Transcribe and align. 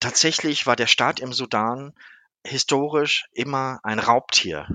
Tatsächlich 0.00 0.66
war 0.66 0.76
der 0.76 0.86
Staat 0.86 1.20
im 1.20 1.34
Sudan 1.34 1.92
historisch 2.42 3.28
immer 3.34 3.80
ein 3.82 3.98
Raubtier. 3.98 4.66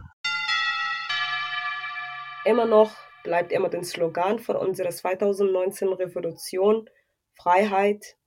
Immer 2.46 2.68
noch 2.68 2.96
bleibt 3.24 3.52
immer 3.52 3.70
den 3.70 3.84
Slogan 3.84 4.38
von 4.38 4.56
unserer 4.56 4.92
2019 4.92 5.88
Revolution 5.88 6.88
Freiheit, 7.34 8.18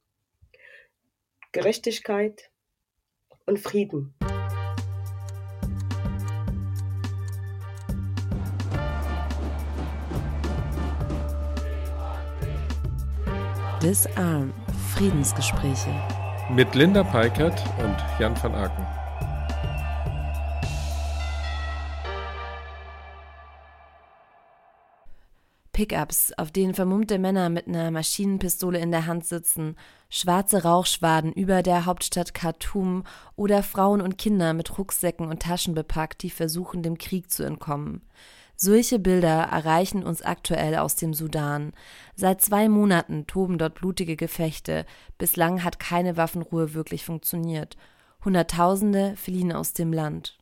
Gerechtigkeit 1.53 2.51
und 3.47 3.61
Frieden. 3.61 4.17
Disarm 13.81 14.53
Friedensgespräche 14.97 16.18
mit 16.51 16.75
Linda 16.75 17.05
Peikert 17.05 17.63
und 17.79 17.97
Jan 18.19 18.35
van 18.43 18.55
Aken. 18.55 18.87
Pickups, 25.73 26.33
auf 26.37 26.51
denen 26.51 26.75
vermummte 26.75 27.19
Männer 27.19 27.51
mit 27.51 27.69
einer 27.69 27.91
Maschinenpistole 27.91 28.79
in 28.79 28.91
der 28.91 29.07
Hand 29.07 29.27
sitzen, 29.27 29.77
schwarze 30.09 30.65
Rauchschwaden 30.65 31.33
über 31.33 31.63
der 31.63 31.85
Hauptstadt 31.85 32.35
Khartoum 32.35 33.05
oder 33.37 33.63
Frauen 33.63 34.01
und 34.01 34.19
Kinder 34.19 34.55
mit 34.55 34.77
Rucksäcken 34.77 35.29
und 35.29 35.43
Taschen 35.43 35.75
bepackt, 35.75 36.23
die 36.23 36.31
versuchen, 36.31 36.83
dem 36.83 36.99
Krieg 36.99 37.31
zu 37.31 37.45
entkommen. 37.45 38.03
Solche 38.61 38.99
Bilder 38.99 39.45
erreichen 39.53 40.03
uns 40.03 40.21
aktuell 40.21 40.75
aus 40.75 40.97
dem 40.97 41.15
Sudan. 41.15 41.73
Seit 42.17 42.43
zwei 42.43 42.69
Monaten 42.69 43.29
toben 43.29 43.57
dort 43.57 43.77
blutige 43.77 44.17
Gefechte. 44.17 44.85
Bislang 45.17 45.63
hat 45.63 45.79
keine 45.79 46.17
Waffenruhe 46.17 46.75
wirklich 46.75 47.05
funktioniert. 47.05 47.77
Hunderttausende 48.25 49.15
fliehen 49.15 49.53
aus 49.53 49.75
dem 49.75 49.93
Land. 49.93 50.38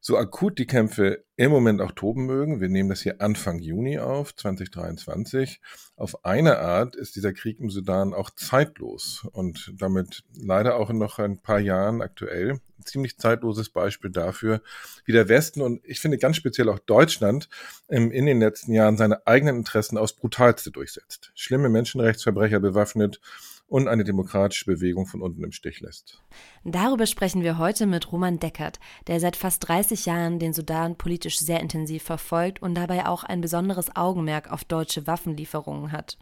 So 0.00 0.16
akut 0.16 0.58
die 0.58 0.66
Kämpfe 0.66 1.24
im 1.36 1.50
Moment 1.50 1.80
auch 1.80 1.92
toben 1.92 2.26
mögen, 2.26 2.60
wir 2.60 2.68
nehmen 2.68 2.88
das 2.88 3.02
hier 3.02 3.20
Anfang 3.20 3.58
Juni 3.58 3.98
auf, 3.98 4.34
2023. 4.34 5.60
Auf 5.96 6.24
eine 6.24 6.58
Art 6.58 6.94
ist 6.94 7.16
dieser 7.16 7.32
Krieg 7.32 7.58
im 7.58 7.68
Sudan 7.68 8.14
auch 8.14 8.30
zeitlos 8.30 9.26
und 9.32 9.74
damit 9.76 10.22
leider 10.36 10.76
auch 10.76 10.90
noch 10.90 11.18
ein 11.18 11.38
paar 11.40 11.58
Jahren 11.58 12.00
aktuell. 12.00 12.60
Ein 12.78 12.84
ziemlich 12.84 13.18
zeitloses 13.18 13.70
Beispiel 13.70 14.10
dafür, 14.10 14.62
wie 15.04 15.12
der 15.12 15.28
Westen 15.28 15.62
und 15.62 15.84
ich 15.84 15.98
finde 15.98 16.18
ganz 16.18 16.36
speziell 16.36 16.68
auch 16.68 16.78
Deutschland 16.78 17.48
in 17.88 18.26
den 18.26 18.38
letzten 18.38 18.72
Jahren 18.72 18.96
seine 18.96 19.26
eigenen 19.26 19.56
Interessen 19.56 19.98
aufs 19.98 20.12
brutalste 20.12 20.70
durchsetzt. 20.70 21.32
Schlimme 21.34 21.68
Menschenrechtsverbrecher 21.68 22.60
bewaffnet 22.60 23.20
und 23.68 23.86
eine 23.86 24.02
demokratische 24.02 24.64
Bewegung 24.64 25.06
von 25.06 25.20
unten 25.20 25.44
im 25.44 25.52
Stich 25.52 25.80
lässt. 25.80 26.22
Darüber 26.64 27.06
sprechen 27.06 27.42
wir 27.42 27.58
heute 27.58 27.86
mit 27.86 28.10
Roman 28.10 28.38
Deckert, 28.38 28.80
der 29.06 29.20
seit 29.20 29.36
fast 29.36 29.68
30 29.68 30.06
Jahren 30.06 30.38
den 30.38 30.54
Sudan 30.54 30.96
politisch 30.96 31.38
sehr 31.38 31.60
intensiv 31.60 32.02
verfolgt 32.02 32.62
und 32.62 32.74
dabei 32.74 33.06
auch 33.06 33.24
ein 33.24 33.42
besonderes 33.42 33.94
Augenmerk 33.94 34.50
auf 34.50 34.64
deutsche 34.64 35.06
Waffenlieferungen 35.06 35.92
hat 35.92 36.18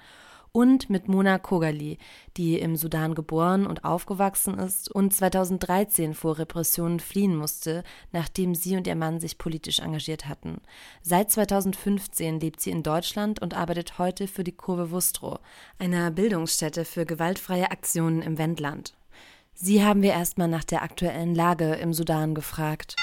und 0.57 0.89
mit 0.89 1.07
Mona 1.07 1.39
Kogali, 1.39 1.99
die 2.39 2.59
im 2.59 2.77
Sudan 2.77 3.15
geboren 3.15 3.67
und 3.67 3.85
aufgewachsen 3.85 4.59
ist 4.59 4.91
und 4.91 5.13
2013 5.13 6.15
vor 6.15 6.39
Repressionen 6.39 6.99
fliehen 6.99 7.37
musste, 7.37 7.85
nachdem 8.11 8.55
sie 8.55 8.75
und 8.75 8.87
ihr 8.87 8.97
Mann 8.97 9.21
sich 9.21 9.37
politisch 9.37 9.81
engagiert 9.81 10.27
hatten. 10.27 10.63
Seit 11.03 11.31
2015 11.31 12.41
lebt 12.41 12.63
sie 12.63 12.71
in 12.71 12.83
Deutschland 12.83 13.43
und 13.43 13.53
arbeitet 13.53 13.99
heute 13.99 14.27
für 14.27 14.45
die 14.45 14.57
Kurve 14.57 14.91
Wustrow, 14.91 15.41
einer 15.79 16.11
Bildungsstätte 16.11 16.87
für 16.87 17.05
gewaltfreie 17.05 17.71
Aktionen 17.71 18.23
im 18.23 18.39
Wendland. 18.39 18.95
Sie 19.53 19.85
haben 19.85 20.01
wir 20.01 20.13
erstmal 20.13 20.49
nach 20.49 20.65
der 20.65 20.83
aktuellen 20.83 21.35
Lage 21.35 21.75
im 21.75 21.93
Sudan 21.93 22.35
gefragt 22.35 22.97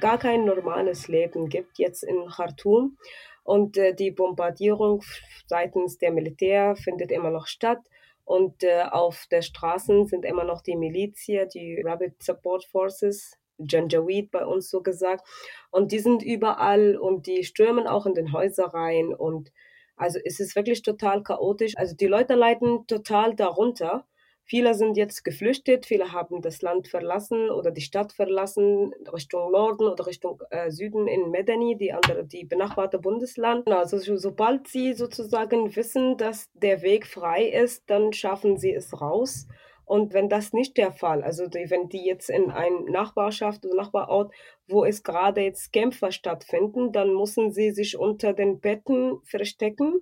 gar 0.00 0.18
kein 0.18 0.44
normales 0.44 1.08
Leben 1.08 1.48
gibt 1.48 1.78
jetzt 1.78 2.04
in 2.04 2.26
Khartoum. 2.28 2.96
Und 3.44 3.76
äh, 3.76 3.94
die 3.94 4.10
Bombardierung 4.10 5.02
seitens 5.46 5.98
der 5.98 6.10
Militär 6.10 6.74
findet 6.76 7.12
immer 7.12 7.30
noch 7.30 7.46
statt. 7.46 7.78
Und 8.24 8.64
äh, 8.64 8.84
auf 8.90 9.26
der 9.30 9.42
Straßen 9.42 10.06
sind 10.06 10.24
immer 10.24 10.44
noch 10.44 10.62
die 10.62 10.76
Milizia, 10.76 11.44
die 11.44 11.80
Rapid 11.84 12.22
Support 12.22 12.64
Forces, 12.64 13.38
Janjaweed 13.58 14.30
bei 14.30 14.46
uns 14.46 14.70
so 14.70 14.82
gesagt. 14.82 15.26
Und 15.70 15.92
die 15.92 15.98
sind 15.98 16.22
überall 16.22 16.96
und 16.96 17.26
die 17.26 17.44
stürmen 17.44 17.86
auch 17.86 18.06
in 18.06 18.14
den 18.14 18.32
Häuser 18.32 18.66
rein. 18.66 19.12
Und 19.14 19.52
also 19.96 20.18
es 20.24 20.40
ist 20.40 20.56
wirklich 20.56 20.82
total 20.82 21.22
chaotisch. 21.22 21.76
Also 21.76 21.94
die 21.94 22.06
Leute 22.06 22.34
leiden 22.34 22.86
total 22.86 23.36
darunter. 23.36 24.06
Viele 24.46 24.74
sind 24.74 24.98
jetzt 24.98 25.24
geflüchtet, 25.24 25.86
viele 25.86 26.12
haben 26.12 26.42
das 26.42 26.60
Land 26.60 26.88
verlassen 26.88 27.48
oder 27.48 27.70
die 27.70 27.80
Stadt 27.80 28.12
verlassen, 28.12 28.92
Richtung 29.12 29.50
Norden 29.50 29.88
oder 29.88 30.06
Richtung 30.06 30.42
äh, 30.50 30.70
Süden 30.70 31.08
in 31.08 31.30
Medani, 31.30 31.76
die 31.78 31.94
andere, 31.94 32.24
die 32.24 32.44
benachbarte 32.44 32.98
Bundesland. 32.98 33.66
Also 33.70 33.98
sobald 34.16 34.68
sie 34.68 34.92
sozusagen 34.92 35.74
wissen, 35.74 36.18
dass 36.18 36.50
der 36.52 36.82
Weg 36.82 37.06
frei 37.06 37.44
ist, 37.44 37.88
dann 37.88 38.12
schaffen 38.12 38.58
sie 38.58 38.74
es 38.74 39.00
raus. 39.00 39.48
Und 39.86 40.14
wenn 40.14 40.28
das 40.28 40.52
nicht 40.52 40.76
der 40.76 40.92
Fall, 40.92 41.22
also 41.22 41.46
die, 41.46 41.70
wenn 41.70 41.88
die 41.88 42.04
jetzt 42.04 42.30
in 42.30 42.50
einer 42.50 42.80
Nachbarschaft 42.90 43.64
oder 43.66 43.76
Nachbarort, 43.76 44.32
wo 44.66 44.84
es 44.84 45.02
gerade 45.02 45.42
jetzt 45.42 45.72
Kämpfer 45.72 46.10
stattfinden, 46.10 46.92
dann 46.92 47.14
müssen 47.14 47.52
sie 47.52 47.70
sich 47.70 47.98
unter 47.98 48.32
den 48.32 48.60
Betten 48.60 49.20
verstecken 49.24 50.00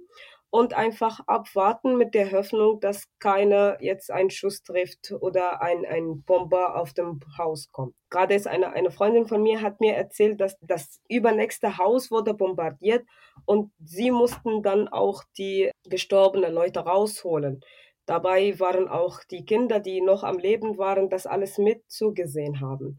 und 0.53 0.75
einfach 0.75 1.21
abwarten 1.27 1.97
mit 1.97 2.13
der 2.13 2.31
Hoffnung, 2.31 2.79
dass 2.79 3.09
keiner 3.19 3.79
jetzt 3.81 4.11
einen 4.11 4.29
Schuss 4.29 4.63
trifft 4.63 5.11
oder 5.19 5.63
ein, 5.63 5.87
ein 5.87 6.23
Bomber 6.25 6.77
auf 6.77 6.93
dem 6.93 7.21
Haus 7.39 7.73
kommt. 7.73 7.95
Gerade 8.11 8.35
ist 8.35 8.47
eine, 8.47 8.71
eine 8.75 8.91
Freundin 8.91 9.27
von 9.27 9.43
mir 9.43 9.63
hat 9.63 9.81
mir 9.81 9.95
erzählt, 9.95 10.43
dass 10.43 10.59
das 10.61 11.01
übernächste 11.09 11.79
Haus 11.79 12.11
wurde 12.11 12.35
bombardiert 12.35 13.07
und 13.47 13.73
sie 13.83 14.11
mussten 14.11 14.63
dann 14.63 14.89
auch 14.89 15.25
die 15.39 15.71
gestorbenen 15.89 16.53
Leute 16.53 16.81
rausholen. 16.81 17.63
Dabei 18.05 18.59
waren 18.61 18.89
auch 18.89 19.21
die 19.31 19.47
Kinder, 19.47 19.81
die 19.81 20.03
noch 20.03 20.23
am 20.23 20.37
Leben 20.37 20.77
waren, 20.77 21.09
das 21.09 21.27
alles 21.27 21.57
mit 21.57 21.91
zugesehen 21.91 22.61
haben. 22.61 22.99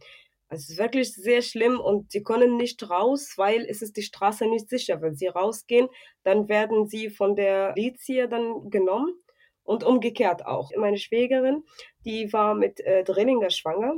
Es 0.53 0.69
ist 0.69 0.78
wirklich 0.78 1.14
sehr 1.14 1.41
schlimm 1.41 1.80
und 1.80 2.12
sie 2.12 2.24
können 2.24 2.58
nicht 2.58 2.90
raus, 2.90 3.34
weil 3.38 3.66
es 3.68 3.81
ist 3.81 3.97
die 3.97 4.03
Straße 4.03 4.47
nicht 4.47 4.69
sicher. 4.69 5.02
Wenn 5.02 5.16
sie 5.16 5.28
rausgehen, 5.28 5.88
dann 6.24 6.47
werden 6.47 6.88
sie 6.88 7.09
von 7.09 7.36
der 7.36 7.74
Lizie 7.75 8.28
dann 8.28 8.69
genommen 8.69 9.14
und 9.64 9.84
umgekehrt 9.84 10.46
auch. 10.46 10.72
Meine 10.78 10.97
Schwägerin, 10.97 11.64
die 12.06 12.31
war 12.34 12.56
mit 12.56 12.80
äh, 12.81 13.03
Drillinger 13.03 13.50
schwanger 13.50 13.96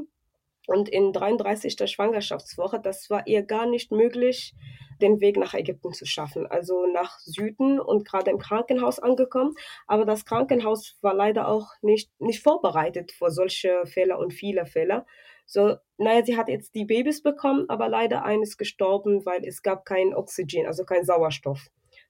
und 0.68 0.90
in 0.90 1.14
33. 1.14 1.90
Schwangerschaftswoche, 1.90 2.80
das 2.80 3.10
war 3.10 3.28
ihr 3.28 3.44
gar 3.44 3.66
nicht 3.66 3.92
möglich, 3.92 4.54
den 5.02 5.20
Weg 5.20 5.38
nach 5.38 5.54
Ägypten 5.54 5.94
zu 5.94 6.06
schaffen, 6.06 6.48
also 6.48 6.86
nach 6.88 7.20
Süden 7.20 7.80
und 7.80 8.06
gerade 8.06 8.32
im 8.32 8.40
Krankenhaus 8.40 9.00
angekommen. 9.00 9.54
Aber 9.88 10.06
das 10.06 10.26
Krankenhaus 10.26 10.98
war 11.02 11.14
leider 11.14 11.48
auch 11.48 11.70
nicht, 11.82 12.10
nicht 12.20 12.42
vorbereitet 12.42 13.12
für 13.12 13.32
solche 13.32 13.86
Fälle 13.86 14.18
und 14.18 14.34
viele 14.34 14.66
Fälle. 14.66 15.06
So, 15.46 15.76
naja, 15.98 16.26
sie 16.26 16.38
hat 16.38 16.50
jetzt 16.50 16.74
die 16.74 16.86
Babys 16.86 17.22
bekommen, 17.22 17.66
aber 17.70 17.88
leider 17.88 18.24
eines 18.24 18.58
gestorben, 18.58 19.26
weil 19.26 19.46
es 19.46 19.62
gab 19.62 19.86
kein 19.86 20.16
Oxygen, 20.16 20.66
also 20.66 20.86
kein 20.86 21.06
Sauerstoff. 21.06 21.68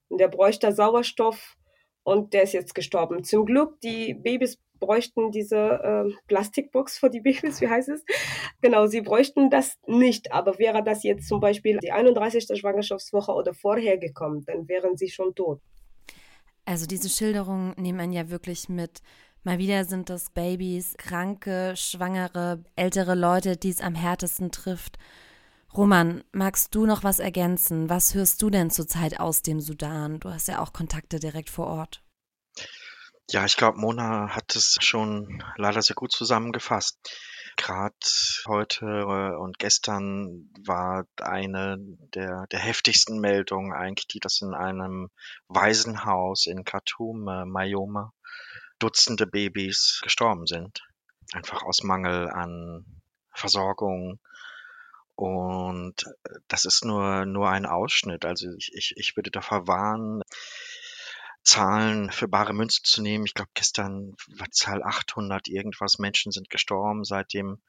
Und 0.08 0.20
der 0.20 0.30
bräuchte 0.30 0.72
Sauerstoff 0.72 1.58
und 2.04 2.34
der 2.34 2.44
ist 2.44 2.54
jetzt 2.54 2.76
gestorben. 2.76 3.24
Zum 3.24 3.46
Glück, 3.46 3.82
die 3.82 4.14
Babys 4.14 4.58
bräuchten 4.80 5.32
diese 5.32 5.58
äh, 5.58 6.14
Plastikbox 6.28 6.98
für 6.98 7.10
die 7.10 7.22
Babys, 7.22 7.62
wie 7.62 7.68
heißt 7.68 7.90
es? 7.90 8.04
Genau, 8.62 8.88
sie 8.88 9.02
bräuchten 9.02 9.50
das 9.50 9.78
nicht. 9.88 10.32
Aber 10.32 10.58
wäre 10.60 10.84
das 10.84 11.04
jetzt 11.04 11.28
zum 11.28 11.40
Beispiel 11.40 11.80
die 11.80 11.92
31. 11.92 12.60
Schwangerschaftswoche 12.60 13.32
oder 13.32 13.54
vorher 13.54 13.98
gekommen, 13.98 14.44
dann 14.46 14.68
wären 14.68 14.98
sie 14.98 15.10
schon 15.10 15.36
tot. 15.36 15.62
Also 16.66 16.88
diese 16.88 17.10
Schilderungen 17.10 17.74
nehmen 17.78 18.00
einen 18.00 18.14
ja 18.14 18.30
wirklich 18.30 18.70
mit. 18.70 19.02
Mal 19.44 19.60
wieder 19.60 19.86
sind 19.86 20.10
das 20.10 20.32
Babys, 20.32 20.96
kranke, 20.98 21.74
schwangere, 21.76 22.64
ältere 22.76 23.14
Leute, 23.14 23.58
die 23.58 23.70
es 23.70 23.82
am 23.82 23.94
härtesten 23.94 24.52
trifft. 24.52 24.98
Roman, 25.76 26.24
magst 26.32 26.74
du 26.74 26.86
noch 26.86 27.04
was 27.04 27.20
ergänzen? 27.20 27.90
Was 27.90 28.16
hörst 28.16 28.42
du 28.42 28.50
denn 28.50 28.72
zurzeit 28.72 29.20
aus 29.20 29.44
dem 29.44 29.60
Sudan? 29.60 30.20
Du 30.20 30.30
hast 30.30 30.48
ja 30.48 30.62
auch 30.62 30.74
Kontakte 30.74 31.20
direkt 31.20 31.50
vor 31.50 31.68
Ort. 31.68 32.05
Ja, 33.32 33.44
ich 33.46 33.58
glaube, 33.58 33.80
Mona 33.80 34.36
hat 34.36 34.56
es 34.56 34.78
schon 34.82 35.44
leider 35.58 35.82
sehr 35.82 35.96
gut 35.96 36.12
zusammengefasst. 36.12 37.00
Gerade 37.58 37.96
heute 38.48 38.86
äh, 38.86 39.36
und 39.36 39.58
gestern 39.58 40.52
war 40.64 41.08
eine 41.20 41.78
der, 42.14 42.46
der 42.52 42.60
heftigsten 42.60 43.20
Meldungen 43.20 43.74
eigentlich, 43.74 44.08
die 44.08 44.20
das 44.20 44.42
in 44.42 44.54
einem 44.54 45.10
Waisenhaus 45.48 46.46
in 46.46 46.66
Khartoum, 46.66 47.28
äh, 47.28 47.46
Mayoma, 47.46 48.14
Dutzende 48.78 49.26
Babys 49.26 50.02
gestorben 50.04 50.46
sind. 50.46 50.82
Einfach 51.34 51.64
aus 51.64 51.82
Mangel 51.82 52.30
an 52.30 52.86
Versorgung. 53.32 54.20
Und 55.16 56.04
das 56.50 56.66
ist 56.66 56.84
nur, 56.84 57.26
nur 57.26 57.50
ein 57.50 57.66
Ausschnitt. 57.66 58.26
Also 58.26 58.50
ich, 58.58 58.72
ich, 58.74 58.94
ich 58.98 59.16
würde 59.16 59.32
davor 59.32 59.66
warnen, 59.66 60.22
Zahlen 61.46 62.12
für 62.12 62.28
bare 62.28 62.54
Münze 62.54 62.82
zu 62.84 63.02
nehmen. 63.02 63.26
Ich 63.26 63.36
glaube, 63.36 63.52
gestern 63.54 64.16
war 64.28 64.50
Zahl 64.52 64.84
800 64.84 65.48
irgendwas 65.48 66.00
Menschen 66.00 66.32
sind 66.32 66.50
gestorben 66.50 67.04
seit 67.04 67.34
dem 67.34 67.62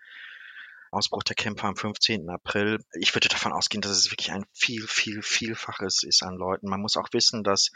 Ausbruch 0.90 1.22
der 1.22 1.36
Kämpfe 1.36 1.66
am 1.66 1.76
15. 1.76 2.30
April. 2.30 2.78
Ich 2.98 3.14
würde 3.14 3.28
davon 3.28 3.52
ausgehen, 3.52 3.82
dass 3.82 3.92
es 3.92 4.10
wirklich 4.10 4.32
ein 4.32 4.46
viel, 4.52 4.86
viel, 4.86 5.22
vielfaches 5.22 6.02
ist 6.04 6.22
an 6.22 6.36
Leuten. 6.36 6.68
Man 6.68 6.80
muss 6.80 6.96
auch 6.96 7.08
wissen, 7.12 7.44
dass 7.44 7.70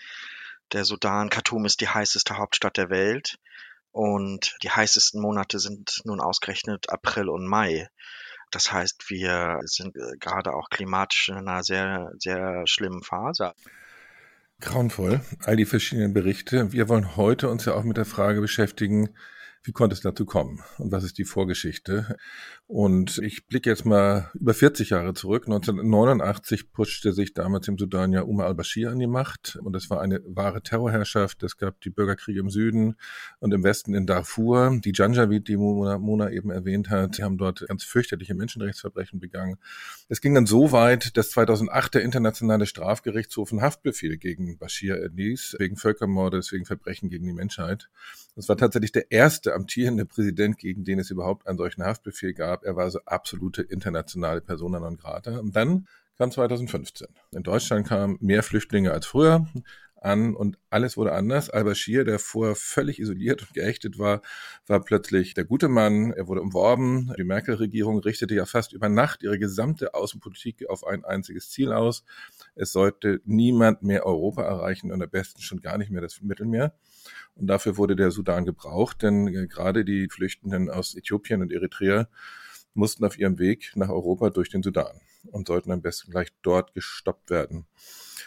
der 0.73 0.85
Sudan, 0.85 1.29
Khartoum 1.29 1.67
ist 1.67 1.81
die 1.81 1.88
heißeste 1.88 2.38
Hauptstadt 2.38 2.76
der 2.76 2.88
Welt 2.88 3.38
und 3.93 4.56
die 4.62 4.70
heißesten 4.70 5.20
Monate 5.20 5.58
sind 5.58 6.00
nun 6.05 6.20
ausgerechnet 6.20 6.88
April 6.91 7.29
und 7.29 7.47
Mai. 7.47 7.88
Das 8.50 8.73
heißt, 8.73 9.11
wir 9.11 9.61
sind 9.64 9.97
äh, 9.97 10.17
gerade 10.19 10.55
auch 10.55 10.70
klimatisch 10.70 11.29
in 11.29 11.37
einer 11.37 11.62
sehr, 11.62 12.12
sehr 12.19 12.62
schlimmen 12.67 13.02
Phase. 13.02 13.55
Grauenvoll, 14.61 15.21
all 15.41 15.57
die 15.57 15.65
verschiedenen 15.65 16.12
Berichte. 16.12 16.73
Wir 16.73 16.89
wollen 16.89 17.17
heute 17.17 17.49
uns 17.49 17.65
ja 17.65 17.75
auch 17.75 17.83
mit 17.83 17.97
der 17.97 18.05
Frage 18.05 18.41
beschäftigen, 18.41 19.11
wie 19.62 19.73
konnte 19.73 19.95
es 19.95 20.01
dazu 20.01 20.25
kommen 20.25 20.62
und 20.79 20.93
was 20.93 21.05
ist 21.05 21.19
die 21.19 21.25
Vorgeschichte? 21.25 22.17
Und 22.72 23.19
ich 23.19 23.49
blicke 23.49 23.69
jetzt 23.69 23.84
mal 23.84 24.31
über 24.32 24.55
40 24.55 24.90
Jahre 24.90 25.12
zurück. 25.12 25.46
1989 25.46 26.70
pushte 26.70 27.12
sich 27.12 27.34
damals 27.34 27.67
im 27.67 27.76
Sudan 27.76 28.12
ja 28.12 28.22
Umar 28.22 28.46
al-Bashir 28.46 28.93
an 28.93 29.00
die 29.00 29.08
Macht 29.08 29.58
und 29.61 29.75
es 29.75 29.90
war 29.90 30.00
eine 30.00 30.20
wahre 30.25 30.62
Terrorherrschaft. 30.62 31.43
Es 31.43 31.56
gab 31.56 31.81
die 31.81 31.90
Bürgerkriege 31.90 32.38
im 32.38 32.49
Süden 32.49 32.94
und 33.40 33.52
im 33.52 33.64
Westen 33.64 33.93
in 33.93 34.06
Darfur. 34.06 34.78
Die 34.84 34.93
Janjaweed, 34.94 35.49
die 35.49 35.56
Mona, 35.56 35.99
Mona 35.99 36.31
eben 36.31 36.52
erwähnt 36.52 36.90
hat, 36.90 37.19
die 37.19 37.25
haben 37.25 37.38
dort 37.38 37.67
ganz 37.67 37.82
fürchterliche 37.82 38.37
Menschenrechtsverbrechen 38.37 39.19
begangen. 39.19 39.56
Es 40.08 40.20
ging 40.20 40.32
dann 40.37 40.46
so 40.46 40.70
weit, 40.70 41.16
dass 41.16 41.31
2008 41.31 41.94
der 41.94 42.02
Internationale 42.02 42.66
Strafgerichtshof 42.66 43.50
einen 43.50 43.62
Haftbefehl 43.62 44.16
gegen 44.16 44.58
Bashir 44.58 44.94
erließ, 44.94 45.56
wegen 45.58 45.75
Völkermordes, 45.75 46.52
wegen 46.52 46.66
Verbrechen 46.66 47.08
gegen 47.08 47.26
die 47.26 47.32
Menschheit. 47.32 47.90
Das 48.37 48.49
war 48.49 48.56
tatsächlich 48.56 48.93
der 48.93 49.11
erste 49.11 49.55
amtierende 49.55 50.06
Präsident, 50.06 50.56
gegen 50.56 50.84
den 50.84 51.00
es 51.00 51.11
überhaupt 51.11 51.49
einen 51.49 51.58
solchen 51.58 51.82
Haftbefehl 51.82 52.32
gab. 52.32 52.60
Er 52.65 52.77
war 52.77 52.85
also 52.85 53.01
absolute 53.07 53.62
internationale 53.62 54.41
Persona 54.41 54.81
non 54.81 54.97
grata. 54.97 55.39
Und 55.39 55.55
dann 55.57 55.87
kam 56.19 56.31
2015. 56.31 57.09
In 57.33 57.43
Deutschland 57.43 57.87
kamen 57.87 58.19
mehr 58.21 58.43
Flüchtlinge 58.43 58.93
als 58.93 59.07
früher 59.07 59.47
an 60.03 60.35
und 60.35 60.59
alles 60.71 60.97
wurde 60.97 61.12
anders. 61.12 61.51
Al-Bashir, 61.51 62.05
der 62.05 62.19
vorher 62.19 62.55
völlig 62.57 62.99
isoliert 62.99 63.43
und 63.43 63.55
geächtet 63.55 63.99
war, 63.99 64.23
war 64.67 64.83
plötzlich 64.83 65.35
der 65.35 65.45
gute 65.45 65.69
Mann. 65.69 66.12
Er 66.12 66.27
wurde 66.27 66.41
umworben. 66.41 67.12
Die 67.19 67.25
Merkel-Regierung 67.25 67.99
richtete 68.01 68.35
ja 68.35 68.47
fast 68.47 68.73
über 68.73 68.89
Nacht 68.89 69.23
ihre 69.23 69.39
gesamte 69.39 69.95
Außenpolitik 69.95 70.69
auf 70.69 70.87
ein 70.87 71.05
einziges 71.05 71.51
Ziel 71.51 71.73
aus. 71.73 72.05
Es 72.55 72.73
sollte 72.73 73.21
niemand 73.25 73.83
mehr 73.83 74.07
Europa 74.07 74.43
erreichen 74.43 74.93
und 74.93 75.03
am 75.03 75.11
besten 75.11 75.43
schon 75.43 75.61
gar 75.61 75.79
nicht 75.79 75.91
mehr 75.91 76.03
das 76.03 76.21
Mittelmeer. 76.23 76.75
Und 77.35 77.47
dafür 77.47 77.77
wurde 77.77 77.97
der 77.97 78.11
Sudan 78.11 78.45
gebraucht, 78.45 79.03
denn 79.03 79.29
äh, 79.29 79.47
gerade 79.47 79.85
die 79.85 80.09
Flüchtenden 80.09 80.71
aus 80.71 80.95
Äthiopien 80.95 81.43
und 81.43 81.53
Eritrea 81.53 82.09
mussten 82.75 83.05
auf 83.05 83.19
ihrem 83.19 83.38
Weg 83.38 83.72
nach 83.75 83.88
Europa 83.88 84.31
durch 84.31 84.49
den 84.49 84.62
Sudan 84.62 85.00
und 85.31 85.49
sollten 85.49 85.72
am 85.72 85.82
besten 85.82 86.11
gleich 86.11 86.28
dort 86.43 86.75
gestoppt 86.75 87.31
werden. 87.31 87.67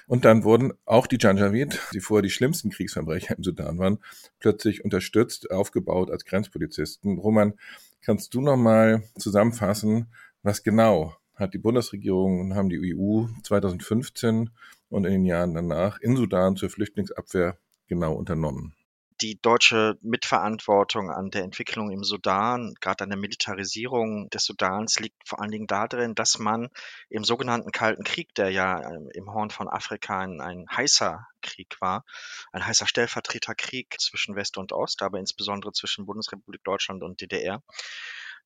Und 0.08 0.26
dann 0.26 0.44
wurden 0.44 0.74
auch 0.86 1.08
die 1.08 1.18
Janjaweed, 1.20 1.80
die 1.94 2.02
vorher 2.02 2.22
die 2.22 2.30
schlimmsten 2.30 2.70
Kriegsverbrecher 2.70 3.38
im 3.38 3.44
Sudan 3.44 3.78
waren, 3.80 4.00
plötzlich 4.40 4.84
unterstützt, 4.84 5.50
aufgebaut 5.50 6.12
als 6.12 6.26
Grenzpolizisten. 6.26 7.18
Roman, 7.18 7.54
kannst 8.02 8.34
du 8.34 8.42
nochmal 8.42 9.04
zusammenfassen, 9.18 10.08
was 10.42 10.64
genau 10.64 11.16
hat 11.36 11.54
die 11.54 11.60
Bundesregierung 11.60 12.42
und 12.42 12.56
haben 12.56 12.70
die 12.70 12.96
EU 12.96 13.26
2015 13.44 14.50
und 14.90 15.06
in 15.06 15.12
den 15.12 15.26
Jahren 15.26 15.56
danach 15.56 16.00
in 16.00 16.16
Sudan 16.16 16.56
zur 16.56 16.70
Flüchtlingsabwehr 16.70 17.58
genau 17.88 18.14
unternommen? 18.14 18.76
Die 19.24 19.40
deutsche 19.42 19.98
Mitverantwortung 20.02 21.10
an 21.10 21.32
der 21.32 21.44
Entwicklung 21.44 21.92
im 21.92 22.04
Sudan, 22.04 22.76
gerade 22.82 23.06
an 23.06 23.10
der 23.10 23.18
Militarisierung 23.18 24.30
des 24.30 24.44
Sudans, 24.44 25.00
liegt 25.00 25.16
vor 25.26 25.40
allen 25.40 25.52
Dingen 25.52 25.66
darin, 25.66 26.14
dass 26.14 26.40
man 26.40 26.68
im 27.10 27.24
sogenannten 27.24 27.72
Kalten 27.72 28.04
Krieg, 28.04 28.36
der 28.36 28.50
ja 28.50 28.82
ähm, 28.82 29.10
im 29.14 29.34
Horn 29.34 29.50
von 29.50 29.70
Afrika 29.70 30.20
ein, 30.20 30.42
ein 30.42 30.66
heißer 30.70 31.26
Krieg 31.42 31.78
war, 31.80 32.04
ein 32.52 32.66
heißer 32.66 32.86
Stellvertreterkrieg 32.86 33.96
zwischen 33.98 34.36
West 34.36 34.58
und 34.58 34.74
Ost, 34.74 35.02
aber 35.02 35.20
insbesondere 35.20 35.72
zwischen 35.72 36.06
Bundesrepublik 36.06 36.62
Deutschland 36.66 37.02
und 37.02 37.22
DDR, 37.22 37.64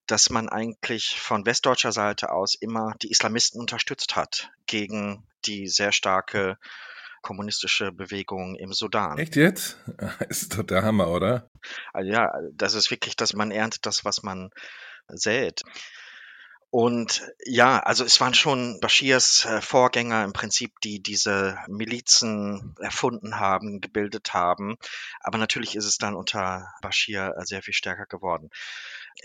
dass 0.06 0.30
man 0.30 0.48
eigentlich 0.48 1.20
von 1.20 1.48
westdeutscher 1.48 1.92
Seite 1.92 2.32
aus 2.32 2.54
immer 2.54 2.94
die 3.02 3.10
Islamisten 3.10 3.60
unterstützt 3.60 4.16
hat 4.16 4.52
gegen 4.68 5.28
die 5.46 5.68
sehr 5.68 5.92
starke 5.92 6.58
kommunistische 7.22 7.92
Bewegung 7.92 8.56
im 8.56 8.74
Sudan. 8.74 9.18
Echt 9.18 9.36
jetzt? 9.36 9.78
Ist 10.30 10.58
doch 10.58 10.64
der 10.64 10.84
Hammer, 10.84 11.10
oder? 11.10 11.50
Also 11.94 12.12
ja, 12.12 12.32
das 12.54 12.74
ist 12.74 12.92
wirklich, 12.92 13.16
dass 13.16 13.34
man 13.34 13.52
erntet 13.52 13.86
das, 13.86 14.06
was 14.06 14.24
man 14.24 14.52
sät. 15.08 15.64
Und 16.70 17.26
ja, 17.46 17.80
also 17.80 18.04
es 18.04 18.20
waren 18.20 18.34
schon 18.34 18.80
Bashirs 18.82 19.46
äh, 19.46 19.62
Vorgänger 19.62 20.26
im 20.26 20.34
Prinzip, 20.34 20.80
die 20.82 21.02
diese 21.02 21.58
Milizen 21.68 22.76
erfunden 22.80 23.40
haben, 23.40 23.80
gebildet 23.80 24.34
haben. 24.34 24.78
Aber 25.22 25.38
natürlich 25.38 25.76
ist 25.76 25.86
es 25.86 25.98
dann 25.98 26.14
unter 26.14 26.68
Bashir 26.82 27.34
äh, 27.38 27.46
sehr 27.46 27.62
viel 27.62 27.74
stärker 27.74 28.06
geworden 28.06 28.50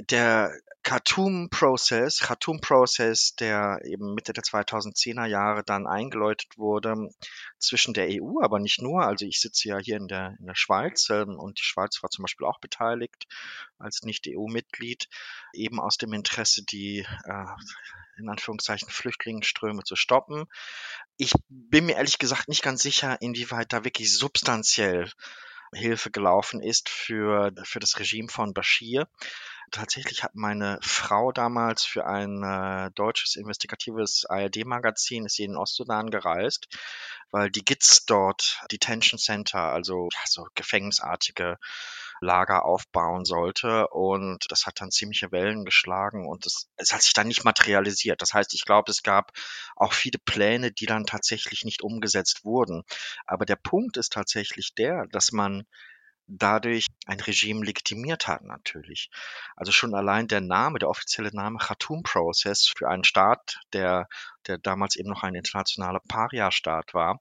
der 0.00 0.52
Khartoum-Prozess, 0.82 2.18
Khartoum-Prozess, 2.20 3.36
der 3.36 3.80
eben 3.84 4.14
Mitte 4.14 4.32
der 4.32 4.42
2010er 4.42 5.26
Jahre 5.26 5.62
dann 5.62 5.86
eingeläutet 5.86 6.58
wurde 6.58 7.10
zwischen 7.58 7.94
der 7.94 8.08
EU, 8.10 8.42
aber 8.42 8.58
nicht 8.58 8.82
nur. 8.82 9.02
Also 9.02 9.24
ich 9.24 9.40
sitze 9.40 9.68
ja 9.68 9.78
hier 9.78 9.96
in 9.96 10.08
der, 10.08 10.36
in 10.40 10.46
der 10.46 10.56
Schweiz 10.56 11.08
ähm, 11.10 11.38
und 11.38 11.58
die 11.58 11.64
Schweiz 11.64 12.02
war 12.02 12.10
zum 12.10 12.24
Beispiel 12.24 12.46
auch 12.46 12.58
beteiligt 12.58 13.26
als 13.78 14.02
Nicht-EU-Mitglied, 14.02 15.08
eben 15.52 15.80
aus 15.80 15.98
dem 15.98 16.12
Interesse, 16.12 16.64
die 16.64 17.06
äh, 17.24 17.46
in 18.18 18.28
Anführungszeichen 18.28 18.88
Flüchtlingsströme 18.88 19.84
zu 19.84 19.96
stoppen. 19.96 20.46
Ich 21.16 21.32
bin 21.48 21.86
mir 21.86 21.96
ehrlich 21.96 22.18
gesagt 22.18 22.48
nicht 22.48 22.62
ganz 22.62 22.82
sicher, 22.82 23.20
inwieweit 23.20 23.72
da 23.72 23.84
wirklich 23.84 24.16
substanziell 24.16 25.10
Hilfe 25.74 26.10
gelaufen 26.10 26.60
ist 26.60 26.88
für, 26.88 27.52
für 27.64 27.80
das 27.80 27.98
Regime 27.98 28.28
von 28.28 28.54
Bashir. 28.54 29.08
Tatsächlich 29.70 30.22
hat 30.22 30.34
meine 30.34 30.78
Frau 30.82 31.32
damals 31.32 31.84
für 31.84 32.06
ein 32.06 32.42
äh, 32.42 32.90
deutsches 32.90 33.36
investigatives 33.36 34.26
ARD-Magazin, 34.28 35.24
ist 35.24 35.36
sie 35.36 35.44
in 35.44 35.52
den 35.52 35.56
Ostsudan 35.56 36.10
gereist, 36.10 36.68
weil 37.30 37.50
die 37.50 37.64
GITS 37.64 38.04
dort, 38.04 38.60
Detention 38.70 39.18
Center, 39.18 39.60
also 39.60 40.10
ja, 40.12 40.20
so 40.26 40.46
gefängnisartige 40.54 41.58
Lager 42.22 42.64
aufbauen 42.64 43.24
sollte. 43.24 43.88
Und 43.88 44.50
das 44.50 44.66
hat 44.66 44.80
dann 44.80 44.90
ziemliche 44.90 45.32
Wellen 45.32 45.64
geschlagen 45.64 46.26
und 46.26 46.46
es, 46.46 46.68
hat 46.90 47.02
sich 47.02 47.12
dann 47.12 47.28
nicht 47.28 47.44
materialisiert. 47.44 48.22
Das 48.22 48.32
heißt, 48.32 48.54
ich 48.54 48.64
glaube, 48.64 48.90
es 48.90 49.02
gab 49.02 49.32
auch 49.76 49.92
viele 49.92 50.18
Pläne, 50.24 50.72
die 50.72 50.86
dann 50.86 51.04
tatsächlich 51.04 51.64
nicht 51.64 51.82
umgesetzt 51.82 52.44
wurden. 52.44 52.84
Aber 53.26 53.44
der 53.44 53.56
Punkt 53.56 53.96
ist 53.96 54.12
tatsächlich 54.12 54.74
der, 54.74 55.06
dass 55.10 55.32
man 55.32 55.64
dadurch 56.28 56.86
ein 57.06 57.20
Regime 57.20 57.64
legitimiert 57.64 58.28
hat 58.28 58.42
natürlich. 58.42 59.10
Also 59.56 59.72
schon 59.72 59.94
allein 59.94 60.28
der 60.28 60.40
Name, 60.40 60.78
der 60.78 60.88
offizielle 60.88 61.34
Name 61.34 61.58
Khartoum 61.58 62.04
Process 62.04 62.72
für 62.74 62.88
einen 62.88 63.04
Staat, 63.04 63.58
der 63.72 64.06
der 64.46 64.58
damals 64.58 64.96
eben 64.96 65.08
noch 65.08 65.22
ein 65.22 65.34
internationaler 65.34 66.00
Paria-Staat 66.08 66.94
war, 66.94 67.20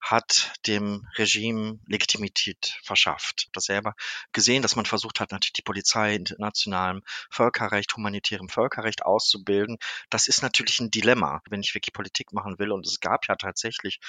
hat 0.00 0.52
dem 0.66 1.06
Regime 1.16 1.78
Legitimität 1.86 2.78
verschafft. 2.82 3.48
Das 3.52 3.64
selber 3.64 3.94
gesehen, 4.32 4.62
dass 4.62 4.76
man 4.76 4.86
versucht 4.86 5.20
hat, 5.20 5.32
natürlich 5.32 5.54
die 5.54 5.62
Polizei 5.62 6.14
internationalem 6.14 7.02
Völkerrecht, 7.30 7.96
humanitärem 7.96 8.48
Völkerrecht 8.48 9.04
auszubilden. 9.04 9.78
Das 10.10 10.28
ist 10.28 10.42
natürlich 10.42 10.80
ein 10.80 10.90
Dilemma, 10.90 11.40
wenn 11.48 11.60
ich 11.60 11.74
wirklich 11.74 11.92
Politik 11.92 12.32
machen 12.32 12.58
will. 12.58 12.72
Und 12.72 12.86
es 12.86 13.00
gab 13.00 13.26
ja 13.28 13.36
tatsächlich 13.36 14.00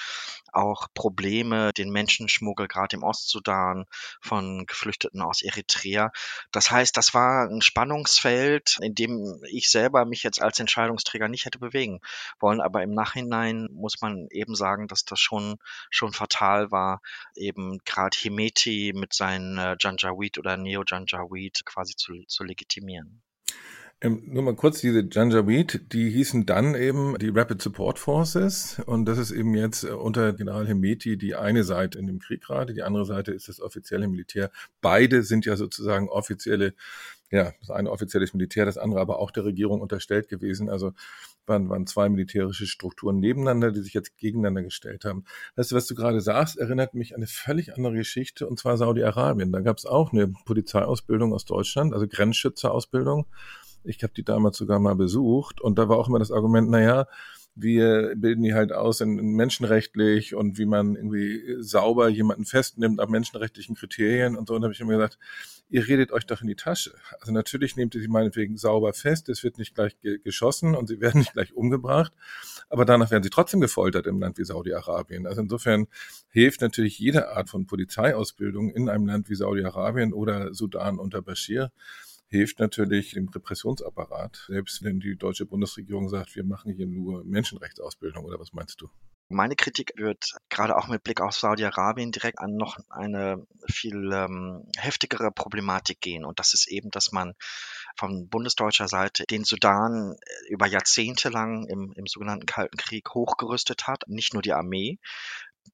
auch 0.52 0.88
Probleme, 0.94 1.72
den 1.72 1.90
Menschenschmuggel 1.90 2.68
gerade 2.68 2.96
im 2.96 3.02
Ostsudan 3.02 3.86
von 4.20 4.66
Geflüchteten 4.66 5.22
aus 5.22 5.42
Eritrea. 5.42 6.12
Das 6.52 6.70
heißt, 6.70 6.96
das 6.96 7.14
war 7.14 7.48
ein 7.48 7.62
Spannungsfeld, 7.62 8.78
in 8.80 8.94
dem 8.94 9.42
ich 9.50 9.70
selber 9.70 10.04
mich 10.04 10.22
jetzt 10.22 10.42
als 10.42 10.58
Entscheidungsträger 10.58 11.28
nicht 11.28 11.46
hätte 11.46 11.58
bewegen 11.58 12.00
wollen 12.38 12.50
wollen. 12.50 12.60
Aber 12.60 12.82
im 12.82 12.94
Nachhinein 12.94 13.68
muss 13.72 14.00
man 14.00 14.26
eben 14.30 14.54
sagen, 14.54 14.88
dass 14.88 15.04
das 15.04 15.20
schon, 15.20 15.58
schon 15.90 16.12
fatal 16.12 16.70
war, 16.70 17.00
eben 17.34 17.78
gerade 17.84 18.16
Hemeti 18.16 18.92
mit 18.94 19.14
seinen 19.14 19.58
äh, 19.58 19.76
Janjaweed 19.78 20.38
oder 20.38 20.56
Neo-Janjaweed 20.56 21.64
quasi 21.64 21.94
zu, 21.96 22.24
zu 22.26 22.44
legitimieren. 22.44 23.22
Ähm, 24.02 24.22
nur 24.26 24.42
mal 24.42 24.54
kurz, 24.54 24.80
diese 24.80 25.06
Janjaweed, 25.10 25.92
die 25.92 26.08
hießen 26.08 26.46
dann 26.46 26.74
eben 26.74 27.18
die 27.18 27.28
Rapid 27.28 27.60
Support 27.60 27.98
Forces 27.98 28.80
und 28.86 29.04
das 29.04 29.18
ist 29.18 29.30
eben 29.30 29.54
jetzt 29.54 29.84
äh, 29.84 29.90
unter 29.90 30.32
General 30.32 30.66
Hemeti 30.66 31.18
die 31.18 31.34
eine 31.34 31.64
Seite 31.64 31.98
in 31.98 32.06
dem 32.06 32.18
Krieg 32.18 32.40
gerade, 32.40 32.72
die 32.72 32.82
andere 32.82 33.04
Seite 33.04 33.32
ist 33.32 33.48
das 33.48 33.60
offizielle 33.60 34.08
Militär. 34.08 34.50
Beide 34.80 35.22
sind 35.22 35.44
ja 35.44 35.56
sozusagen 35.56 36.08
offizielle 36.08 36.72
ja, 37.30 37.52
das 37.60 37.70
eine 37.70 37.90
offizielles 37.90 38.34
Militär, 38.34 38.64
das 38.64 38.76
andere 38.76 39.00
aber 39.00 39.20
auch 39.20 39.30
der 39.30 39.44
Regierung 39.44 39.80
unterstellt 39.80 40.28
gewesen. 40.28 40.68
Also 40.68 40.92
waren, 41.50 41.68
waren 41.68 41.86
zwei 41.86 42.08
militärische 42.08 42.66
Strukturen 42.66 43.20
nebeneinander, 43.20 43.72
die 43.72 43.80
sich 43.80 43.92
jetzt 43.92 44.16
gegeneinander 44.16 44.62
gestellt 44.62 45.04
haben. 45.04 45.24
Du, 45.56 45.62
was 45.72 45.86
du 45.86 45.94
gerade 45.94 46.22
sagst, 46.22 46.56
erinnert 46.56 46.94
mich 46.94 47.12
an 47.12 47.18
eine 47.18 47.26
völlig 47.26 47.74
andere 47.74 47.92
Geschichte, 47.92 48.46
und 48.46 48.58
zwar 48.58 48.78
Saudi-Arabien. 48.78 49.52
Da 49.52 49.60
gab 49.60 49.76
es 49.76 49.84
auch 49.84 50.14
eine 50.14 50.32
Polizeiausbildung 50.46 51.34
aus 51.34 51.44
Deutschland, 51.44 51.92
also 51.92 52.06
Grenzschützerausbildung. 52.08 53.26
Ich 53.84 54.02
habe 54.02 54.14
die 54.14 54.24
damals 54.24 54.56
sogar 54.56 54.78
mal 54.78 54.94
besucht 54.94 55.60
und 55.60 55.78
da 55.78 55.90
war 55.90 55.98
auch 55.98 56.08
immer 56.08 56.18
das 56.18 56.32
Argument, 56.32 56.70
naja, 56.70 57.06
wir 57.54 58.14
bilden 58.16 58.42
die 58.42 58.54
halt 58.54 58.72
aus 58.72 59.00
in, 59.00 59.18
in 59.18 59.32
menschenrechtlich 59.34 60.34
und 60.34 60.58
wie 60.58 60.66
man 60.66 60.96
irgendwie 60.96 61.56
sauber 61.58 62.08
jemanden 62.08 62.44
festnimmt 62.44 62.96
nach 62.96 63.08
menschenrechtlichen 63.08 63.74
Kriterien 63.74 64.36
und 64.36 64.48
so. 64.48 64.54
Und 64.54 64.62
da 64.62 64.66
habe 64.66 64.74
ich 64.74 64.80
immer 64.80 64.92
gesagt, 64.92 65.18
ihr 65.70 65.86
redet 65.86 66.12
euch 66.12 66.26
doch 66.26 66.42
in 66.42 66.48
die 66.48 66.56
Tasche. 66.56 66.94
Also 67.20 67.32
natürlich 67.32 67.76
nehmt 67.76 67.94
ihr 67.94 68.00
sie 68.00 68.08
meinetwegen 68.08 68.56
sauber 68.56 68.92
fest, 68.92 69.28
es 69.28 69.42
wird 69.42 69.58
nicht 69.58 69.74
gleich 69.74 69.98
ge 70.00 70.18
geschossen 70.18 70.74
und 70.74 70.88
sie 70.88 71.00
werden 71.00 71.18
nicht 71.18 71.32
gleich 71.32 71.54
umgebracht, 71.54 72.12
aber 72.68 72.84
danach 72.84 73.10
werden 73.10 73.22
sie 73.22 73.30
trotzdem 73.30 73.60
gefoltert 73.60 74.06
im 74.06 74.20
Land 74.20 74.38
wie 74.38 74.44
Saudi-Arabien. 74.44 75.26
Also 75.26 75.40
insofern 75.40 75.86
hilft 76.30 76.60
natürlich 76.60 76.98
jede 76.98 77.30
Art 77.30 77.48
von 77.48 77.66
Polizeiausbildung 77.66 78.70
in 78.70 78.88
einem 78.88 79.06
Land 79.06 79.30
wie 79.30 79.34
Saudi-Arabien 79.34 80.12
oder 80.12 80.52
Sudan 80.52 80.98
unter 80.98 81.22
Bashir 81.22 81.72
hilft 82.30 82.60
natürlich 82.60 83.12
dem 83.12 83.28
Repressionsapparat, 83.28 84.44
selbst 84.48 84.82
wenn 84.84 85.00
die 85.00 85.16
deutsche 85.16 85.46
Bundesregierung 85.46 86.08
sagt, 86.08 86.36
wir 86.36 86.44
machen 86.44 86.72
hier 86.72 86.86
nur 86.86 87.24
Menschenrechtsausbildung 87.24 88.24
oder 88.24 88.38
was 88.38 88.52
meinst 88.52 88.80
du? 88.80 88.88
Meine 89.32 89.54
Kritik 89.54 89.92
wird 89.96 90.32
gerade 90.48 90.76
auch 90.76 90.88
mit 90.88 91.04
Blick 91.04 91.20
auf 91.20 91.36
Saudi-Arabien 91.36 92.10
direkt 92.10 92.40
an 92.40 92.56
noch 92.56 92.78
eine 92.88 93.46
viel 93.68 94.10
ähm, 94.12 94.66
heftigere 94.76 95.30
Problematik 95.30 96.00
gehen. 96.00 96.24
Und 96.24 96.40
das 96.40 96.52
ist 96.52 96.66
eben, 96.66 96.90
dass 96.90 97.12
man 97.12 97.34
von 97.96 98.28
bundesdeutscher 98.28 98.88
Seite 98.88 99.24
den 99.30 99.44
Sudan 99.44 100.16
über 100.48 100.66
Jahrzehnte 100.66 101.28
lang 101.28 101.64
im, 101.68 101.92
im 101.94 102.08
sogenannten 102.08 102.46
Kalten 102.46 102.76
Krieg 102.76 103.14
hochgerüstet 103.14 103.86
hat. 103.86 104.02
Nicht 104.08 104.32
nur 104.34 104.42
die 104.42 104.52
Armee, 104.52 104.98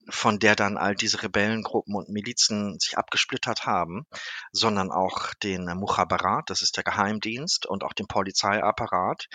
von 0.08 0.38
der 0.38 0.54
dann 0.54 0.76
all 0.76 0.94
diese 0.94 1.22
Rebellengruppen 1.22 1.94
und 1.94 2.08
Milizen 2.08 2.78
sich 2.78 2.96
abgesplittert 2.96 3.66
haben, 3.66 4.06
sondern 4.52 4.90
auch 4.90 5.34
den 5.42 5.64
Mukhabarat, 5.64 6.48
das 6.50 6.62
ist 6.62 6.76
der 6.76 6.84
Geheimdienst, 6.84 7.66
und 7.66 7.84
auch 7.84 7.92
den 7.92 8.06
Polizeiapparat. 8.06 9.28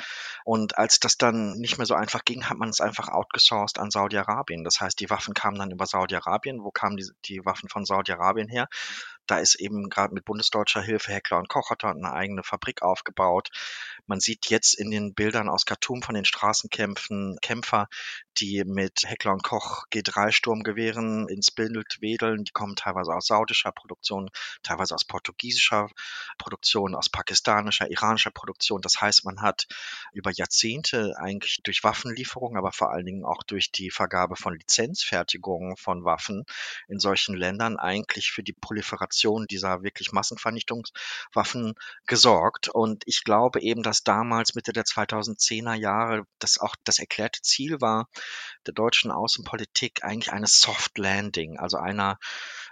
Und 0.45 0.77
als 0.77 0.99
das 0.99 1.17
dann 1.17 1.53
nicht 1.53 1.77
mehr 1.77 1.85
so 1.85 1.95
einfach 1.95 2.23
ging, 2.25 2.49
hat 2.49 2.57
man 2.57 2.69
es 2.69 2.81
einfach 2.81 3.09
outgesourced 3.09 3.79
an 3.79 3.91
Saudi-Arabien. 3.91 4.63
Das 4.63 4.79
heißt, 4.79 4.99
die 4.99 5.09
Waffen 5.09 5.33
kamen 5.33 5.57
dann 5.57 5.71
über 5.71 5.85
Saudi-Arabien. 5.85 6.63
Wo 6.63 6.71
kamen 6.71 6.97
die, 6.97 7.09
die 7.25 7.45
Waffen 7.45 7.69
von 7.69 7.85
Saudi-Arabien 7.85 8.47
her? 8.47 8.67
Da 9.27 9.39
ist 9.39 9.55
eben 9.55 9.89
gerade 9.89 10.13
mit 10.13 10.25
bundesdeutscher 10.25 10.81
Hilfe 10.81 11.11
Heckler 11.13 11.37
und 11.37 11.47
Koch 11.47 11.69
hat 11.69 11.83
eine 11.83 12.11
eigene 12.11 12.43
Fabrik 12.43 12.81
aufgebaut. 12.81 13.49
Man 14.07 14.19
sieht 14.19 14.47
jetzt 14.47 14.73
in 14.73 14.91
den 14.91 15.13
Bildern 15.13 15.47
aus 15.47 15.65
Khartoum 15.65 16.01
von 16.01 16.15
den 16.15 16.25
Straßenkämpfen 16.25 17.37
Kämpfer, 17.41 17.87
die 18.39 18.63
mit 18.65 19.03
Heckler 19.05 19.33
und 19.33 19.43
Koch 19.43 19.85
G3 19.93 20.31
Sturmgewehren 20.31 21.27
ins 21.29 21.51
Bild 21.51 22.01
wedeln. 22.01 22.43
Die 22.43 22.51
kommen 22.51 22.75
teilweise 22.75 23.13
aus 23.13 23.27
saudischer 23.27 23.71
Produktion, 23.71 24.29
teilweise 24.63 24.95
aus 24.95 25.05
portugiesischer 25.05 25.89
Produktion, 26.37 26.95
aus 26.95 27.09
pakistanischer, 27.09 27.89
iranischer 27.89 28.31
Produktion. 28.31 28.81
Das 28.81 28.99
heißt, 28.99 29.23
man 29.25 29.41
hat 29.41 29.67
über 30.13 30.31
Jahrzehnte 30.31 31.13
eigentlich 31.17 31.61
durch 31.63 31.83
Waffenlieferungen, 31.83 32.57
aber 32.57 32.71
vor 32.71 32.91
allen 32.91 33.05
Dingen 33.05 33.25
auch 33.25 33.43
durch 33.43 33.71
die 33.71 33.91
Vergabe 33.91 34.35
von 34.35 34.55
Lizenzfertigungen 34.55 35.77
von 35.77 36.03
Waffen 36.03 36.43
in 36.87 36.99
solchen 36.99 37.35
Ländern 37.35 37.77
eigentlich 37.77 38.31
für 38.31 38.43
die 38.43 38.53
Proliferation 38.53 39.10
dieser 39.47 39.83
wirklich 39.83 40.11
Massenvernichtungswaffen 40.11 41.75
gesorgt. 42.05 42.69
Und 42.69 43.03
ich 43.05 43.23
glaube 43.23 43.61
eben, 43.61 43.83
dass 43.83 44.03
damals 44.03 44.55
Mitte 44.55 44.73
der 44.73 44.85
2010er 44.85 45.75
Jahre 45.75 46.25
das 46.39 46.57
auch 46.59 46.75
das 46.83 46.99
erklärte 46.99 47.41
Ziel 47.41 47.81
war, 47.81 48.07
der 48.67 48.73
deutschen 48.73 49.11
Außenpolitik 49.11 50.03
eigentlich 50.03 50.31
eine 50.31 50.47
Soft 50.47 50.97
Landing, 50.97 51.57
also 51.57 51.77
einer, 51.77 52.19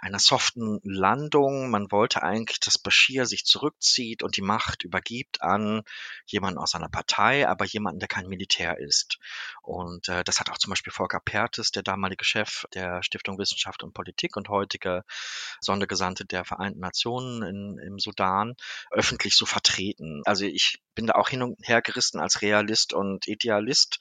einer 0.00 0.18
soften 0.18 0.80
Landung. 0.82 1.70
Man 1.70 1.90
wollte 1.90 2.22
eigentlich, 2.22 2.60
dass 2.60 2.78
Bashir 2.78 3.26
sich 3.26 3.44
zurückzieht 3.44 4.22
und 4.22 4.36
die 4.36 4.42
Macht 4.42 4.84
übergibt 4.84 5.42
an 5.42 5.82
jemanden 6.26 6.58
aus 6.58 6.72
seiner 6.72 6.88
Partei, 6.88 7.48
aber 7.48 7.64
jemanden, 7.64 8.00
der 8.00 8.08
kein 8.08 8.28
Militär 8.28 8.78
ist. 8.78 9.18
Und 9.62 10.08
äh, 10.08 10.24
das 10.24 10.40
hat 10.40 10.50
auch 10.50 10.58
zum 10.58 10.70
Beispiel 10.70 10.92
Volker 10.92 11.20
Pertes, 11.20 11.70
der 11.70 11.82
damalige 11.82 12.24
Chef 12.24 12.64
der 12.74 13.02
Stiftung 13.02 13.38
Wissenschaft 13.38 13.82
und 13.82 13.94
Politik 13.94 14.36
und 14.36 14.48
heutige 14.48 15.04
Sondergesandte 15.60 16.24
der 16.24 16.44
Vereinten 16.44 16.80
Nationen 16.80 17.42
in, 17.42 17.78
im 17.78 17.98
Sudan, 17.98 18.54
öffentlich 18.90 19.36
so 19.36 19.46
vertreten. 19.46 20.22
Also 20.24 20.44
ich 20.44 20.80
bin 20.94 21.06
da 21.06 21.14
auch 21.14 21.28
hin 21.28 21.42
und 21.42 21.56
her 21.62 21.82
gerissen 21.82 22.20
als 22.20 22.42
Realist 22.42 22.92
und 22.92 23.28
Idealist. 23.28 23.98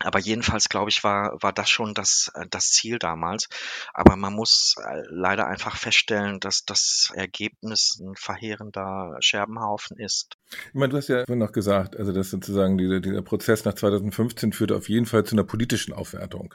Aber 0.00 0.18
jedenfalls, 0.18 0.68
glaube 0.68 0.90
ich, 0.90 1.04
war, 1.04 1.40
war 1.40 1.52
das 1.52 1.70
schon 1.70 1.94
das, 1.94 2.30
äh, 2.34 2.46
das 2.50 2.70
Ziel 2.70 2.98
damals. 2.98 3.48
Aber 3.92 4.16
man 4.16 4.32
muss 4.32 4.74
äh, 4.78 5.02
leider 5.08 5.46
einfach 5.46 5.76
feststellen, 5.76 6.40
dass 6.40 6.64
das 6.64 7.12
Ergebnis 7.14 8.00
ein 8.00 8.16
verheerender 8.16 9.16
Scherbenhaufen 9.20 9.96
ist. 9.96 10.36
Ich 10.68 10.74
meine, 10.74 10.90
du 10.90 10.96
hast 10.96 11.08
ja 11.08 11.24
vorhin 11.24 11.38
noch 11.38 11.52
gesagt, 11.52 11.96
also 11.96 12.12
dass 12.12 12.30
sozusagen 12.30 12.78
dieser, 12.78 13.00
dieser 13.00 13.22
Prozess 13.22 13.64
nach 13.64 13.74
2015 13.74 14.52
führte 14.52 14.76
auf 14.76 14.88
jeden 14.88 15.06
Fall 15.06 15.24
zu 15.24 15.34
einer 15.34 15.44
politischen 15.44 15.92
Aufwertung. 15.92 16.54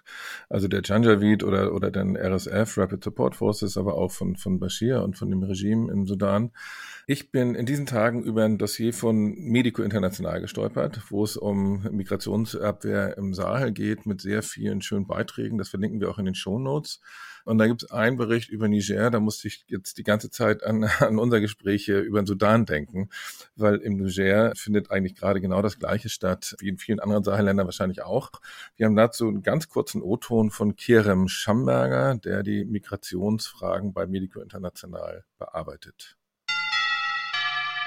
Also 0.50 0.68
der 0.68 0.82
Janjaweed 0.84 1.44
oder, 1.44 1.74
oder 1.74 1.92
dann 1.92 2.16
RSF, 2.16 2.78
Rapid 2.78 3.04
Support 3.04 3.36
Forces, 3.36 3.78
aber 3.78 3.96
auch 3.96 4.12
von, 4.12 4.36
von 4.36 4.60
Bashir 4.60 5.04
und 5.04 5.18
von 5.18 5.30
dem 5.30 5.44
Regime 5.44 5.92
im 5.92 6.08
Sudan 6.08 6.52
ich 7.12 7.32
bin 7.32 7.56
in 7.56 7.66
diesen 7.66 7.88
Tagen 7.88 8.22
über 8.22 8.46
ein 8.46 8.60
Dossier 8.60 8.94
von 8.94 9.34
Medico 9.34 9.82
International 9.82 10.42
gestolpert, 10.42 11.02
wo 11.10 11.24
es 11.24 11.38
um 11.38 11.82
Migrationsabwehr 11.90 13.18
im 13.18 13.34
Sahel 13.34 13.72
geht 13.72 14.06
mit 14.06 14.22
sehr 14.22 14.44
vielen 14.44 14.84
schönen 14.84 15.08
Beiträgen. 15.08 15.58
Das 15.58 15.70
verlinken 15.70 16.00
wir 16.02 16.12
auch 16.12 16.20
in 16.20 16.26
den 16.26 16.36
Show 16.36 16.60
Notes. 16.60 17.02
Und 17.50 17.58
da 17.58 17.66
gibt 17.66 17.82
es 17.82 17.90
einen 17.90 18.16
Bericht 18.16 18.52
über 18.52 18.68
Niger, 18.68 19.10
da 19.10 19.20
musste 19.20 19.48
ich 19.48 19.66
jetzt 19.68 19.98
die 19.98 20.04
ganze 20.04 20.30
Zeit 20.30 20.64
an, 20.64 20.84
an 21.00 21.18
unser 21.18 21.42
Gespräch 21.42 21.88
über 21.88 22.22
den 22.22 22.28
Sudan 22.28 22.68
denken, 22.68 23.10
weil 23.56 23.78
im 23.78 23.98
Niger 23.98 24.54
findet 24.56 24.92
eigentlich 24.92 25.16
gerade 25.16 25.42
genau 25.42 25.64
das 25.64 25.80
Gleiche 25.80 26.10
statt, 26.10 26.56
wie 26.60 26.70
in 26.70 26.78
vielen 26.78 27.00
anderen 27.00 27.24
Sahelländern 27.24 27.66
wahrscheinlich 27.66 28.04
auch. 28.04 28.30
Wir 28.76 28.86
haben 28.86 28.96
dazu 28.96 29.28
einen 29.28 29.42
ganz 29.42 29.68
kurzen 29.68 30.04
O-Ton 30.04 30.52
von 30.52 30.76
Kerem 30.76 31.28
Schamberger, 31.28 32.18
der 32.24 32.44
die 32.44 32.66
Migrationsfragen 32.66 33.94
bei 33.94 34.06
Medico 34.06 34.42
International 34.42 35.24
bearbeitet. 35.40 36.18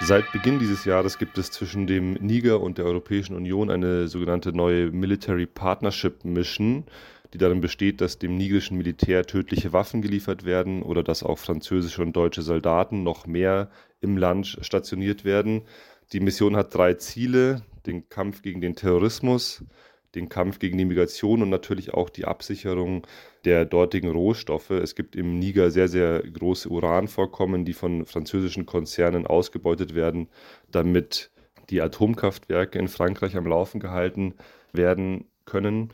Seit 0.00 0.33
Beginn 0.33 0.59
dieses 0.59 0.85
Jahres 0.85 1.19
gibt 1.19 1.38
es 1.38 1.52
zwischen 1.52 1.87
dem 1.87 2.14
Niger 2.14 2.61
und 2.61 2.78
der 2.78 2.87
Europäischen 2.87 3.37
Union 3.37 3.71
eine 3.71 4.09
sogenannte 4.09 4.52
neue 4.52 4.90
Military 4.90 5.47
Partnership 5.47 6.25
Mission, 6.25 6.87
die 7.33 7.39
darin 7.39 7.61
besteht, 7.61 8.01
dass 8.01 8.19
dem 8.19 8.37
nigerischen 8.37 8.77
Militär 8.77 9.25
tödliche 9.25 9.73
Waffen 9.73 10.03
geliefert 10.03 10.45
werden 10.45 10.83
oder 10.83 11.03
dass 11.03 11.23
auch 11.23 11.39
französische 11.39 12.03
und 12.03 12.15
deutsche 12.15 12.43
Soldaten 12.43 13.03
noch 13.03 13.27
mehr 13.27 13.71
im 14.01 14.17
Land 14.17 14.59
stationiert 14.61 15.25
werden. 15.25 15.62
Die 16.12 16.21
Mission 16.21 16.57
hat 16.57 16.75
drei 16.75 16.95
Ziele, 16.95 17.62
den 17.87 18.09
Kampf 18.09 18.43
gegen 18.43 18.61
den 18.61 18.77
Terrorismus, 18.77 19.65
den 20.15 20.29
Kampf 20.29 20.59
gegen 20.59 20.77
die 20.77 20.85
Migration 20.85 21.43
und 21.43 21.49
natürlich 21.49 21.95
auch 21.95 22.11
die 22.11 22.27
Absicherung 22.27 23.07
der 23.45 23.65
dortigen 23.65 24.11
Rohstoffe. 24.11 24.71
Es 24.71 24.95
gibt 24.95 25.17
im 25.17 25.39
Niger 25.39 25.71
sehr, 25.71 25.89
sehr 25.89 26.23
große 26.23 26.69
Uranvorkommen, 26.69 27.65
die 27.65 27.73
von 27.73 28.05
französischen 28.05 28.67
Konzernen 28.67 29.27
ausgebeutet 29.27 29.95
werden, 29.95 30.29
damit 30.71 31.31
die 31.71 31.81
Atomkraftwerke 31.81 32.79
in 32.79 32.89
Frankreich 32.89 33.37
am 33.37 33.47
Laufen 33.47 33.81
gehalten 33.81 34.35
werden 34.73 35.25
können. 35.47 35.93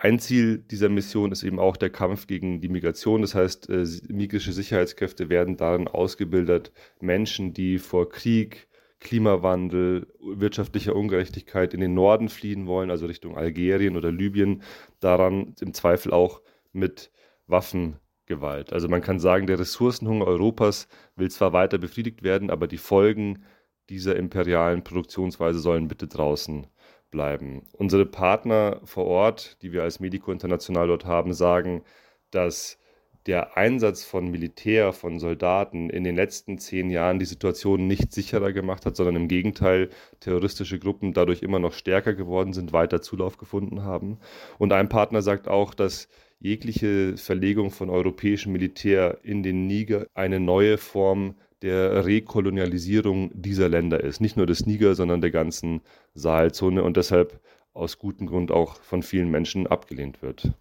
Ein 0.00 0.20
Ziel 0.20 0.58
dieser 0.58 0.88
Mission 0.88 1.32
ist 1.32 1.42
eben 1.42 1.58
auch 1.58 1.76
der 1.76 1.90
Kampf 1.90 2.28
gegen 2.28 2.60
die 2.60 2.68
Migration. 2.68 3.22
Das 3.22 3.34
heißt, 3.34 3.68
äh, 3.68 3.84
migrische 4.08 4.52
Sicherheitskräfte 4.52 5.28
werden 5.28 5.56
darin 5.56 5.88
ausgebildet, 5.88 6.70
Menschen, 7.00 7.52
die 7.52 7.78
vor 7.78 8.08
Krieg, 8.08 8.68
Klimawandel, 9.00 10.06
wirtschaftlicher 10.20 10.94
Ungerechtigkeit 10.94 11.74
in 11.74 11.80
den 11.80 11.94
Norden 11.94 12.28
fliehen 12.28 12.66
wollen, 12.68 12.92
also 12.92 13.06
Richtung 13.06 13.36
Algerien 13.36 13.96
oder 13.96 14.12
Libyen, 14.12 14.62
daran 15.00 15.56
im 15.60 15.74
Zweifel 15.74 16.12
auch 16.12 16.42
mit 16.72 17.10
Waffengewalt. 17.48 18.72
Also 18.72 18.88
man 18.88 19.00
kann 19.00 19.18
sagen, 19.18 19.48
der 19.48 19.58
Ressourcenhunger 19.58 20.26
Europas 20.28 20.86
will 21.16 21.30
zwar 21.30 21.52
weiter 21.52 21.78
befriedigt 21.78 22.22
werden, 22.22 22.50
aber 22.50 22.68
die 22.68 22.78
Folgen 22.78 23.42
dieser 23.88 24.14
imperialen 24.14 24.84
Produktionsweise 24.84 25.58
sollen 25.58 25.88
bitte 25.88 26.06
draußen 26.06 26.68
bleiben. 27.10 27.62
Unsere 27.72 28.06
Partner 28.06 28.80
vor 28.84 29.06
Ort, 29.06 29.62
die 29.62 29.72
wir 29.72 29.82
als 29.82 30.00
Medico 30.00 30.32
International 30.32 30.88
dort 30.88 31.04
haben, 31.04 31.32
sagen, 31.32 31.82
dass 32.30 32.78
der 33.26 33.58
Einsatz 33.58 34.04
von 34.04 34.30
Militär, 34.30 34.94
von 34.94 35.18
Soldaten 35.18 35.90
in 35.90 36.02
den 36.02 36.16
letzten 36.16 36.58
zehn 36.58 36.88
Jahren 36.88 37.18
die 37.18 37.26
Situation 37.26 37.86
nicht 37.86 38.12
sicherer 38.12 38.52
gemacht 38.52 38.86
hat, 38.86 38.96
sondern 38.96 39.16
im 39.16 39.28
Gegenteil 39.28 39.90
terroristische 40.20 40.78
Gruppen 40.78 41.12
dadurch 41.12 41.42
immer 41.42 41.58
noch 41.58 41.74
stärker 41.74 42.14
geworden 42.14 42.54
sind, 42.54 42.72
weiter 42.72 43.02
Zulauf 43.02 43.36
gefunden 43.36 43.82
haben. 43.82 44.18
Und 44.56 44.72
ein 44.72 44.88
Partner 44.88 45.20
sagt 45.20 45.46
auch, 45.46 45.74
dass 45.74 46.08
jegliche 46.40 47.16
Verlegung 47.18 47.70
von 47.70 47.90
europäischem 47.90 48.52
Militär 48.52 49.18
in 49.22 49.42
den 49.42 49.66
Niger 49.66 50.06
eine 50.14 50.40
neue 50.40 50.78
Form 50.78 51.34
der 51.62 52.04
Rekolonialisierung 52.04 53.30
dieser 53.34 53.68
Länder 53.68 54.02
ist. 54.02 54.20
Nicht 54.20 54.36
nur 54.36 54.46
des 54.46 54.66
Niger, 54.66 54.94
sondern 54.94 55.20
der 55.20 55.30
ganzen 55.30 55.80
Sahelzone 56.14 56.82
und 56.82 56.96
deshalb 56.96 57.40
aus 57.72 57.98
gutem 57.98 58.26
Grund 58.26 58.50
auch 58.50 58.80
von 58.82 59.02
vielen 59.02 59.30
Menschen 59.30 59.66
abgelehnt 59.66 60.22
wird. 60.22 60.52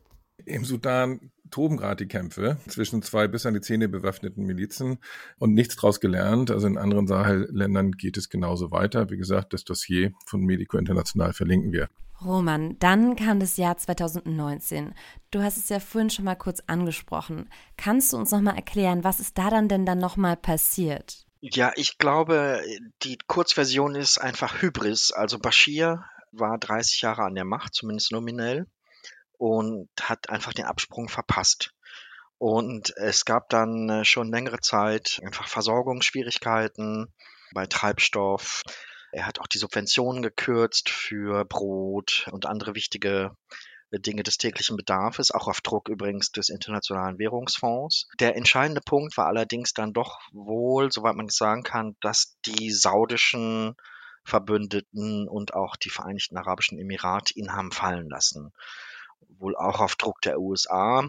Im 0.45 0.63
Sudan 0.63 1.31
toben 1.49 1.77
gerade 1.77 2.05
die 2.05 2.07
Kämpfe 2.07 2.57
zwischen 2.67 3.01
zwei 3.01 3.27
bis 3.27 3.45
an 3.45 3.53
die 3.53 3.61
Zähne 3.61 3.89
bewaffneten 3.89 4.45
Milizen 4.45 4.97
und 5.39 5.53
nichts 5.53 5.75
daraus 5.75 5.99
gelernt. 5.99 6.51
Also 6.51 6.67
in 6.67 6.77
anderen 6.77 7.07
Sahelländern 7.07 7.91
geht 7.91 8.17
es 8.17 8.29
genauso 8.29 8.71
weiter. 8.71 9.09
Wie 9.09 9.17
gesagt, 9.17 9.53
das 9.53 9.63
Dossier 9.63 10.13
von 10.25 10.41
Medico 10.41 10.77
International 10.77 11.33
verlinken 11.33 11.71
wir. 11.71 11.89
Roman, 12.23 12.77
dann 12.79 13.15
kam 13.15 13.39
das 13.39 13.57
Jahr 13.57 13.77
2019. 13.77 14.93
Du 15.31 15.41
hast 15.41 15.57
es 15.57 15.69
ja 15.69 15.79
vorhin 15.79 16.09
schon 16.09 16.25
mal 16.25 16.35
kurz 16.35 16.61
angesprochen. 16.67 17.49
Kannst 17.77 18.13
du 18.13 18.17
uns 18.17 18.31
noch 18.31 18.41
mal 18.41 18.55
erklären, 18.55 19.03
was 19.03 19.19
ist 19.19 19.37
da 19.37 19.49
dann 19.49 19.67
denn 19.67 19.85
dann 19.85 19.99
noch 19.99 20.17
mal 20.17 20.35
passiert? 20.35 21.25
Ja, 21.39 21.71
ich 21.75 21.97
glaube, 21.97 22.61
die 23.03 23.17
Kurzversion 23.27 23.95
ist 23.95 24.17
einfach 24.17 24.61
Hybris. 24.61 25.11
Also 25.11 25.37
Bashir 25.37 26.03
war 26.31 26.57
30 26.57 27.01
Jahre 27.01 27.23
an 27.23 27.35
der 27.35 27.45
Macht, 27.45 27.75
zumindest 27.75 28.11
nominell 28.11 28.67
und 29.37 29.89
hat 30.01 30.29
einfach 30.29 30.53
den 30.53 30.65
Absprung 30.65 31.09
verpasst. 31.09 31.73
Und 32.39 32.95
es 32.97 33.25
gab 33.25 33.49
dann 33.49 33.89
äh, 33.89 34.05
schon 34.05 34.31
längere 34.31 34.59
Zeit 34.59 35.19
einfach 35.23 35.47
Versorgungsschwierigkeiten 35.47 37.13
bei 37.53 37.65
Treibstoff. 37.65 38.63
Er 39.11 39.25
hat 39.25 39.39
auch 39.39 39.47
die 39.47 39.57
Subventionen 39.57 40.21
gekürzt 40.21 40.89
für 40.89 41.45
Brot 41.45 42.27
und 42.31 42.45
andere 42.45 42.75
wichtige 42.75 43.31
äh, 43.91 43.99
Dinge 43.99 44.23
des 44.23 44.37
täglichen 44.37 44.77
Bedarfs, 44.77 45.31
auch 45.31 45.47
auf 45.47 45.61
Druck 45.61 45.89
übrigens 45.89 46.31
des 46.31 46.49
Internationalen 46.49 47.17
Währungsfonds. 47.17 48.07
Der 48.19 48.35
entscheidende 48.35 48.81
Punkt 48.81 49.17
war 49.17 49.27
allerdings 49.27 49.73
dann 49.73 49.93
doch 49.93 50.19
wohl, 50.31 50.91
soweit 50.91 51.15
man 51.15 51.29
sagen 51.29 51.63
kann, 51.63 51.95
dass 52.01 52.37
die 52.45 52.71
saudischen 52.71 53.75
Verbündeten 54.23 55.27
und 55.27 55.53
auch 55.53 55.77
die 55.77 55.89
Vereinigten 55.89 56.37
Arabischen 56.37 56.77
Emirate 56.79 57.33
ihn 57.35 57.53
haben 57.53 57.71
fallen 57.71 58.09
lassen 58.09 58.51
wohl 59.39 59.55
auch 59.55 59.79
auf 59.79 59.95
Druck 59.95 60.21
der 60.21 60.39
USA. 60.39 61.07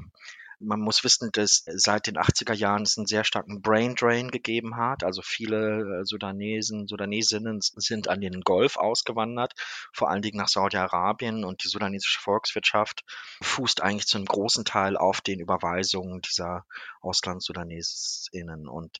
Man 0.61 0.81
muss 0.81 1.05
wissen, 1.05 1.31
dass 1.33 1.63
seit 1.67 2.07
den 2.07 2.19
80er 2.19 2.53
Jahren 2.53 2.83
es 2.83 2.99
einen 2.99 3.07
sehr 3.07 3.25
starken 3.25 3.63
Brain 3.63 3.95
Drain 3.95 4.31
gegeben 4.31 4.77
hat. 4.77 5.05
Also 5.05 5.23
viele 5.23 6.01
äh, 6.01 6.05
Sudanesen, 6.05 6.89
Sudanesinnen 6.89 7.61
sind 7.61 8.09
an 8.09 8.21
den 8.21 8.41
Golf 8.41 8.77
ausgewandert, 8.77 9.55
vor 9.93 10.11
allen 10.11 10.23
Dingen 10.23 10.39
nach 10.39 10.49
Saudi-Arabien 10.49 11.45
und 11.45 11.63
die 11.63 11.69
sudanesische 11.69 12.21
Volkswirtschaft 12.21 13.05
fußt 13.43 13.83
eigentlich 13.83 14.07
zu 14.07 14.19
einem 14.19 14.27
großen 14.27 14.65
Teil 14.65 14.97
auf 14.97 15.21
den 15.21 15.41
Überweisungen 15.41 16.21
dieser 16.23 16.67
Auslandssudanesinnen. 17.01 18.69
Und 18.69 18.99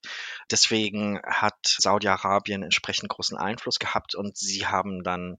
deswegen 0.51 1.21
hat 1.25 1.59
Saudi-Arabien 1.65 2.63
entsprechend 2.63 3.09
großen 3.09 3.37
Einfluss 3.37 3.79
gehabt 3.79 4.15
und 4.15 4.37
sie 4.37 4.67
haben 4.67 5.03
dann 5.03 5.39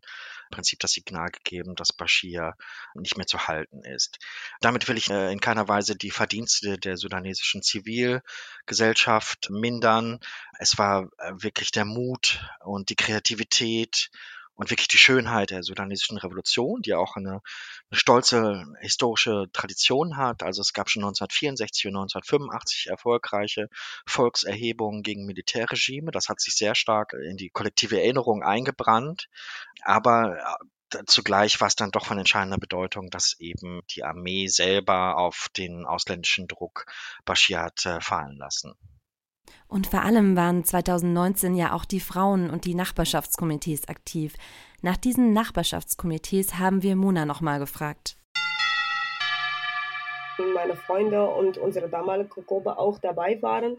im 0.50 0.56
Prinzip 0.56 0.80
das 0.80 0.92
Signal 0.92 1.30
gegeben, 1.30 1.76
dass 1.76 1.94
Bashir 1.94 2.56
nicht 2.96 3.18
mehr 3.18 3.28
zu 3.28 3.48
halten 3.48 3.84
ist. 3.84 4.20
Damit 4.62 4.88
will 4.88 4.98
ich 4.98 5.10
äh, 5.10 5.32
in 5.32 5.40
keiner 5.40 5.68
Weise 5.68 5.96
die 5.96 6.12
Verdienste 6.12 6.78
der 6.78 6.98
sudanesischen 6.98 7.62
Zivilgesellschaft 7.62 9.50
mindern. 9.50 10.20
Es 10.58 10.78
war 10.78 11.10
äh, 11.20 11.34
wirklich 11.36 11.72
der 11.72 11.86
Mut 11.86 12.44
und 12.62 12.90
die 12.90 12.96
Kreativität 12.96 14.10
und 14.60 14.70
wirklich 14.70 14.90
die 14.90 14.98
Schönheit 14.98 15.52
der 15.52 15.64
sudanesischen 15.64 16.18
Revolution, 16.18 16.82
die 16.82 16.94
auch 16.94 17.16
eine, 17.16 17.30
eine, 17.30 17.42
stolze 17.94 18.66
historische 18.82 19.46
Tradition 19.54 20.18
hat. 20.18 20.44
Also 20.44 20.62
es 20.62 20.74
gab 20.74 20.90
schon 20.90 21.04
1964 21.04 21.86
und 21.88 21.96
1985 21.96 22.88
erfolgreiche 22.88 23.70
Volkserhebungen 24.06 25.02
gegen 25.02 25.26
Militärregime. 25.26 26.12
Das 26.12 26.28
hat 26.28 26.42
sich 26.42 26.56
sehr 26.56 26.76
stark 26.76 27.14
in 27.14 27.38
die 27.38 27.50
kollektive 27.50 28.02
Erinnerung 28.02 28.44
eingebrannt. 28.44 29.30
Aber 29.84 30.38
äh, 30.92 31.04
zugleich 31.06 31.62
war 31.62 31.70
es 31.70 31.78
dann 31.78 31.92
doch 31.92 32.06
von 32.06 32.20
entscheidender 32.20 32.58
Bedeutung, 32.58 33.10
dass 33.10 33.40
eben 33.40 33.80
die 33.92 34.04
Armee 34.04 34.48
selber 34.48 35.16
auf 35.18 35.48
den 35.56 35.86
ausländischen 35.86 36.50
Druck 36.50 36.86
Bashir 37.24 37.62
hat 37.62 37.86
äh, 37.86 38.02
fallen 38.02 38.36
lassen. 38.36 38.74
Und 39.68 39.88
vor 39.88 40.02
allem 40.02 40.36
waren 40.36 40.64
2019 40.64 41.56
ja 41.56 41.74
auch 41.74 41.86
die 41.86 42.00
Frauen 42.00 42.50
und 42.50 42.66
die 42.66 42.76
Nachbarschaftskomitees 42.76 43.88
aktiv. 43.88 44.36
Nach 44.82 44.98
diesen 44.98 45.34
Nachbarschaftskomitees 45.34 46.58
haben 46.58 46.84
wir 46.84 46.96
Mona 46.96 47.26
nochmal 47.26 47.60
gefragt. 47.60 48.16
Meine 50.56 50.76
Freunde 50.76 51.28
und 51.28 51.58
unsere 51.58 51.90
damalige 51.90 52.42
Gruppe 52.42 52.78
auch 52.78 52.98
dabei 53.00 53.42
waren. 53.42 53.78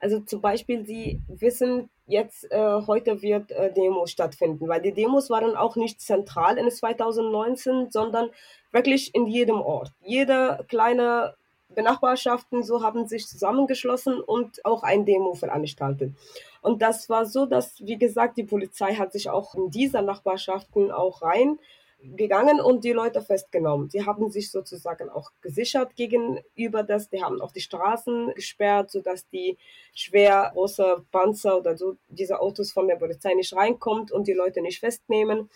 Also 0.00 0.20
zum 0.20 0.40
Beispiel, 0.40 0.86
sie 0.86 1.20
wissen 1.28 1.90
jetzt, 2.06 2.50
äh, 2.50 2.80
heute 2.86 3.20
wird 3.20 3.50
äh, 3.50 3.72
Demos 3.72 4.10
stattfinden, 4.10 4.68
weil 4.68 4.80
die 4.80 4.92
Demos 4.92 5.28
waren 5.28 5.56
auch 5.56 5.76
nicht 5.76 6.00
zentral 6.00 6.56
in 6.56 6.70
2019, 6.70 7.90
sondern 7.90 8.30
wirklich 8.72 9.14
in 9.14 9.26
jedem 9.26 9.60
Ort. 9.60 9.92
Jeder 10.00 10.64
kleine 10.68 11.34
Benachbarschaften 11.74 12.62
so 12.62 12.82
haben 12.82 13.06
sich 13.06 13.26
zusammengeschlossen 13.26 14.20
und 14.20 14.64
auch 14.64 14.82
ein 14.82 15.04
Demo 15.04 15.34
veranstaltet. 15.34 16.14
Und 16.62 16.82
das 16.82 17.08
war 17.08 17.26
so, 17.26 17.46
dass, 17.46 17.78
wie 17.80 17.98
gesagt, 17.98 18.36
die 18.38 18.44
Polizei 18.44 18.94
hat 18.94 19.12
sich 19.12 19.28
auch 19.30 19.54
in 19.54 19.70
dieser 19.70 20.02
Nachbarschaften 20.02 20.90
auch 20.90 21.22
reingegangen 21.22 22.60
und 22.60 22.84
die 22.84 22.92
Leute 22.92 23.20
festgenommen. 23.20 23.90
Sie 23.90 24.04
haben 24.06 24.30
sich 24.30 24.50
sozusagen 24.50 25.10
auch 25.10 25.30
gesichert 25.40 25.94
gegenüber 25.94 26.82
das. 26.82 27.10
Die 27.10 27.22
haben 27.22 27.40
auch 27.40 27.52
die 27.52 27.60
Straßen 27.60 28.34
gesperrt, 28.34 28.90
sodass 28.90 29.28
die 29.28 29.58
schwer 29.94 30.50
große 30.54 31.04
Panzer 31.12 31.58
oder 31.58 31.76
so 31.76 31.96
diese 32.08 32.40
Autos 32.40 32.72
von 32.72 32.88
der 32.88 32.96
Polizei 32.96 33.34
nicht 33.34 33.54
reinkommt 33.54 34.10
und 34.10 34.26
die 34.26 34.32
Leute 34.32 34.62
nicht 34.62 34.80
festnehmen. 34.80 35.50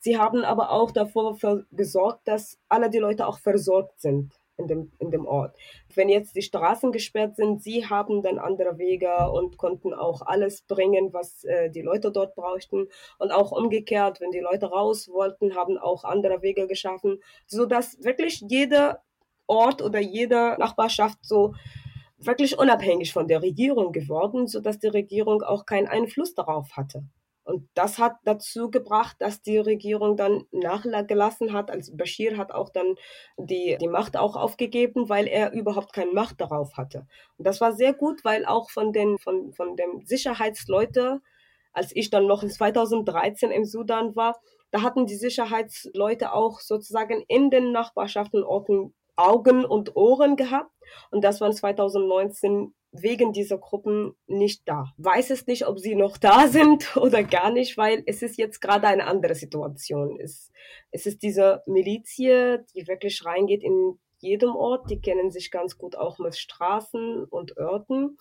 Sie 0.00 0.16
haben 0.16 0.44
aber 0.44 0.70
auch 0.70 0.92
davor 0.92 1.36
gesorgt, 1.72 2.26
dass 2.26 2.58
alle 2.68 2.88
die 2.88 2.98
Leute 2.98 3.26
auch 3.26 3.38
versorgt 3.38 4.00
sind 4.00 4.37
in 4.58 4.66
dem, 4.66 4.92
in 4.98 5.10
dem 5.10 5.26
Ort. 5.26 5.56
Wenn 5.94 6.08
jetzt 6.08 6.36
die 6.36 6.42
Straßen 6.42 6.92
gesperrt 6.92 7.36
sind, 7.36 7.62
sie 7.62 7.86
haben 7.86 8.22
dann 8.22 8.38
andere 8.38 8.76
Wege 8.76 9.30
und 9.30 9.56
konnten 9.56 9.94
auch 9.94 10.22
alles 10.22 10.62
bringen, 10.62 11.12
was 11.12 11.44
äh, 11.44 11.70
die 11.70 11.82
Leute 11.82 12.10
dort 12.10 12.34
brauchten. 12.34 12.88
Und 13.18 13.30
auch 13.30 13.52
umgekehrt, 13.52 14.20
wenn 14.20 14.32
die 14.32 14.40
Leute 14.40 14.66
raus 14.66 15.08
wollten, 15.08 15.54
haben 15.54 15.78
auch 15.78 16.04
andere 16.04 16.42
Wege 16.42 16.66
geschaffen, 16.66 17.22
sodass 17.46 18.02
wirklich 18.02 18.44
jeder 18.48 19.02
Ort 19.46 19.80
oder 19.80 20.00
jede 20.00 20.56
Nachbarschaft 20.58 21.18
so 21.22 21.54
wirklich 22.18 22.58
unabhängig 22.58 23.12
von 23.12 23.28
der 23.28 23.42
Regierung 23.42 23.92
geworden, 23.92 24.48
sodass 24.48 24.78
die 24.78 24.88
Regierung 24.88 25.42
auch 25.42 25.66
keinen 25.66 25.86
Einfluss 25.86 26.34
darauf 26.34 26.76
hatte. 26.76 27.04
Und 27.48 27.66
das 27.72 27.96
hat 27.96 28.16
dazu 28.24 28.70
gebracht, 28.70 29.16
dass 29.20 29.40
die 29.40 29.56
Regierung 29.56 30.18
dann 30.18 30.44
nachgelassen 30.52 31.54
hat. 31.54 31.70
Also 31.70 31.96
Bashir 31.96 32.36
hat 32.36 32.52
auch 32.52 32.68
dann 32.68 32.96
die, 33.38 33.78
die 33.80 33.88
Macht 33.88 34.18
auch 34.18 34.36
aufgegeben, 34.36 35.08
weil 35.08 35.26
er 35.26 35.52
überhaupt 35.52 35.94
keine 35.94 36.12
Macht 36.12 36.42
darauf 36.42 36.76
hatte. 36.76 37.06
Und 37.38 37.46
das 37.46 37.62
war 37.62 37.72
sehr 37.72 37.94
gut, 37.94 38.22
weil 38.22 38.44
auch 38.44 38.68
von 38.68 38.92
den, 38.92 39.16
von, 39.16 39.54
von 39.54 39.76
den 39.76 40.04
Sicherheitsleute, 40.04 41.22
als 41.72 41.96
ich 41.96 42.10
dann 42.10 42.26
noch 42.26 42.42
in 42.42 42.50
2013 42.50 43.50
im 43.50 43.64
Sudan 43.64 44.14
war, 44.14 44.38
da 44.70 44.82
hatten 44.82 45.06
die 45.06 45.16
Sicherheitsleute 45.16 46.34
auch 46.34 46.60
sozusagen 46.60 47.24
in 47.28 47.48
den 47.48 47.72
Nachbarschaften 47.72 48.44
Orten 48.44 48.92
Augen 49.16 49.64
und 49.64 49.96
Ohren 49.96 50.36
gehabt. 50.36 50.70
Und 51.10 51.24
das 51.24 51.40
war 51.40 51.50
2019 51.50 52.74
wegen 52.92 53.32
dieser 53.32 53.58
Gruppen 53.58 54.14
nicht 54.26 54.62
da. 54.66 54.92
Weiß 54.96 55.30
es 55.30 55.46
nicht, 55.46 55.66
ob 55.66 55.78
sie 55.78 55.94
noch 55.94 56.16
da 56.16 56.48
sind 56.48 56.96
oder 56.96 57.22
gar 57.22 57.50
nicht, 57.50 57.76
weil 57.76 58.02
es 58.06 58.22
ist 58.22 58.38
jetzt 58.38 58.60
gerade 58.60 58.86
eine 58.86 59.06
andere 59.06 59.34
Situation. 59.34 60.18
Es, 60.20 60.50
es 60.90 61.06
ist 61.06 61.22
diese 61.22 61.62
Milizie, 61.66 62.58
die 62.74 62.86
wirklich 62.88 63.24
reingeht 63.24 63.62
in 63.62 63.98
jedem 64.20 64.54
Ort. 64.56 64.90
Die 64.90 65.00
kennen 65.00 65.30
sich 65.30 65.50
ganz 65.50 65.78
gut 65.78 65.96
auch 65.96 66.18
mit 66.18 66.36
Straßen 66.36 67.24
und 67.24 67.56
Orten 67.56 68.16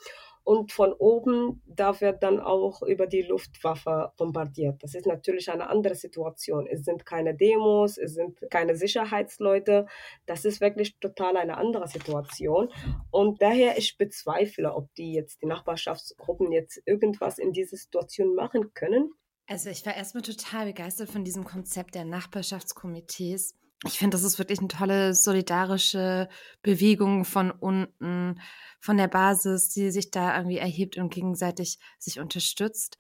und 0.48 0.72
von 0.72 0.94
oben, 0.94 1.62
da 1.66 2.00
wird 2.00 2.24
dann 2.24 2.40
auch 2.40 2.82
über 2.82 3.06
die 3.06 3.22
Luftwaffe 3.22 4.14
bombardiert. 4.16 4.82
Das 4.82 4.96
ist 4.96 5.06
natürlich 5.06 5.52
eine 5.52 5.70
andere 5.70 5.94
Situation. 5.94 6.68
Es 6.68 6.86
sind 6.86 7.06
keine 7.06 7.36
Demos, 7.36 7.98
es 7.98 8.14
sind 8.14 8.40
keine 8.50 8.78
Sicherheitsleute. 8.78 9.88
Das 10.26 10.46
ist 10.46 10.62
wirklich 10.62 11.00
total 11.00 11.36
eine 11.36 11.58
andere 11.58 11.90
Situation. 11.90 12.70
Und 13.12 13.42
daher, 13.42 13.78
ich 13.78 13.98
bezweifle, 13.98 14.74
ob 14.74 14.88
die 14.96 15.12
jetzt, 15.12 15.42
die 15.42 15.48
Nachbarschaftsgruppen 15.48 16.54
jetzt 16.54 16.82
irgendwas 16.86 17.40
in 17.40 17.52
dieser 17.52 17.76
Situation 17.76 18.34
machen 18.34 18.74
können. 18.74 19.12
Also 19.48 19.70
ich 19.70 19.86
war 19.86 19.98
erstmal 19.98 20.24
total 20.24 20.68
begeistert 20.68 21.10
von 21.10 21.26
diesem 21.26 21.44
Konzept 21.44 21.94
der 21.94 22.06
Nachbarschaftskomitees. 22.06 23.54
Ich 23.86 24.00
finde, 24.00 24.16
das 24.16 24.24
ist 24.24 24.40
wirklich 24.40 24.60
eine 24.60 24.70
tolle 24.70 25.14
solidarische 25.14 26.30
Bewegung 26.64 27.26
von 27.26 27.52
unten 27.52 28.42
von 28.80 28.98
der 28.98 29.08
Basis, 29.08 29.70
die 29.70 29.92
sich 29.92 30.10
da 30.12 30.36
irgendwie 30.36 30.58
erhebt 30.58 30.98
und 30.98 31.14
gegenseitig 31.14 31.78
sich 32.00 32.20
unterstützt. 32.20 32.98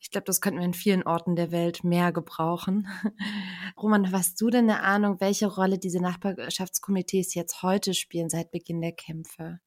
Ich 0.00 0.10
glaube, 0.10 0.26
das 0.26 0.40
könnten 0.40 0.60
wir 0.60 0.66
in 0.66 0.74
vielen 0.74 1.02
Orten 1.02 1.34
der 1.34 1.50
Welt 1.50 1.82
mehr 1.82 2.12
gebrauchen. 2.12 2.86
Roman, 3.76 4.12
hast 4.12 4.40
du 4.40 4.48
denn 4.50 4.70
eine 4.70 4.82
Ahnung, 4.82 5.16
welche 5.20 5.46
Rolle 5.46 5.78
diese 5.78 6.00
Nachbarschaftskomitees 6.00 7.34
jetzt 7.34 7.62
heute 7.62 7.94
spielen 7.94 8.28
seit 8.28 8.50
Beginn 8.50 8.80
der 8.80 8.92
Kämpfe? 8.92 9.60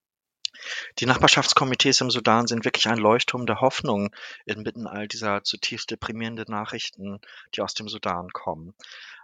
Die 1.00 1.06
Nachbarschaftskomitees 1.06 2.02
im 2.02 2.12
Sudan 2.12 2.48
sind 2.48 2.66
wirklich 2.66 2.88
ein 2.88 2.98
Leuchtturm 2.98 3.46
der 3.46 3.62
Hoffnung 3.62 4.14
inmitten 4.46 4.88
all 4.88 5.08
dieser 5.08 5.44
zutiefst 5.44 5.90
deprimierenden 5.90 6.46
Nachrichten, 6.50 7.20
die 7.56 7.62
aus 7.62 7.74
dem 7.74 7.88
Sudan 7.88 8.30
kommen. 8.30 8.74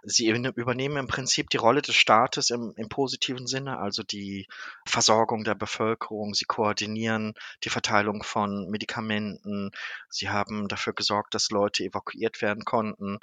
Sie 0.02 0.28
übernehmen 0.28 0.96
im 0.96 1.06
Prinzip 1.06 1.50
die 1.50 1.56
Rolle 1.56 1.82
des 1.82 1.94
Staates 1.94 2.50
im, 2.50 2.72
im 2.76 2.88
positiven 2.88 3.46
Sinne, 3.46 3.78
also 3.78 4.02
die 4.02 4.46
Versorgung 4.86 5.44
der 5.44 5.54
Bevölkerung. 5.54 6.34
Sie 6.34 6.44
koordinieren 6.44 7.34
die 7.64 7.70
Verteilung 7.70 8.22
von 8.22 8.70
Medikamenten. 8.70 9.72
Sie 10.08 10.30
haben 10.30 10.68
dafür 10.68 10.92
gesorgt, 10.92 11.34
dass 11.34 11.50
Leute 11.50 11.84
evakuiert 11.84 12.40
werden 12.42 12.64
konnten. 12.64 13.18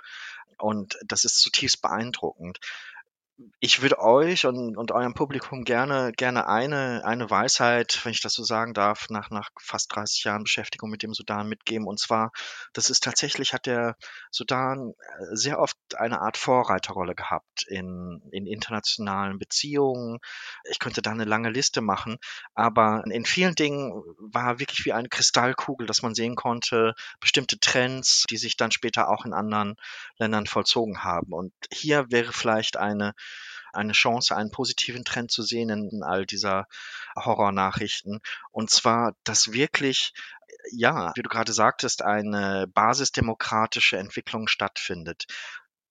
Und 0.58 0.98
das 1.06 1.26
ist 1.26 1.39
zutiefst 1.39 1.82
beeindruckend 1.82 2.60
ich 3.60 3.82
würde 3.82 4.00
euch 4.00 4.45
und, 4.45 4.78
und 4.78 4.91
eurem 4.91 5.13
Publikum 5.13 5.63
gerne, 5.65 6.13
gerne 6.15 6.48
eine, 6.48 7.04
eine 7.04 7.30
Weisheit, 7.30 8.00
wenn 8.04 8.13
ich 8.13 8.21
das 8.21 8.34
so 8.34 8.43
sagen 8.43 8.74
darf, 8.74 9.10
nach, 9.10 9.30
nach 9.30 9.50
fast 9.60 9.93
30 9.93 10.24
Jahren 10.24 10.43
Beschäftigung 10.43 10.89
mit 10.89 11.04
dem 11.04 11.13
Sudan 11.13 11.50
mitgeben. 11.50 11.86
Und 11.86 12.00
zwar, 12.00 12.32
das 12.74 12.89
ist 12.89 13.04
tatsächlich, 13.04 13.54
hat 13.54 13.65
der 13.65 13.98
Sudan 14.32 14.91
äh, 14.91 15.36
sehr 15.36 15.60
oft 15.60 15.78
eine 15.98 16.21
Art 16.21 16.38
Vorreiterrolle 16.38 17.13
gehabt 17.13 17.65
in, 17.67 18.21
in 18.32 18.48
internationalen 18.48 19.38
Beziehungen. 19.38 20.19
Ich 20.69 20.80
könnte 20.80 21.02
da 21.02 21.12
eine 21.12 21.26
lange 21.26 21.50
Liste 21.50 21.82
machen, 21.82 22.17
aber 22.54 23.04
in 23.10 23.26
vielen 23.26 23.56
Dingen 23.56 24.02
war 24.17 24.60
wirklich 24.60 24.86
wie 24.86 24.93
eine 24.93 25.10
Kristallkugel, 25.10 25.88
dass 25.88 26.02
man 26.02 26.15
sehen 26.15 26.36
konnte, 26.36 26.93
bestimmte 27.19 27.60
Trends, 27.60 28.24
die 28.30 28.38
sich 28.38 28.56
dann 28.56 28.71
später 28.71 29.10
auch 29.10 29.26
in 29.26 29.34
anderen 29.34 29.76
Ländern 30.17 30.45
vollzogen 30.45 31.04
haben. 31.04 31.34
Und 31.34 31.52
hier 31.71 32.06
wäre 32.12 32.32
vielleicht 32.32 32.78
eine 32.78 33.13
eine 33.75 33.93
Chance, 33.93 34.35
einen 34.35 34.51
positiven 34.51 35.05
Trend 35.05 35.31
zu 35.31 35.43
sehen 35.43 35.69
in 35.69 36.03
all 36.03 36.25
dieser 36.25 36.67
Horrornachrichten. 37.15 38.21
Und 38.51 38.69
zwar, 38.69 39.15
dass 39.23 39.51
wirklich 39.53 40.13
ja, 40.71 41.11
wie 41.15 41.21
du 41.21 41.29
gerade 41.29 41.53
sagtest, 41.53 42.01
eine 42.01 42.67
basisdemokratische 42.67 43.97
Entwicklung 43.97 44.47
stattfindet. 44.47 45.27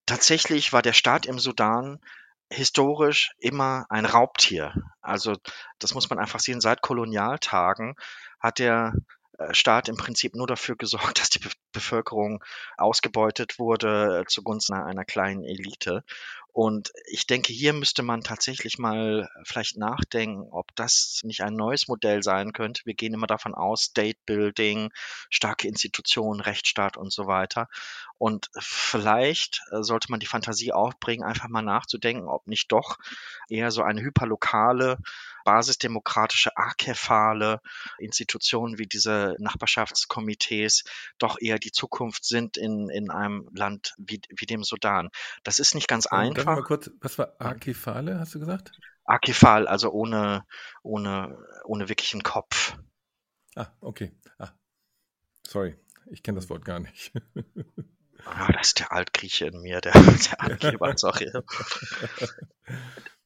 Tatsächlich 0.05 0.73
war 0.73 0.81
der 0.81 0.93
Staat 0.93 1.25
im 1.25 1.39
Sudan 1.39 1.99
historisch 2.51 3.33
immer 3.39 3.85
ein 3.89 4.05
Raubtier. 4.05 4.73
Also 5.01 5.35
das 5.79 5.93
muss 5.93 6.09
man 6.09 6.19
einfach 6.19 6.39
sehen. 6.39 6.61
Seit 6.61 6.81
Kolonialtagen 6.81 7.95
hat 8.39 8.59
der 8.59 8.93
äh, 9.39 9.53
Staat 9.53 9.89
im 9.89 9.97
Prinzip 9.97 10.35
nur 10.35 10.45
dafür 10.45 10.75
gesorgt, 10.75 11.19
dass 11.19 11.29
die 11.29 11.41
Bevölkerung 11.71 12.43
ausgebeutet 12.77 13.57
wurde 13.57 14.21
äh, 14.21 14.25
zugunsten 14.27 14.75
einer 14.75 15.05
kleinen 15.05 15.43
Elite. 15.43 16.03
Und 16.55 16.93
ich 17.07 17.27
denke, 17.27 17.51
hier 17.51 17.73
müsste 17.73 18.01
man 18.01 18.21
tatsächlich 18.21 18.77
mal 18.77 19.27
vielleicht 19.43 19.75
nachdenken, 19.75 20.47
ob 20.51 20.73
das 20.77 21.19
nicht 21.23 21.41
ein 21.41 21.53
neues 21.57 21.89
Modell 21.89 22.23
sein 22.23 22.53
könnte. 22.53 22.83
Wir 22.85 22.93
gehen 22.93 23.13
immer 23.13 23.27
davon 23.27 23.53
aus, 23.53 23.81
State 23.81 24.19
Building, 24.25 24.89
starke 25.29 25.67
Institutionen, 25.67 26.39
Rechtsstaat 26.39 26.95
und 26.95 27.11
so 27.11 27.27
weiter. 27.27 27.67
Und 28.17 28.49
vielleicht 28.57 29.61
äh, 29.71 29.83
sollte 29.83 30.09
man 30.09 30.19
die 30.19 30.25
Fantasie 30.25 30.71
aufbringen, 30.71 31.23
einfach 31.23 31.49
mal 31.49 31.61
nachzudenken, 31.61 32.27
ob 32.27 32.47
nicht 32.47 32.71
doch 32.71 32.97
eher 33.49 33.71
so 33.71 33.81
eine 33.81 34.01
hyperlokale, 34.01 34.97
basisdemokratische, 35.43 36.55
akephale 36.55 37.61
Institutionen 37.99 38.77
wie 38.77 38.87
diese 38.87 39.35
Nachbarschaftskomitees 39.39 40.83
doch 41.17 41.37
eher 41.39 41.59
die 41.59 41.71
Zukunft 41.71 42.25
sind 42.25 42.57
in, 42.57 42.89
in 42.89 43.11
einem 43.11 43.49
Land 43.53 43.93
wie, 43.97 44.21
wie 44.29 44.45
dem 44.45 44.63
Sudan. 44.63 45.09
Das 45.43 45.59
ist 45.59 45.75
nicht 45.75 45.87
ganz 45.87 46.07
einfach 46.07 46.45
Darf 46.45 46.57
ich 46.57 46.61
mal 46.61 46.67
kurz, 46.67 46.91
was 47.01 47.17
war 47.17 47.35
Akephale, 47.39 48.19
hast 48.19 48.33
du 48.33 48.39
gesagt? 48.39 48.71
Akephal, 49.03 49.67
also 49.67 49.91
ohne, 49.91 50.45
ohne, 50.81 51.37
ohne 51.65 51.89
wirklichen 51.89 52.23
Kopf. 52.23 52.75
Ah, 53.55 53.67
okay. 53.81 54.11
Ah. 54.39 54.49
Sorry, 55.45 55.77
ich 56.07 56.23
kenne 56.23 56.37
das 56.37 56.49
Wort 56.49 56.65
gar 56.65 56.79
nicht. 56.79 57.13
Ah, 58.25 58.51
das 58.51 58.67
ist 58.67 58.79
der 58.79 58.91
Altgrieche 58.91 59.45
in 59.45 59.61
mir, 59.61 59.81
der, 59.81 59.93
der 59.93 60.41
Angeber, 60.41 60.97
sorry. 60.97 61.31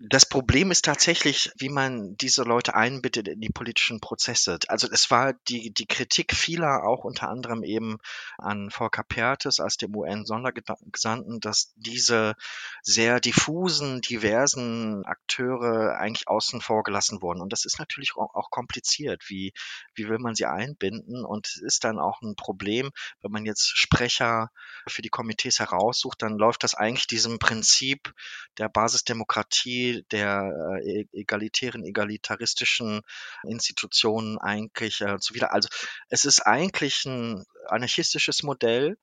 Das 0.01 0.25
Problem 0.25 0.71
ist 0.71 0.85
tatsächlich, 0.85 1.51
wie 1.57 1.67
man 1.67 2.15
diese 2.15 2.43
Leute 2.43 2.73
einbittet 2.73 3.27
in 3.27 3.41
die 3.41 3.49
politischen 3.49 3.99
Prozesse. 3.99 4.57
Also 4.69 4.87
es 4.89 5.11
war 5.11 5.33
die, 5.49 5.73
die 5.73 5.87
Kritik 5.87 6.33
vieler, 6.33 6.85
auch 6.85 7.03
unter 7.03 7.27
anderem 7.27 7.63
eben 7.63 7.97
an 8.37 8.69
Volker 8.69 9.03
Pertes 9.03 9.59
als 9.59 9.75
dem 9.75 9.93
UN-Sondergesandten, 9.93 11.41
dass 11.41 11.73
diese 11.75 12.35
sehr 12.81 13.19
diffusen, 13.19 13.99
diversen 13.99 15.03
Akteure 15.03 15.97
eigentlich 15.97 16.29
außen 16.29 16.61
vor 16.61 16.83
gelassen 16.83 17.21
wurden. 17.21 17.41
Und 17.41 17.51
das 17.51 17.65
ist 17.65 17.77
natürlich 17.77 18.13
auch 18.15 18.51
kompliziert. 18.51 19.25
Wie, 19.27 19.51
wie 19.95 20.07
will 20.07 20.19
man 20.19 20.33
sie 20.33 20.45
einbinden? 20.45 21.25
Und 21.25 21.47
es 21.47 21.61
ist 21.61 21.83
dann 21.83 21.99
auch 21.99 22.21
ein 22.21 22.35
Problem, 22.37 22.91
wenn 23.21 23.31
man 23.31 23.43
jetzt 23.43 23.77
Sprecher 23.77 24.49
für 24.87 25.01
die 25.01 25.09
Komitees 25.09 25.59
heraussucht, 25.59 26.21
dann 26.21 26.37
läuft 26.37 26.63
das 26.63 26.73
eigentlich 26.73 27.07
diesem 27.07 27.37
Prinzip 27.37 28.13
der 28.57 28.69
Basisdemokratie 28.69 29.88
der 30.11 30.79
äh, 30.81 31.01
e-, 31.01 31.07
egalitären, 31.11 31.83
egalitaristischen 31.83 33.01
Institutionen 33.43 34.37
eigentlich 34.37 35.01
äh, 35.01 35.17
zuwider. 35.19 35.53
Also 35.53 35.69
es 36.09 36.25
ist 36.25 36.41
eigentlich 36.41 37.05
ein 37.05 37.45
anarchistisches 37.67 38.43
Modell. 38.43 38.97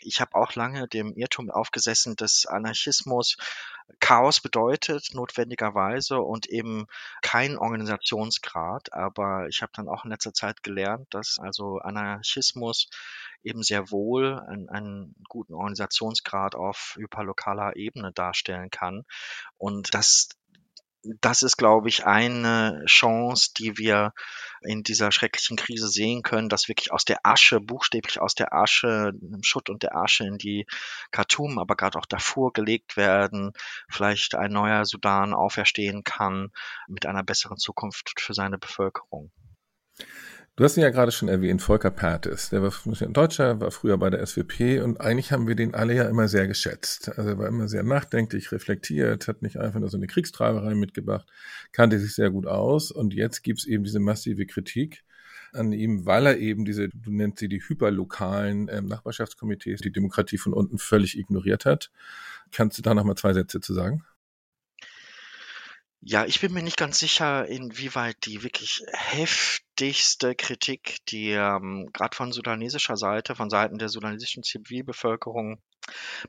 Ich 0.00 0.20
habe 0.20 0.34
auch 0.34 0.54
lange 0.54 0.88
dem 0.88 1.12
Irrtum 1.16 1.50
aufgesessen, 1.50 2.16
dass 2.16 2.46
Anarchismus 2.46 3.36
Chaos 4.00 4.40
bedeutet 4.40 5.10
notwendigerweise 5.14 6.20
und 6.20 6.46
eben 6.46 6.86
kein 7.22 7.56
Organisationsgrad. 7.56 8.92
Aber 8.92 9.48
ich 9.48 9.62
habe 9.62 9.72
dann 9.74 9.88
auch 9.88 10.04
in 10.04 10.10
letzter 10.10 10.32
Zeit 10.32 10.62
gelernt, 10.62 11.06
dass 11.10 11.38
also 11.38 11.78
Anarchismus 11.78 12.88
eben 13.42 13.62
sehr 13.62 13.90
wohl 13.90 14.40
einen, 14.40 14.68
einen 14.68 15.14
guten 15.28 15.54
Organisationsgrad 15.54 16.54
auf 16.54 16.94
hyperlokaler 16.96 17.76
Ebene 17.76 18.12
darstellen 18.12 18.70
kann. 18.70 19.04
Und 19.56 19.94
das 19.94 20.28
das 21.20 21.42
ist, 21.42 21.56
glaube 21.56 21.88
ich, 21.88 22.06
eine 22.06 22.82
Chance, 22.86 23.50
die 23.56 23.78
wir 23.78 24.12
in 24.62 24.82
dieser 24.82 25.12
schrecklichen 25.12 25.56
Krise 25.56 25.88
sehen 25.88 26.22
können, 26.22 26.48
dass 26.48 26.68
wirklich 26.68 26.92
aus 26.92 27.04
der 27.04 27.24
Asche, 27.24 27.60
buchstäblich 27.60 28.20
aus 28.20 28.34
der 28.34 28.52
Asche, 28.52 29.12
im 29.20 29.42
Schutt 29.42 29.70
und 29.70 29.82
der 29.82 29.96
Asche 29.96 30.24
in 30.24 30.38
die 30.38 30.66
Khartoum, 31.10 31.58
aber 31.58 31.76
gerade 31.76 31.98
auch 31.98 32.06
davor 32.06 32.52
gelegt 32.52 32.96
werden, 32.96 33.52
vielleicht 33.88 34.34
ein 34.34 34.52
neuer 34.52 34.84
Sudan 34.84 35.34
auferstehen 35.34 36.04
kann 36.04 36.50
mit 36.88 37.06
einer 37.06 37.22
besseren 37.22 37.58
Zukunft 37.58 38.20
für 38.20 38.34
seine 38.34 38.58
Bevölkerung. 38.58 39.30
Du 40.56 40.64
hast 40.64 40.78
ihn 40.78 40.82
ja 40.82 40.88
gerade 40.88 41.12
schon 41.12 41.28
erwähnt, 41.28 41.60
Volker 41.60 41.90
Pertes. 41.90 42.48
Der 42.48 42.62
war 42.62 42.72
ein 42.86 43.12
Deutscher, 43.12 43.60
war 43.60 43.70
früher 43.70 43.98
bei 43.98 44.08
der 44.08 44.24
SWP 44.24 44.80
und 44.82 45.02
eigentlich 45.02 45.30
haben 45.30 45.46
wir 45.46 45.54
den 45.54 45.74
alle 45.74 45.94
ja 45.94 46.04
immer 46.04 46.28
sehr 46.28 46.48
geschätzt. 46.48 47.10
Also 47.18 47.28
er 47.28 47.38
war 47.38 47.46
immer 47.46 47.68
sehr 47.68 47.82
nachdenklich, 47.82 48.52
reflektiert, 48.52 49.28
hat 49.28 49.42
nicht 49.42 49.58
einfach 49.58 49.80
nur 49.80 49.90
so 49.90 49.98
eine 49.98 50.06
Kriegstreiberei 50.06 50.74
mitgebracht, 50.74 51.26
kannte 51.72 51.98
sich 51.98 52.14
sehr 52.14 52.30
gut 52.30 52.46
aus 52.46 52.90
und 52.90 53.12
jetzt 53.12 53.42
gibt's 53.42 53.66
eben 53.66 53.84
diese 53.84 54.00
massive 54.00 54.46
Kritik 54.46 55.04
an 55.52 55.72
ihm, 55.72 56.06
weil 56.06 56.24
er 56.24 56.38
eben 56.38 56.64
diese, 56.64 56.88
du 56.88 57.12
nennst 57.12 57.40
sie 57.40 57.48
die 57.48 57.60
hyperlokalen 57.60 58.68
äh, 58.68 58.80
Nachbarschaftskomitees, 58.80 59.82
die 59.82 59.92
Demokratie 59.92 60.38
von 60.38 60.54
unten 60.54 60.78
völlig 60.78 61.18
ignoriert 61.18 61.66
hat. 61.66 61.90
Kannst 62.50 62.78
du 62.78 62.82
da 62.82 62.94
nochmal 62.94 63.16
zwei 63.16 63.34
Sätze 63.34 63.60
zu 63.60 63.74
sagen? 63.74 64.06
Ja, 66.00 66.24
ich 66.24 66.40
bin 66.40 66.52
mir 66.52 66.62
nicht 66.62 66.76
ganz 66.76 66.98
sicher, 66.98 67.46
inwieweit 67.46 68.26
die 68.26 68.42
wirklich 68.42 68.82
heftigste 68.92 70.34
Kritik, 70.34 70.98
die 71.08 71.30
ähm, 71.30 71.90
gerade 71.92 72.14
von 72.14 72.32
sudanesischer 72.32 72.96
Seite, 72.96 73.34
von 73.34 73.50
Seiten 73.50 73.78
der 73.78 73.88
sudanesischen 73.88 74.42
Zivilbevölkerung 74.42 75.60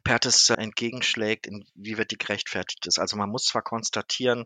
Pertes 0.04 0.50
entgegenschlägt, 0.50 1.48
inwieweit 1.48 2.12
die 2.12 2.18
gerechtfertigt 2.18 2.86
ist. 2.88 3.00
Also 3.00 3.18
man 3.18 3.30
muss 3.30 3.46
zwar 3.46 3.62
konstatieren, 3.62 4.46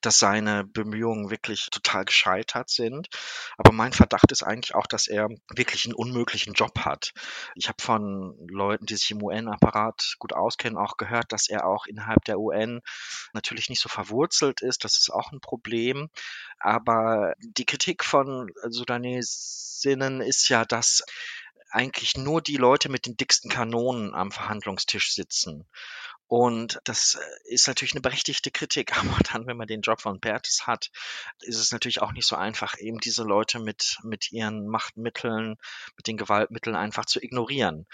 dass 0.00 0.18
seine 0.18 0.64
Bemühungen 0.64 1.30
wirklich 1.30 1.68
total 1.70 2.04
gescheitert 2.04 2.70
sind. 2.70 3.08
Aber 3.56 3.72
mein 3.72 3.92
Verdacht 3.92 4.30
ist 4.32 4.42
eigentlich 4.42 4.74
auch, 4.74 4.86
dass 4.86 5.06
er 5.06 5.28
wirklich 5.54 5.84
einen 5.86 5.94
unmöglichen 5.94 6.54
Job 6.54 6.80
hat. 6.80 7.12
Ich 7.54 7.68
habe 7.68 7.82
von 7.82 8.36
Leuten, 8.48 8.86
die 8.86 8.96
sich 8.96 9.10
im 9.10 9.22
UN-Apparat 9.22 10.16
gut 10.18 10.32
auskennen, 10.32 10.78
auch 10.78 10.96
gehört, 10.96 11.32
dass 11.32 11.48
er 11.48 11.66
auch 11.66 11.86
innerhalb 11.86 12.24
der 12.24 12.38
UN 12.38 12.80
natürlich 13.32 13.68
nicht 13.68 13.80
so 13.80 13.88
verwurzelt 13.88 14.62
ist. 14.62 14.84
Das 14.84 14.98
ist 14.98 15.10
auch 15.10 15.32
ein 15.32 15.40
Problem. 15.40 16.08
Aber 16.58 17.34
die 17.40 17.66
Kritik 17.66 18.04
von 18.04 18.50
Sudanesinnen 18.68 20.20
ist 20.20 20.48
ja, 20.48 20.64
dass 20.64 21.02
eigentlich 21.70 22.16
nur 22.16 22.40
die 22.40 22.56
Leute 22.56 22.88
mit 22.88 23.06
den 23.06 23.16
dicksten 23.16 23.50
Kanonen 23.50 24.14
am 24.14 24.30
Verhandlungstisch 24.30 25.12
sitzen. 25.14 25.66
Und 26.28 26.78
das 26.84 27.14
äh, 27.14 27.54
ist 27.54 27.66
natürlich 27.66 27.94
eine 27.94 28.02
berechtigte 28.02 28.50
Kritik. 28.50 28.96
Aber 28.96 29.18
dann, 29.32 29.46
wenn 29.46 29.56
man 29.56 29.66
den 29.66 29.80
Job 29.80 30.00
von 30.00 30.20
Bertes 30.20 30.66
hat, 30.66 30.90
ist 31.40 31.58
es 31.58 31.72
natürlich 31.72 32.02
auch 32.02 32.12
nicht 32.12 32.26
so 32.26 32.36
einfach, 32.36 32.78
eben 32.78 32.98
diese 32.98 33.24
Leute 33.24 33.58
mit, 33.58 33.98
mit 34.02 34.30
ihren 34.30 34.68
Machtmitteln, 34.68 35.56
mit 35.96 36.06
den 36.06 36.18
Gewaltmitteln 36.18 36.76
einfach 36.76 37.06
zu 37.06 37.20
ignorieren. 37.20 37.86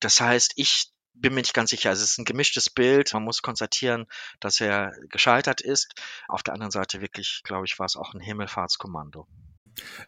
Das 0.00 0.20
heißt, 0.20 0.52
ich 0.56 0.92
bin 1.14 1.34
mir 1.34 1.40
nicht 1.40 1.54
ganz 1.54 1.70
sicher. 1.70 1.90
Also 1.90 2.04
es 2.04 2.12
ist 2.12 2.18
ein 2.18 2.24
gemischtes 2.24 2.70
Bild. 2.70 3.12
Man 3.12 3.24
muss 3.24 3.42
konstatieren, 3.42 4.06
dass 4.40 4.60
er 4.60 4.92
gescheitert 5.10 5.60
ist. 5.60 5.92
Auf 6.28 6.42
der 6.42 6.54
anderen 6.54 6.70
Seite 6.70 7.00
wirklich, 7.00 7.42
glaube 7.44 7.66
ich, 7.66 7.78
war 7.78 7.86
es 7.86 7.96
auch 7.96 8.14
ein 8.14 8.20
Himmelfahrtskommando. 8.20 9.26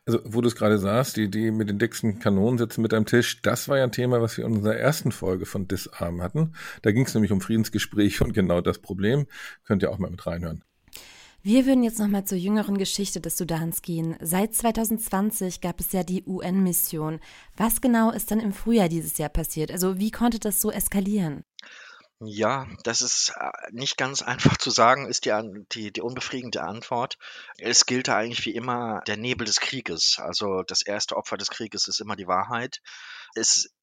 Also, 0.07 0.21
wo 0.25 0.41
du 0.41 0.49
es 0.49 0.57
gerade 0.57 0.79
sagst, 0.79 1.17
die 1.17 1.25
Idee 1.25 1.51
mit 1.51 1.69
den 1.69 1.79
dicksten 1.79 2.19
Kanonen 2.19 2.59
sitzen 2.59 2.83
mit 2.83 2.95
am 2.95 3.07
Tisch, 3.07 3.43
das 3.43 3.69
war 3.69 3.79
ja 3.79 3.85
ein 3.85 3.93
Thema, 3.93 4.21
was 4.21 4.37
wir 4.37 4.45
in 4.45 4.53
unserer 4.53 4.77
ersten 4.77 5.13
Folge 5.13 5.47
von 5.47 5.69
Disarm 5.69 6.23
hatten. 6.23 6.53
Da 6.83 6.93
ging 6.93 7.07
es 7.07 7.15
nämlich 7.15 7.33
um 7.33 7.41
Friedensgespräche 7.41 8.25
und 8.25 8.33
genau 8.33 8.61
das 8.61 8.79
Problem. 8.79 9.27
Könnt 9.65 9.83
ihr 9.83 9.91
auch 9.91 9.99
mal 9.99 10.11
mit 10.11 10.27
reinhören. 10.27 10.65
Wir 11.47 11.67
würden 11.67 11.83
jetzt 11.83 11.99
nochmal 11.99 12.25
zur 12.25 12.39
jüngeren 12.39 12.79
Geschichte 12.79 13.21
des 13.21 13.37
Sudans 13.37 13.83
gehen. 13.83 14.17
Seit 14.23 14.55
2020 14.55 15.61
gab 15.61 15.79
es 15.79 15.93
ja 15.93 16.03
die 16.03 16.25
UN-Mission. 16.27 17.21
Was 17.55 17.83
genau 17.83 18.11
ist 18.13 18.31
dann 18.31 18.41
im 18.41 18.55
Frühjahr 18.55 18.89
dieses 18.89 19.19
Jahr 19.19 19.29
passiert? 19.29 19.71
Also 19.71 19.99
wie 19.99 20.11
konnte 20.11 20.39
das 20.39 20.63
so 20.63 20.71
eskalieren? 20.71 21.45
Ja, 22.27 22.67
das 22.83 23.03
ist 23.03 23.33
äh, 23.39 23.51
nicht 23.71 23.97
ganz 23.97 24.23
einfach 24.23 24.57
zu 24.57 24.71
sagen, 24.71 25.09
ist 25.09 25.25
die, 25.25 25.65
die, 25.73 25.93
die 25.93 26.01
unbefriedigende 26.01 26.63
Antwort. 26.63 27.19
Es 27.59 27.87
gilt 27.87 28.09
da 28.09 28.17
eigentlich 28.17 28.45
wie 28.47 28.55
immer 28.55 29.01
der 29.07 29.17
Nebel 29.17 29.47
des 29.47 29.61
Krieges. 29.61 30.19
Also 30.19 30.63
das 30.63 30.83
erste 30.83 31.17
Opfer 31.17 31.37
des 31.37 31.51
Krieges 31.51 31.89
ist 31.89 32.01
immer 32.01 32.17
die 32.17 32.27
Wahrheit. 32.27 32.81
Es 33.35 33.75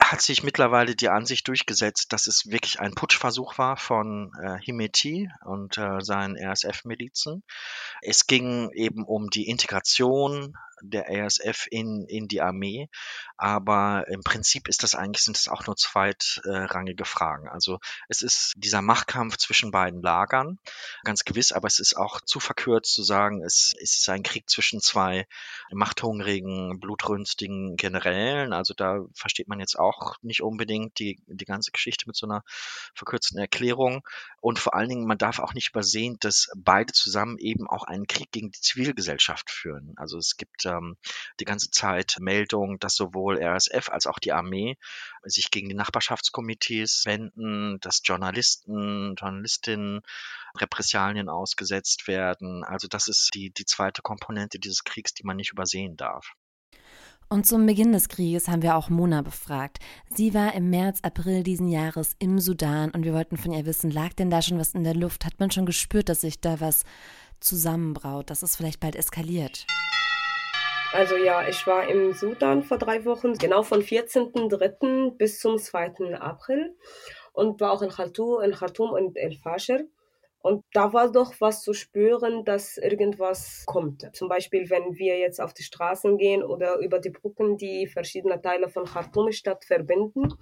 hat 0.00 0.22
sich 0.22 0.42
mittlerweile 0.42 0.94
die 0.94 1.08
Ansicht 1.08 1.48
durchgesetzt, 1.48 2.12
dass 2.12 2.26
es 2.28 2.46
wirklich 2.46 2.80
ein 2.80 2.94
Putschversuch 2.94 3.58
war 3.58 3.76
von 3.76 4.32
äh, 4.40 4.58
Himeti 4.60 5.28
und 5.44 5.76
äh, 5.76 6.00
seinen 6.00 6.36
RSF-Milizen. 6.36 7.42
Es 8.02 8.26
ging 8.26 8.70
eben 8.72 9.04
um 9.04 9.28
die 9.30 9.48
Integration 9.48 10.54
der 10.82 11.06
RSF 11.08 11.66
in, 11.70 12.04
in 12.06 12.28
die 12.28 12.40
Armee. 12.40 12.88
Aber 13.36 14.06
im 14.08 14.22
Prinzip 14.22 14.68
ist 14.68 14.82
das 14.82 14.94
eigentlich, 14.94 15.24
sind 15.24 15.36
es 15.36 15.48
auch 15.48 15.66
nur 15.66 15.76
zweitrangige 15.76 17.04
Fragen. 17.04 17.48
Also 17.48 17.78
es 18.08 18.22
ist 18.22 18.54
dieser 18.56 18.82
Machtkampf 18.82 19.36
zwischen 19.36 19.70
beiden 19.70 20.02
Lagern, 20.02 20.58
ganz 21.04 21.24
gewiss, 21.24 21.52
aber 21.52 21.68
es 21.68 21.78
ist 21.78 21.96
auch 21.96 22.20
zu 22.20 22.40
verkürzt 22.40 22.94
zu 22.94 23.02
sagen, 23.02 23.42
es 23.42 23.74
ist 23.78 24.08
ein 24.08 24.22
Krieg 24.22 24.48
zwischen 24.50 24.80
zwei 24.80 25.26
machthungrigen, 25.70 26.80
blutrünstigen 26.80 27.76
Generälen. 27.76 28.52
Also 28.52 28.74
da 28.74 29.04
versteht 29.14 29.48
man 29.48 29.60
jetzt 29.60 29.78
auch 29.78 30.16
nicht 30.22 30.42
unbedingt 30.42 30.98
die, 30.98 31.20
die 31.26 31.44
ganze 31.44 31.70
Geschichte 31.70 32.04
mit 32.06 32.16
so 32.16 32.26
einer 32.26 32.42
verkürzten 32.94 33.38
Erklärung. 33.38 34.06
Und 34.40 34.58
vor 34.58 34.74
allen 34.74 34.88
Dingen, 34.88 35.06
man 35.06 35.18
darf 35.18 35.40
auch 35.40 35.54
nicht 35.54 35.70
übersehen, 35.70 36.16
dass 36.20 36.48
beide 36.56 36.92
zusammen 36.92 37.38
eben 37.38 37.68
auch 37.68 37.84
einen 37.84 38.06
Krieg 38.06 38.30
gegen 38.30 38.50
die 38.52 38.60
Zivilgesellschaft 38.60 39.50
führen. 39.50 39.94
Also 39.96 40.18
es 40.18 40.36
gibt 40.36 40.64
ähm, 40.64 40.96
die 41.40 41.44
ganze 41.44 41.70
Zeit 41.70 42.16
Meldungen, 42.20 42.78
dass 42.78 42.94
sowohl 42.94 43.42
RSF 43.42 43.88
als 43.88 44.06
auch 44.06 44.18
die 44.18 44.32
Armee 44.32 44.76
sich 45.24 45.50
gegen 45.50 45.68
die 45.68 45.74
Nachbarschaftskomitees 45.74 47.02
wenden, 47.04 47.80
dass 47.80 48.02
Journalisten, 48.04 49.16
Journalistinnen 49.16 50.02
Repressalien 50.56 51.28
ausgesetzt 51.28 52.06
werden. 52.06 52.64
Also 52.64 52.88
das 52.88 53.08
ist 53.08 53.30
die, 53.34 53.50
die 53.50 53.64
zweite 53.64 54.02
Komponente 54.02 54.58
dieses 54.58 54.84
Kriegs, 54.84 55.14
die 55.14 55.24
man 55.24 55.36
nicht 55.36 55.52
übersehen 55.52 55.96
darf. 55.96 56.34
Und 57.30 57.46
zum 57.46 57.66
Beginn 57.66 57.92
des 57.92 58.08
Krieges 58.08 58.48
haben 58.48 58.62
wir 58.62 58.74
auch 58.74 58.88
Mona 58.88 59.20
befragt. 59.20 59.80
Sie 60.08 60.32
war 60.32 60.54
im 60.54 60.70
März, 60.70 61.00
April 61.02 61.42
diesen 61.42 61.68
Jahres 61.68 62.16
im 62.18 62.38
Sudan 62.38 62.90
und 62.90 63.04
wir 63.04 63.12
wollten 63.12 63.36
von 63.36 63.52
ihr 63.52 63.66
wissen, 63.66 63.90
lag 63.90 64.14
denn 64.14 64.30
da 64.30 64.40
schon 64.40 64.58
was 64.58 64.74
in 64.74 64.82
der 64.82 64.94
Luft? 64.94 65.26
Hat 65.26 65.38
man 65.38 65.50
schon 65.50 65.66
gespürt, 65.66 66.08
dass 66.08 66.22
sich 66.22 66.40
da 66.40 66.58
was 66.60 66.84
zusammenbraut, 67.38 68.30
dass 68.30 68.42
es 68.42 68.56
vielleicht 68.56 68.80
bald 68.80 68.96
eskaliert? 68.96 69.66
Also 70.92 71.16
ja, 71.16 71.46
ich 71.46 71.66
war 71.66 71.86
im 71.86 72.14
Sudan 72.14 72.62
vor 72.62 72.78
drei 72.78 73.04
Wochen, 73.04 73.34
genau 73.34 73.62
von 73.62 73.82
14.03. 73.82 75.18
bis 75.18 75.38
zum 75.38 75.58
2. 75.58 76.14
April 76.18 76.74
und 77.34 77.60
war 77.60 77.72
auch 77.72 77.82
in 77.82 77.90
Khartoum, 77.90 78.40
in 78.40 78.52
Khartoum 78.52 78.90
und 78.90 79.18
El 79.18 79.34
Fasher. 79.34 79.80
Und 80.48 80.64
da 80.72 80.92
war 80.92 81.12
doch 81.12 81.34
was 81.40 81.62
zu 81.62 81.74
spüren, 81.74 82.44
dass 82.44 82.76
irgendwas 82.76 83.64
kommt. 83.66 84.08
Zum 84.14 84.28
Beispiel, 84.28 84.68
wenn 84.70 84.96
wir 84.96 85.18
jetzt 85.18 85.40
auf 85.40 85.54
die 85.54 85.62
Straßen 85.62 86.18
gehen 86.18 86.42
oder 86.42 86.78
über 86.78 86.98
die 86.98 87.10
Brücken, 87.10 87.56
die 87.56 87.86
verschiedene 87.86 88.40
Teile 88.40 88.68
von 88.68 88.84
Khartoum 88.84 89.32
Stadt 89.32 89.64
verbinden. 89.64 90.34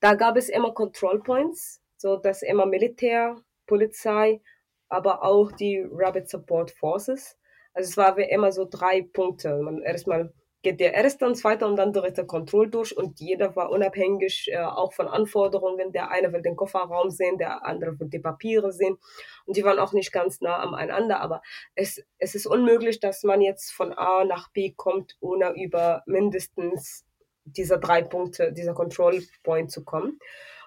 Da 0.00 0.14
gab 0.14 0.36
es 0.36 0.48
immer 0.48 0.72
Control 0.72 1.22
Points, 1.22 1.82
so 1.96 2.16
dass 2.16 2.42
immer 2.42 2.66
Militär, 2.66 3.36
Polizei, 3.66 4.40
aber 4.88 5.22
auch 5.22 5.52
die 5.52 5.84
Rapid 5.90 6.28
Support 6.28 6.70
Forces 6.70 7.36
also 7.74 7.88
es 7.88 7.96
war 7.96 8.16
wie 8.16 8.22
immer 8.22 8.52
so 8.52 8.66
drei 8.68 9.02
Punkte. 9.02 9.56
Man 9.56 9.82
erstmal 9.82 10.32
der 10.64 10.94
erste 10.94 11.26
und 11.26 11.34
zweite 11.34 11.66
und 11.66 11.76
dann 11.76 11.92
dritte 11.92 12.24
Kontroll 12.24 12.70
durch 12.70 12.96
und 12.96 13.18
jeder 13.20 13.56
war 13.56 13.70
unabhängig 13.70 14.48
äh, 14.52 14.58
auch 14.58 14.92
von 14.92 15.08
Anforderungen. 15.08 15.92
Der 15.92 16.10
eine 16.10 16.32
will 16.32 16.42
den 16.42 16.56
Kofferraum 16.56 17.10
sehen, 17.10 17.38
der 17.38 17.64
andere 17.64 17.98
will 17.98 18.08
die 18.08 18.20
Papiere 18.20 18.72
sehen 18.72 18.96
und 19.44 19.56
die 19.56 19.64
waren 19.64 19.78
auch 19.78 19.92
nicht 19.92 20.12
ganz 20.12 20.40
nah 20.40 20.58
aneinander, 20.58 21.20
aber 21.20 21.42
es, 21.74 22.04
es 22.18 22.34
ist 22.34 22.46
unmöglich, 22.46 23.00
dass 23.00 23.24
man 23.24 23.40
jetzt 23.40 23.72
von 23.72 23.92
A 23.92 24.24
nach 24.24 24.50
B 24.52 24.72
kommt, 24.76 25.16
ohne 25.20 25.52
über 25.60 26.02
mindestens 26.06 27.04
diese 27.44 27.78
drei 27.78 28.02
Punkte, 28.02 28.52
dieser 28.52 28.74
Control 28.74 29.20
Point 29.42 29.70
zu 29.70 29.84
kommen. 29.84 30.18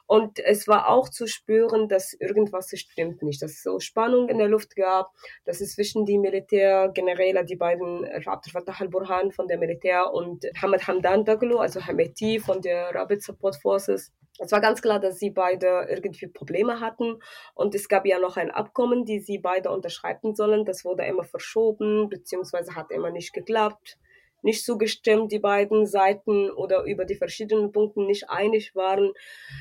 Und 0.07 0.39
es 0.39 0.67
war 0.67 0.89
auch 0.89 1.09
zu 1.09 1.27
spüren, 1.27 1.87
dass 1.87 2.13
irgendwas 2.13 2.69
stimmt 2.75 3.23
nicht, 3.23 3.41
dass 3.41 3.51
es 3.51 3.63
so 3.63 3.79
Spannung 3.79 4.29
in 4.29 4.37
der 4.37 4.47
Luft 4.47 4.75
gab, 4.75 5.11
dass 5.45 5.61
es 5.61 5.73
zwischen 5.73 6.05
die 6.05 6.17
Militärgeneräle, 6.17 7.43
die 7.43 7.55
beiden 7.55 8.05
Abdel 8.25 8.51
Fattah 8.51 8.75
al-Burhan 8.79 9.31
von 9.31 9.47
der 9.47 9.57
Militär 9.57 10.13
und 10.13 10.45
Hamad 10.61 10.87
Hamdan 10.87 11.25
Daglo, 11.25 11.57
also 11.57 11.81
Hameti 11.81 12.39
von 12.39 12.61
der 12.61 12.93
Rapid 12.93 13.23
Support 13.23 13.55
Forces, 13.55 14.13
es 14.37 14.51
war 14.51 14.59
ganz 14.59 14.81
klar, 14.81 14.99
dass 14.99 15.17
sie 15.17 15.29
beide 15.29 15.87
irgendwie 15.89 16.27
Probleme 16.27 16.81
hatten 16.81 17.19
und 17.53 17.73
es 17.73 17.87
gab 17.87 18.05
ja 18.05 18.19
noch 18.19 18.35
ein 18.35 18.51
Abkommen, 18.51 19.05
die 19.05 19.19
sie 19.19 19.37
beide 19.37 19.71
unterschreiben 19.71 20.35
sollen. 20.35 20.65
Das 20.65 20.83
wurde 20.83 21.05
immer 21.05 21.23
verschoben, 21.23 22.09
beziehungsweise 22.09 22.75
hat 22.75 22.91
immer 22.91 23.11
nicht 23.11 23.31
geklappt 23.31 23.97
nicht 24.41 24.63
zugestimmt, 24.63 25.31
die 25.31 25.39
beiden 25.39 25.85
Seiten 25.85 26.49
oder 26.51 26.83
über 26.83 27.05
die 27.05 27.15
verschiedenen 27.15 27.71
Punkte 27.71 28.01
nicht 28.01 28.29
einig 28.29 28.75
waren. 28.75 29.13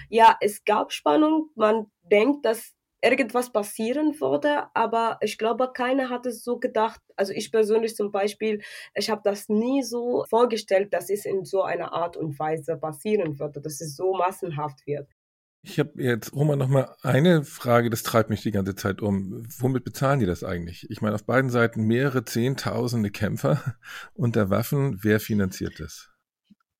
Ja, 0.08 0.36
es 0.40 0.64
gab 0.64 0.92
Spannung. 0.92 1.50
Man 1.54 1.86
denkt, 2.02 2.44
dass 2.44 2.74
irgendwas 3.04 3.52
passieren 3.52 4.18
würde, 4.20 4.68
aber 4.74 5.18
ich 5.20 5.36
glaube, 5.36 5.70
keiner 5.72 6.08
hat 6.08 6.26
es 6.26 6.42
so 6.42 6.58
gedacht. 6.58 7.00
Also 7.16 7.32
ich 7.32 7.52
persönlich 7.52 7.94
zum 7.96 8.10
Beispiel, 8.10 8.62
ich 8.94 9.10
habe 9.10 9.20
das 9.24 9.48
nie 9.48 9.82
so 9.82 10.24
vorgestellt, 10.30 10.92
dass 10.94 11.10
es 11.10 11.26
in 11.26 11.44
so 11.44 11.62
einer 11.62 11.92
Art 11.92 12.16
und 12.16 12.38
Weise 12.38 12.76
passieren 12.76 13.38
würde, 13.38 13.60
dass 13.60 13.80
es 13.80 13.94
so 13.94 14.14
massenhaft 14.14 14.86
wird. 14.86 15.08
Ich 15.66 15.78
habe 15.78 15.90
jetzt, 16.02 16.34
Roman, 16.34 16.58
noch 16.58 16.68
mal 16.68 16.94
eine 17.00 17.42
Frage, 17.42 17.88
das 17.88 18.02
treibt 18.02 18.28
mich 18.28 18.42
die 18.42 18.50
ganze 18.50 18.76
Zeit 18.76 19.00
um. 19.00 19.46
Womit 19.58 19.82
bezahlen 19.82 20.20
die 20.20 20.26
das 20.26 20.44
eigentlich? 20.44 20.88
Ich 20.90 21.00
meine, 21.00 21.14
auf 21.14 21.24
beiden 21.24 21.48
Seiten 21.48 21.84
mehrere 21.86 22.24
Zehntausende 22.24 23.10
Kämpfer 23.10 23.74
unter 24.14 24.50
Waffen. 24.50 25.02
Wer 25.02 25.20
finanziert 25.20 25.80
das? 25.80 26.10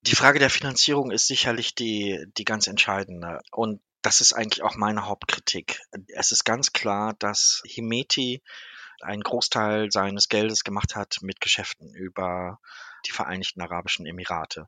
Die 0.01 0.15
Frage 0.15 0.37
der 0.37 0.51
Finanzierung 0.51 1.09
ist 1.09 1.25
sicherlich 1.25 1.73
die, 1.73 2.25
die 2.37 2.45
ganz 2.45 2.67
entscheidende. 2.67 3.39
Und 3.51 3.81
das 4.03 4.21
ist 4.21 4.33
eigentlich 4.33 4.61
auch 4.61 4.75
meine 4.75 5.07
Hauptkritik. 5.07 5.81
Es 6.09 6.31
ist 6.31 6.43
ganz 6.43 6.71
klar, 6.71 7.15
dass 7.17 7.63
Himeti 7.65 8.43
einen 9.01 9.23
Großteil 9.23 9.89
seines 9.91 10.29
Geldes 10.29 10.63
gemacht 10.63 10.95
hat 10.95 11.17
mit 11.21 11.41
Geschäften 11.41 11.91
über 11.95 12.59
die 13.07 13.11
Vereinigten 13.11 13.61
Arabischen 13.61 14.05
Emirate. 14.05 14.67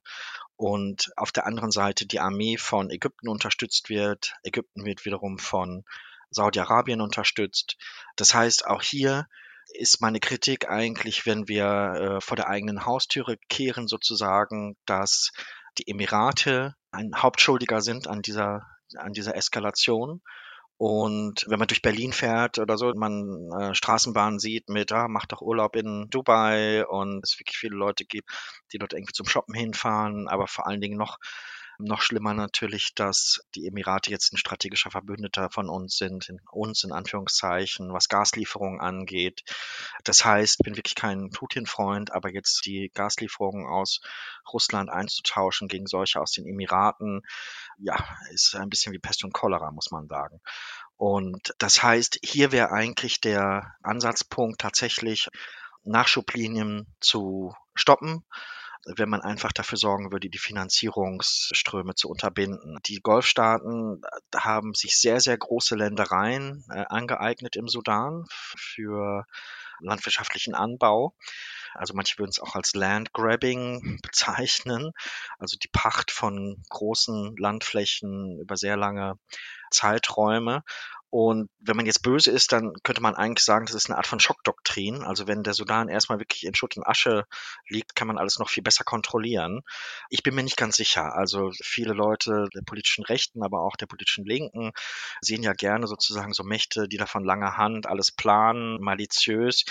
Und 0.57 1.11
auf 1.15 1.31
der 1.31 1.45
anderen 1.45 1.71
Seite 1.71 2.05
die 2.05 2.19
Armee 2.19 2.57
von 2.57 2.89
Ägypten 2.89 3.29
unterstützt 3.29 3.89
wird. 3.89 4.33
Ägypten 4.43 4.85
wird 4.85 5.05
wiederum 5.05 5.37
von 5.37 5.85
Saudi-Arabien 6.31 6.99
unterstützt. 6.99 7.77
Das 8.15 8.33
heißt, 8.33 8.67
auch 8.67 8.81
hier 8.81 9.27
ist 9.69 10.01
meine 10.01 10.19
Kritik 10.19 10.69
eigentlich, 10.69 11.25
wenn 11.25 11.47
wir 11.47 12.17
äh, 12.17 12.21
vor 12.21 12.35
der 12.35 12.47
eigenen 12.47 12.85
Haustüre 12.85 13.37
kehren, 13.49 13.87
sozusagen, 13.87 14.75
dass 14.85 15.31
die 15.77 15.87
Emirate 15.87 16.75
ein 16.91 17.11
Hauptschuldiger 17.15 17.81
sind 17.81 18.07
an 18.07 18.21
dieser, 18.21 18.65
an 18.95 19.13
dieser 19.13 19.35
Eskalation 19.35 20.21
und 20.77 21.45
wenn 21.47 21.57
man 21.57 21.67
durch 21.67 21.81
Berlin 21.81 22.13
fährt 22.13 22.59
oder 22.59 22.77
so, 22.77 22.93
man 22.95 23.51
äh, 23.59 23.73
Straßenbahnen 23.73 24.39
sieht 24.39 24.69
mit, 24.69 24.91
ah, 24.91 25.07
macht 25.07 25.31
doch 25.31 25.41
Urlaub 25.41 25.75
in 25.75 26.07
Dubai 26.09 26.85
und 26.85 27.23
es 27.23 27.39
wirklich 27.39 27.57
viele 27.57 27.75
Leute 27.75 28.05
gibt, 28.05 28.29
die 28.71 28.77
dort 28.77 28.93
irgendwie 28.93 29.13
zum 29.13 29.27
Shoppen 29.27 29.55
hinfahren, 29.55 30.27
aber 30.27 30.47
vor 30.47 30.67
allen 30.67 30.81
Dingen 30.81 30.97
noch 30.97 31.17
noch 31.79 32.01
schlimmer 32.01 32.33
natürlich, 32.33 32.93
dass 32.95 33.41
die 33.55 33.67
Emirate 33.67 34.09
jetzt 34.09 34.33
ein 34.33 34.37
strategischer 34.37 34.91
Verbündeter 34.91 35.49
von 35.49 35.69
uns 35.69 35.97
sind, 35.97 36.29
in 36.29 36.39
uns 36.51 36.83
in 36.83 36.91
Anführungszeichen, 36.91 37.93
was 37.93 38.09
Gaslieferungen 38.09 38.79
angeht. 38.79 39.43
Das 40.03 40.25
heißt, 40.25 40.59
bin 40.63 40.75
wirklich 40.75 40.95
kein 40.95 41.29
Putin-Freund, 41.29 42.11
aber 42.11 42.29
jetzt 42.29 42.65
die 42.65 42.91
Gaslieferungen 42.93 43.67
aus 43.67 44.01
Russland 44.51 44.89
einzutauschen 44.89 45.67
gegen 45.67 45.87
solche 45.87 46.19
aus 46.19 46.31
den 46.31 46.47
Emiraten, 46.47 47.21
ja, 47.77 47.95
ist 48.31 48.55
ein 48.55 48.69
bisschen 48.69 48.93
wie 48.93 48.99
Pest 48.99 49.23
und 49.23 49.33
Cholera, 49.33 49.71
muss 49.71 49.91
man 49.91 50.07
sagen. 50.07 50.41
Und 50.95 51.53
das 51.59 51.83
heißt, 51.83 52.19
hier 52.23 52.51
wäre 52.51 52.71
eigentlich 52.71 53.21
der 53.21 53.75
Ansatzpunkt 53.83 54.59
tatsächlich 54.59 55.29
Nachschublinien 55.83 56.87
zu 56.99 57.53
stoppen 57.75 58.25
wenn 58.95 59.09
man 59.09 59.21
einfach 59.21 59.51
dafür 59.51 59.77
sorgen 59.77 60.11
würde, 60.11 60.29
die 60.29 60.37
Finanzierungsströme 60.37 61.95
zu 61.95 62.09
unterbinden. 62.09 62.79
Die 62.85 63.01
Golfstaaten 63.01 64.01
haben 64.35 64.73
sich 64.73 64.97
sehr, 64.97 65.19
sehr 65.19 65.37
große 65.37 65.75
Ländereien 65.75 66.65
äh, 66.71 66.85
angeeignet 66.87 67.55
im 67.55 67.67
Sudan 67.67 68.25
für 68.29 69.25
landwirtschaftlichen 69.79 70.55
Anbau. 70.55 71.13
Also 71.73 71.93
manche 71.93 72.17
würden 72.17 72.31
es 72.31 72.39
auch 72.39 72.55
als 72.55 72.73
Landgrabbing 72.73 73.99
bezeichnen, 74.01 74.91
also 75.37 75.57
die 75.57 75.67
Pacht 75.67 76.11
von 76.11 76.63
großen 76.69 77.35
Landflächen 77.37 78.39
über 78.39 78.57
sehr 78.57 78.77
lange 78.77 79.19
Zeiträume. 79.69 80.63
Und 81.09 81.49
wenn 81.59 81.77
man 81.77 81.85
jetzt 81.85 82.01
böse 82.01 82.31
ist, 82.31 82.51
dann 82.51 82.73
könnte 82.83 83.01
man 83.01 83.15
eigentlich 83.15 83.45
sagen, 83.45 83.65
das 83.65 83.75
ist 83.75 83.89
eine 83.89 83.97
Art 83.97 84.07
von 84.07 84.19
Schockdoktrin. 84.19 85.03
Also 85.03 85.25
wenn 85.25 85.43
der 85.43 85.53
Sudan 85.53 85.87
erstmal 85.87 86.19
wirklich 86.19 86.45
in 86.45 86.53
Schutt 86.53 86.75
und 86.75 86.85
Asche 86.85 87.25
liegt, 87.69 87.95
kann 87.95 88.07
man 88.07 88.17
alles 88.17 88.39
noch 88.39 88.49
viel 88.49 88.63
besser 88.63 88.83
kontrollieren. 88.83 89.61
Ich 90.09 90.21
bin 90.23 90.35
mir 90.35 90.43
nicht 90.43 90.57
ganz 90.57 90.75
sicher. 90.75 91.15
Also 91.15 91.51
viele 91.61 91.93
Leute 91.93 92.49
der 92.53 92.61
politischen 92.61 93.05
Rechten, 93.05 93.41
aber 93.41 93.61
auch 93.61 93.77
der 93.77 93.85
politischen 93.85 94.25
Linken 94.25 94.71
sehen 95.21 95.43
ja 95.43 95.53
gerne 95.53 95.87
sozusagen 95.87 96.33
so 96.33 96.43
Mächte, 96.43 96.89
die 96.89 96.97
da 96.97 97.05
von 97.05 97.23
langer 97.23 97.55
Hand 97.55 97.87
alles 97.87 98.11
planen, 98.11 98.81
maliziös. 98.81 99.63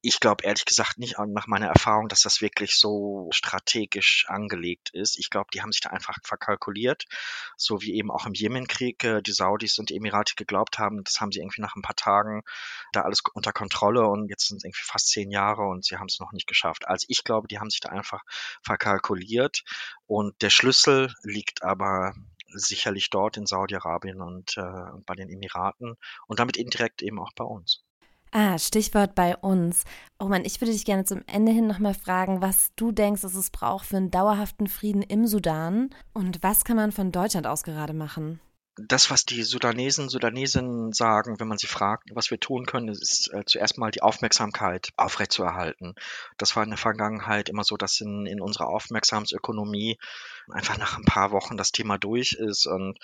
Ich 0.00 0.20
glaube 0.20 0.44
ehrlich 0.44 0.64
gesagt 0.64 0.98
nicht 0.98 1.16
nach 1.18 1.46
meiner 1.46 1.66
Erfahrung, 1.66 2.08
dass 2.08 2.20
das 2.20 2.40
wirklich 2.40 2.76
so 2.78 3.28
strategisch 3.32 4.26
angelegt 4.28 4.90
ist. 4.92 5.18
Ich 5.18 5.30
glaube, 5.30 5.48
die 5.52 5.62
haben 5.62 5.72
sich 5.72 5.80
da 5.80 5.90
einfach 5.90 6.18
verkalkuliert, 6.22 7.04
so 7.56 7.80
wie 7.80 7.94
eben 7.94 8.10
auch 8.10 8.26
im 8.26 8.34
Jemenkrieg 8.34 9.02
äh, 9.02 9.22
die 9.22 9.32
Saudis 9.32 9.78
und 9.78 9.90
die 9.90 9.96
Emirate 9.96 10.34
geglaubt 10.36 10.78
haben, 10.78 10.83
das 10.90 11.20
haben 11.20 11.32
sie 11.32 11.40
irgendwie 11.40 11.60
nach 11.60 11.76
ein 11.76 11.82
paar 11.82 11.96
Tagen 11.96 12.42
da 12.92 13.02
alles 13.02 13.20
unter 13.32 13.52
Kontrolle 13.52 14.06
und 14.06 14.28
jetzt 14.28 14.48
sind 14.48 14.58
es 14.58 14.64
irgendwie 14.64 14.84
fast 14.84 15.08
zehn 15.08 15.30
Jahre 15.30 15.62
und 15.62 15.84
sie 15.84 15.96
haben 15.96 16.06
es 16.06 16.20
noch 16.20 16.32
nicht 16.32 16.46
geschafft. 16.46 16.86
Also 16.88 17.06
ich 17.08 17.24
glaube, 17.24 17.48
die 17.48 17.58
haben 17.58 17.70
sich 17.70 17.80
da 17.80 17.90
einfach 17.90 18.22
verkalkuliert 18.62 19.64
und 20.06 20.40
der 20.42 20.50
Schlüssel 20.50 21.12
liegt 21.22 21.62
aber 21.62 22.14
sicherlich 22.46 23.10
dort 23.10 23.36
in 23.36 23.46
Saudi-Arabien 23.46 24.20
und, 24.20 24.56
äh, 24.56 24.60
und 24.60 25.04
bei 25.06 25.14
den 25.14 25.28
Emiraten 25.28 25.96
und 26.26 26.38
damit 26.38 26.56
indirekt 26.56 27.02
eben 27.02 27.18
auch 27.18 27.32
bei 27.34 27.44
uns. 27.44 27.82
Ah, 28.36 28.58
Stichwort 28.58 29.14
bei 29.14 29.36
uns. 29.36 29.84
Oh 30.18 30.24
Mann, 30.24 30.44
ich 30.44 30.60
würde 30.60 30.72
dich 30.72 30.84
gerne 30.84 31.04
zum 31.04 31.22
Ende 31.28 31.52
hin 31.52 31.68
nochmal 31.68 31.94
fragen, 31.94 32.42
was 32.42 32.72
du 32.74 32.90
denkst, 32.90 33.22
dass 33.22 33.36
es 33.36 33.50
braucht 33.50 33.86
für 33.86 33.96
einen 33.96 34.10
dauerhaften 34.10 34.66
Frieden 34.66 35.02
im 35.02 35.28
Sudan 35.28 35.90
und 36.14 36.42
was 36.42 36.64
kann 36.64 36.76
man 36.76 36.90
von 36.90 37.12
Deutschland 37.12 37.46
aus 37.46 37.62
gerade 37.62 37.92
machen? 37.92 38.40
Das, 38.76 39.10
was 39.10 39.24
die 39.24 39.42
Sudanesen, 39.44 40.08
Sudanesinnen 40.08 40.92
sagen, 40.92 41.38
wenn 41.38 41.46
man 41.46 41.58
sie 41.58 41.68
fragt, 41.68 42.08
was 42.12 42.30
wir 42.30 42.40
tun 42.40 42.66
können, 42.66 42.88
ist 42.88 43.32
äh, 43.32 43.44
zuerst 43.46 43.78
mal 43.78 43.92
die 43.92 44.02
Aufmerksamkeit 44.02 44.90
aufrechtzuerhalten. 44.96 45.94
Das 46.38 46.56
war 46.56 46.64
in 46.64 46.70
der 46.70 46.78
Vergangenheit 46.78 47.48
immer 47.48 47.62
so, 47.62 47.76
dass 47.76 48.00
in, 48.00 48.26
in 48.26 48.40
unserer 48.40 48.68
Aufmerksamsökonomie 48.68 49.98
einfach 50.50 50.76
nach 50.76 50.98
ein 50.98 51.04
paar 51.04 51.30
Wochen 51.30 51.56
das 51.56 51.70
Thema 51.70 51.98
durch 51.98 52.32
ist. 52.32 52.66
Und 52.66 52.98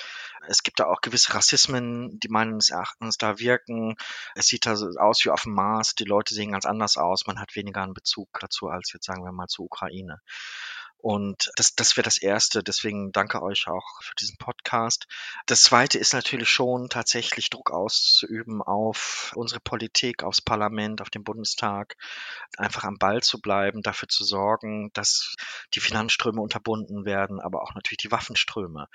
es 0.49 0.63
gibt 0.63 0.81
da 0.81 0.87
auch 0.87 1.01
gewisse 1.03 1.35
Rassismen, 1.35 2.19
die 2.19 2.29
meines 2.29 2.71
Erachtens 2.71 3.17
da 3.17 3.39
wirken. 3.39 3.95
Es 4.35 4.47
sieht 4.47 4.67
da 4.67 4.73
aus 4.99 5.25
wie 5.25 5.31
auf 5.31 5.43
dem 5.43 5.55
Mars. 5.55 5.95
Die 5.95 6.05
Leute 6.05 6.35
sehen 6.35 6.53
ganz 6.53 6.67
anders 6.67 6.97
aus. 6.97 7.27
Man 7.27 7.39
hat 7.39 7.55
weniger 7.55 7.83
einen 7.83 7.95
Bezug 7.95 8.29
dazu 8.41 8.69
als 8.69 8.93
jetzt 8.93 9.07
sagen 9.07 9.25
wir 9.25 9.33
mal 9.33 9.47
zur 9.47 9.67
Ukraine. 9.67 10.21
Und 11.03 11.51
das, 11.57 11.75
das 11.75 11.97
wäre 11.97 12.05
das 12.05 12.19
Erste. 12.19 12.63
Deswegen 12.63 13.11
danke 13.13 13.43
euch 13.43 13.69
auch 13.69 14.03
für 14.03 14.15
diesen 14.17 14.37
Podcast. 14.37 15.07
Das 15.47 15.63
Zweite 15.63 15.99
ist 15.99 16.13
natürlich 16.13 16.51
schon 16.51 16.91
tatsächlich 16.91 17.49
Druck 17.49 17.71
auszuüben 17.71 18.61
auf 18.61 19.33
unsere 19.35 19.61
Politik, 19.61 20.23
aufs 20.23 20.43
Parlament, 20.43 21.01
auf 21.01 21.09
den 21.09 21.25
Bundestag, 21.25 21.97
einfach 22.59 22.85
am 22.85 22.99
Ball 22.99 23.23
zu 23.23 23.41
bleiben, 23.41 23.83
dafür 23.83 24.09
zu 24.09 24.25
sorgen, 24.25 24.91
dass 24.93 25.35
die 25.75 25.81
Finanzströme 25.81 26.41
unterbunden 26.41 27.07
werden, 27.07 27.41
aber 27.41 27.63
auch 27.63 27.75
natürlich 27.75 27.99
die 27.99 28.13
Waffenströme. 28.13 28.89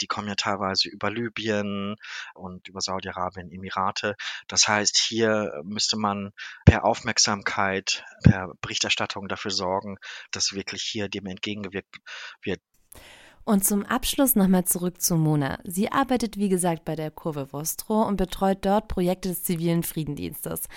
Die 0.00 0.06
kommen 0.06 0.28
ja 0.28 0.36
teilweise 0.36 0.88
über 0.88 1.10
Libyen 1.10 1.96
und 2.34 2.68
über 2.68 2.80
Saudi-Arabien, 2.80 3.52
Emirate. 3.52 4.16
Das 4.48 4.66
heißt, 4.66 4.96
hier 4.96 5.60
müsste 5.64 5.98
man 5.98 6.32
per 6.64 6.84
Aufmerksamkeit, 6.84 8.04
per 8.22 8.54
Berichterstattung 8.62 9.28
dafür 9.28 9.50
sorgen, 9.50 9.98
dass 10.30 10.54
wirklich 10.54 10.82
hier 10.82 11.08
dem 11.08 11.26
entgegen 11.26 11.49
entgegengewirkt 11.50 11.96
wird. 12.42 12.60
Und 13.44 13.64
zum 13.64 13.84
Abschluss 13.86 14.36
nochmal 14.36 14.64
zurück 14.64 15.00
zu 15.00 15.16
Mona. 15.16 15.58
Sie 15.64 15.90
arbeitet, 15.90 16.36
wie 16.36 16.50
gesagt, 16.50 16.84
bei 16.84 16.94
der 16.94 17.10
Kurve 17.10 17.52
Vostro 17.52 18.02
und 18.02 18.16
betreut 18.16 18.58
dort 18.60 18.86
Projekte 18.86 19.30
des 19.30 19.42
zivilen 19.42 19.82
Friedendienstes. 19.82 20.68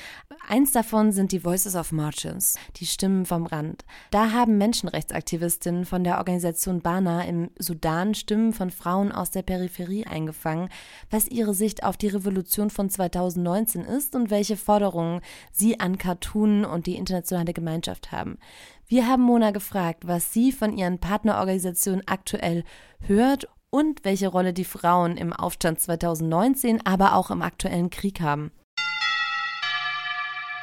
Eins 0.47 0.71
davon 0.71 1.11
sind 1.11 1.33
die 1.33 1.43
Voices 1.43 1.75
of 1.75 1.91
Marches, 1.91 2.57
die 2.77 2.85
Stimmen 2.85 3.25
vom 3.25 3.45
Rand. 3.45 3.83
Da 4.11 4.31
haben 4.31 4.57
Menschenrechtsaktivistinnen 4.57 5.85
von 5.85 6.03
der 6.05 6.17
Organisation 6.17 6.81
Bana 6.81 7.25
im 7.25 7.51
Sudan 7.59 8.15
Stimmen 8.15 8.53
von 8.53 8.71
Frauen 8.71 9.11
aus 9.11 9.29
der 9.29 9.43
Peripherie 9.43 10.07
eingefangen, 10.07 10.69
was 11.11 11.27
ihre 11.27 11.53
Sicht 11.53 11.83
auf 11.83 11.97
die 11.97 12.07
Revolution 12.07 12.69
von 12.69 12.89
2019 12.89 13.81
ist 13.81 14.15
und 14.15 14.31
welche 14.31 14.55
Forderungen 14.55 15.21
sie 15.51 15.81
an 15.81 15.97
Khartoum 15.97 16.63
und 16.63 16.87
die 16.87 16.95
internationale 16.95 17.53
Gemeinschaft 17.53 18.11
haben. 18.11 18.39
Wir 18.87 19.07
haben 19.07 19.23
Mona 19.23 19.51
gefragt, 19.51 20.05
was 20.05 20.33
sie 20.33 20.51
von 20.51 20.77
ihren 20.77 20.99
Partnerorganisationen 20.99 22.03
aktuell 22.05 22.63
hört 22.99 23.47
und 23.69 24.03
welche 24.03 24.27
Rolle 24.27 24.53
die 24.53 24.65
Frauen 24.65 25.17
im 25.17 25.31
Aufstand 25.31 25.79
2019, 25.79 26.85
aber 26.85 27.15
auch 27.15 27.31
im 27.31 27.41
aktuellen 27.41 27.89
Krieg 27.89 28.19
haben. 28.19 28.51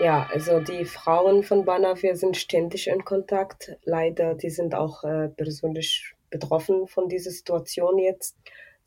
Ja, 0.00 0.28
also 0.32 0.60
die 0.60 0.84
Frauen 0.84 1.42
von 1.42 1.64
Banafir 1.64 2.14
sind 2.14 2.36
ständig 2.36 2.88
in 2.88 3.04
Kontakt. 3.04 3.76
Leider, 3.84 4.34
die 4.34 4.50
sind 4.50 4.74
auch 4.74 5.02
äh, 5.04 5.28
persönlich 5.28 6.14
betroffen 6.30 6.86
von 6.86 7.08
dieser 7.08 7.30
Situation 7.30 7.98
jetzt. 7.98 8.36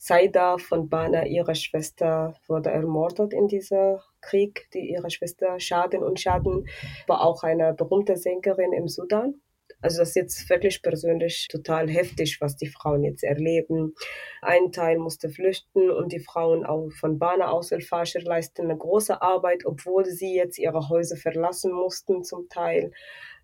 Saida 0.05 0.57
von 0.57 0.89
Bana, 0.89 1.27
ihre 1.27 1.55
Schwester, 1.55 2.35
wurde 2.49 2.71
ermordet 2.71 3.31
in 3.31 3.47
diesem 3.47 3.99
Krieg. 4.19 4.67
Die, 4.73 4.91
ihre 4.91 5.09
Schwester 5.09 5.61
Schaden 5.61 6.03
und 6.03 6.19
Schaden 6.19 6.67
war 7.07 7.21
auch 7.21 7.43
eine 7.43 7.73
berühmte 7.73 8.17
Sängerin 8.17 8.73
im 8.73 8.89
Sudan. 8.89 9.35
Also 9.79 9.99
das 9.99 10.09
ist 10.09 10.15
jetzt 10.15 10.49
wirklich 10.49 10.81
persönlich 10.81 11.47
total 11.49 11.89
heftig, 11.89 12.41
was 12.41 12.57
die 12.57 12.67
Frauen 12.67 13.05
jetzt 13.05 13.23
erleben. 13.23 13.93
Ein 14.41 14.73
Teil 14.73 14.97
musste 14.97 15.29
flüchten 15.29 15.89
und 15.89 16.11
die 16.11 16.19
Frauen 16.19 16.65
auch 16.65 16.89
von 16.99 17.17
Bana 17.17 17.49
aus 17.49 17.71
El 17.71 17.79
Fasher 17.79 18.21
leisten 18.21 18.63
eine 18.63 18.77
große 18.77 19.21
Arbeit, 19.21 19.65
obwohl 19.65 20.03
sie 20.03 20.35
jetzt 20.35 20.59
ihre 20.59 20.89
Häuser 20.89 21.15
verlassen 21.15 21.71
mussten 21.71 22.25
zum 22.25 22.49
Teil. 22.49 22.91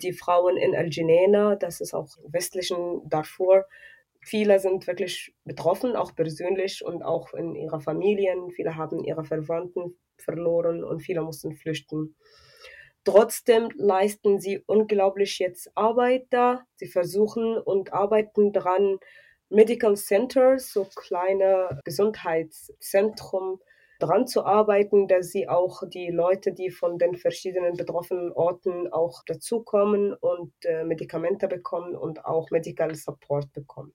Die 0.02 0.12
Frauen 0.12 0.58
in 0.58 0.74
El 0.74 0.90
Jinena, 0.90 1.56
das 1.56 1.80
ist 1.80 1.94
auch 1.94 2.10
westlichen 2.28 3.08
Darfur, 3.08 3.66
Viele 4.22 4.60
sind 4.60 4.86
wirklich 4.88 5.34
betroffen, 5.46 5.96
auch 5.96 6.14
persönlich 6.16 6.84
und 6.84 7.04
auch 7.04 7.34
in 7.34 7.56
ihrer 7.56 7.80
Familien. 7.80 8.52
Viele 8.52 8.76
haben 8.76 9.04
ihre 9.04 9.24
Verwandten 9.24 9.98
verloren 10.18 10.84
und 10.84 11.00
viele 11.00 11.22
mussten 11.22 11.56
flüchten. 11.56 12.16
Trotzdem 13.06 13.70
leisten 13.76 14.40
sie 14.40 14.62
unglaublich 14.66 15.40
jetzt 15.40 15.72
Arbeit 15.76 16.28
da. 16.32 16.66
Sie 16.76 16.88
versuchen 16.88 17.58
und 17.58 17.94
arbeiten 17.94 18.52
daran, 18.52 19.00
Medical 19.50 19.96
Centers, 19.98 20.72
so 20.72 20.86
kleine 20.96 21.80
Gesundheitszentren, 21.84 23.58
dran 24.00 24.28
zu 24.28 24.46
arbeiten, 24.46 25.08
dass 25.08 25.30
sie 25.30 25.48
auch 25.48 25.84
die 25.88 26.10
Leute, 26.10 26.54
die 26.54 26.72
von 26.72 26.98
den 26.98 27.16
verschiedenen 27.16 27.76
betroffenen 27.76 28.32
Orten 28.32 28.92
auch 28.92 29.24
dazukommen 29.26 30.14
und 30.14 30.54
äh, 30.64 30.86
Medikamente 30.86 31.48
bekommen 31.48 31.96
und 31.96 32.26
auch 32.26 32.50
Medical 32.50 32.96
Support 32.96 33.52
bekommen. 33.54 33.94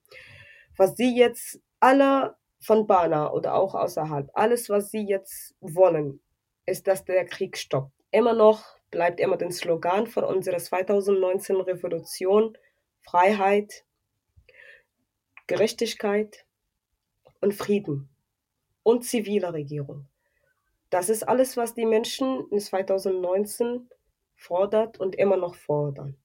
Was 0.77 0.95
sie 0.95 1.17
jetzt 1.17 1.59
alle 1.79 2.35
von 2.59 2.87
Bana 2.87 3.31
oder 3.31 3.55
auch 3.55 3.73
außerhalb, 3.73 4.29
alles, 4.33 4.69
was 4.69 4.91
sie 4.91 5.05
jetzt 5.05 5.55
wollen, 5.59 6.21
ist, 6.65 6.87
dass 6.87 7.03
der 7.03 7.25
Krieg 7.25 7.57
stoppt. 7.57 7.91
Immer 8.11 8.33
noch 8.33 8.63
bleibt 8.91 9.19
immer 9.19 9.37
den 9.37 9.51
Slogan 9.51 10.07
von 10.07 10.23
unserer 10.23 10.57
2019 10.57 11.57
Revolution 11.57 12.57
Freiheit, 13.01 13.85
Gerechtigkeit 15.47 16.45
und 17.41 17.53
Frieden 17.53 18.09
und 18.85 19.03
zivile 19.03 19.51
Regierung. 19.51 20.05
Das 20.91 21.09
ist 21.09 21.27
alles, 21.27 21.57
was 21.57 21.73
die 21.73 21.87
Menschen 21.87 22.47
in 22.51 22.59
2019 22.59 23.89
fordert 24.35 24.99
und 24.99 25.15
immer 25.15 25.37
noch 25.37 25.55
fordern. 25.55 26.15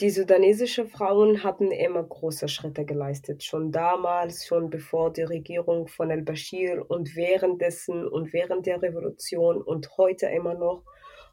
Die 0.00 0.10
sudanesischen 0.10 0.88
Frauen 0.88 1.44
haben 1.44 1.70
immer 1.70 2.02
große 2.02 2.48
Schritte 2.48 2.84
geleistet, 2.84 3.44
schon 3.44 3.70
damals, 3.70 4.44
schon 4.44 4.70
bevor 4.70 5.12
die 5.12 5.22
Regierung 5.22 5.86
von 5.86 6.10
al-Bashir 6.10 6.84
und 6.88 7.14
währenddessen 7.14 8.08
und 8.08 8.32
während 8.32 8.66
der 8.66 8.82
Revolution 8.82 9.62
und 9.62 9.96
heute 9.96 10.26
immer 10.26 10.54
noch. 10.54 10.82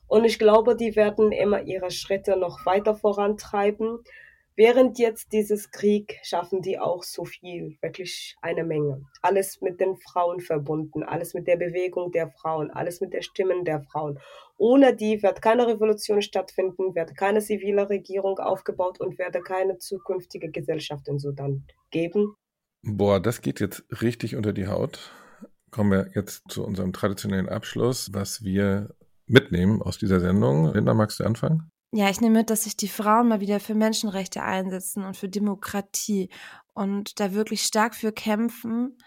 Und 0.08 0.26
ich 0.26 0.38
glaube, 0.38 0.76
die 0.76 0.96
werden 0.96 1.32
immer 1.32 1.64
ihre 1.64 1.90
Schritte 1.92 2.38
noch 2.38 2.66
weiter 2.66 2.94
vorantreiben, 2.94 4.04
Während 4.60 4.98
jetzt 4.98 5.34
dieses 5.34 5.70
Krieg 5.70 6.20
schaffen 6.24 6.64
die 6.64 6.80
auch 6.80 7.04
so 7.04 7.26
viel, 7.26 7.78
wirklich 7.80 8.36
eine 8.42 8.64
Menge. 8.64 9.04
Alles 9.22 9.62
mit 9.62 9.80
den 9.80 9.98
Frauen 9.98 10.40
verbunden, 10.40 11.04
alles 11.04 11.36
mit 11.36 11.46
der 11.46 11.58
Bewegung 11.58 12.12
der 12.12 12.32
Frauen, 12.32 12.72
alles 12.72 13.00
mit 13.00 13.14
der 13.14 13.22
Stimmen 13.22 13.66
der 13.66 13.84
Frauen. 13.84 14.20
Ohne 14.58 14.96
die 14.96 15.22
wird 15.22 15.44
keine 15.44 15.68
Revolution 15.68 16.24
stattfinden, 16.24 16.96
wird 16.96 17.16
keine 17.16 17.40
zivile 17.40 17.88
Regierung 17.88 18.40
aufgebaut 18.40 19.00
und 19.00 19.20
werde 19.20 19.42
keine 19.42 19.78
zukünftige 19.78 20.50
Gesellschaft 20.50 21.08
in 21.08 21.20
Sudan 21.20 21.68
geben. 21.92 22.34
Boah, 22.82 23.20
das 23.20 23.42
geht 23.42 23.60
jetzt 23.60 23.86
richtig 24.02 24.36
unter 24.36 24.54
die 24.54 24.66
Haut. 24.66 25.12
Kommen 25.70 25.92
wir 25.92 26.10
jetzt 26.16 26.50
zu 26.50 26.66
unserem 26.66 26.94
traditionellen 26.94 27.48
Abschluss, 27.48 28.10
was 28.12 28.44
wir 28.44 28.96
mitnehmen 29.28 29.84
aus 29.84 30.00
dieser 30.00 30.20
Sendung. 30.20 30.74
Linda, 30.74 30.96
magst 30.96 31.20
du 31.20 31.26
anfangen? 31.26 31.70
Ja, 31.94 32.10
ich 32.10 32.20
nehme 32.20 32.40
mit, 32.40 32.50
dass 32.50 32.66
sich 32.66 32.76
die 32.76 32.90
Frauen 32.90 33.30
mal 33.30 33.40
wieder 33.40 33.60
für 33.60 33.74
Menschenrechte 33.74 34.44
einsetzen 34.44 35.04
und 35.06 35.16
für 35.16 35.30
Demokratie 35.30 36.30
und 36.74 37.20
da 37.20 37.34
wirklich 37.34 37.64
stark 37.64 37.96
für 37.96 38.12
kämpfen 38.12 38.98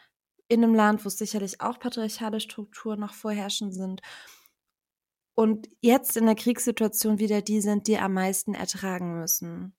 in 0.49 0.65
einem 0.65 0.75
Land, 0.75 1.05
wo 1.05 1.09
sicherlich 1.11 1.61
auch 1.61 1.79
patriarchale 1.79 2.41
Strukturen 2.41 3.01
noch 3.01 3.15
vorherrschend 3.15 3.75
sind. 3.75 4.01
Und 5.35 5.69
jetzt 5.81 6.17
in 6.17 6.27
der 6.27 6.35
Kriegssituation 6.35 7.19
wieder 7.19 7.43
die 7.43 7.61
sind, 7.61 7.87
die 7.87 7.99
am 7.99 8.15
meisten 8.15 8.55
ertragen 8.55 9.19
müssen. 9.21 9.77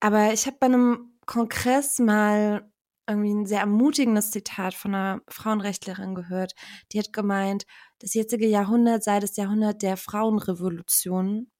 Aber 0.00 0.32
ich 0.32 0.46
habe 0.46 0.56
bei 0.58 0.66
einem 0.66 1.18
Kongress 1.26 1.98
mal 1.98 2.70
irgendwie 3.06 3.34
ein 3.34 3.46
sehr 3.46 3.60
ermutigendes 3.60 4.30
Zitat 4.30 4.74
von 4.74 4.94
einer 4.94 5.22
Frauenrechtlerin 5.28 6.14
gehört. 6.14 6.54
Die 6.92 6.98
hat 6.98 7.12
gemeint, 7.12 7.64
das 7.98 8.14
jetzige 8.14 8.46
Jahrhundert 8.46 9.04
sei 9.04 9.20
das 9.20 9.36
Jahrhundert 9.36 9.82
der 9.82 9.96
Frauenrevolution 9.96 11.50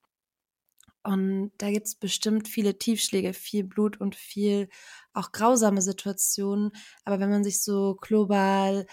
und 1.05 1.53
da 1.59 1.70
gibt 1.70 1.86
es 1.86 1.94
bestimmt 1.94 2.49
viele 2.49 2.78
Tiefschläge, 2.78 3.32
viel 3.32 3.64
Blut 3.64 4.01
und 4.01 4.16
viel 4.16 4.68
auch 5.12 5.32
grausame 5.32 5.80
Situationen. 5.80 6.72
Aber 7.05 7.20
wenn 7.20 7.30
man 7.30 7.44
sich 7.44 7.62
so 7.62 7.96
global 8.01 8.86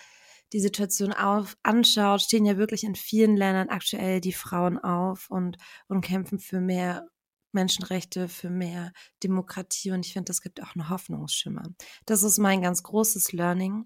die 0.53 0.59
Situation 0.59 1.11
auf, 1.11 1.57
anschaut, 1.63 2.21
stehen 2.21 2.45
ja 2.45 2.57
wirklich 2.57 2.83
in 2.83 2.95
vielen 2.95 3.35
Ländern 3.35 3.69
aktuell 3.69 4.21
die 4.21 4.33
Frauen 4.33 4.77
auf 4.77 5.29
und, 5.29 5.57
und 5.87 6.01
kämpfen 6.01 6.39
für 6.39 6.61
mehr 6.61 7.07
Menschenrechte, 7.51 8.29
für 8.29 8.49
mehr 8.49 8.93
Demokratie. 9.23 9.91
Und 9.91 10.05
ich 10.05 10.13
finde, 10.13 10.29
das 10.29 10.41
gibt 10.41 10.61
auch 10.61 10.75
einen 10.75 10.89
Hoffnungsschimmer. 10.89 11.63
Das 12.05 12.23
ist 12.23 12.37
mein 12.37 12.61
ganz 12.61 12.83
großes 12.83 13.33
Learning. 13.33 13.85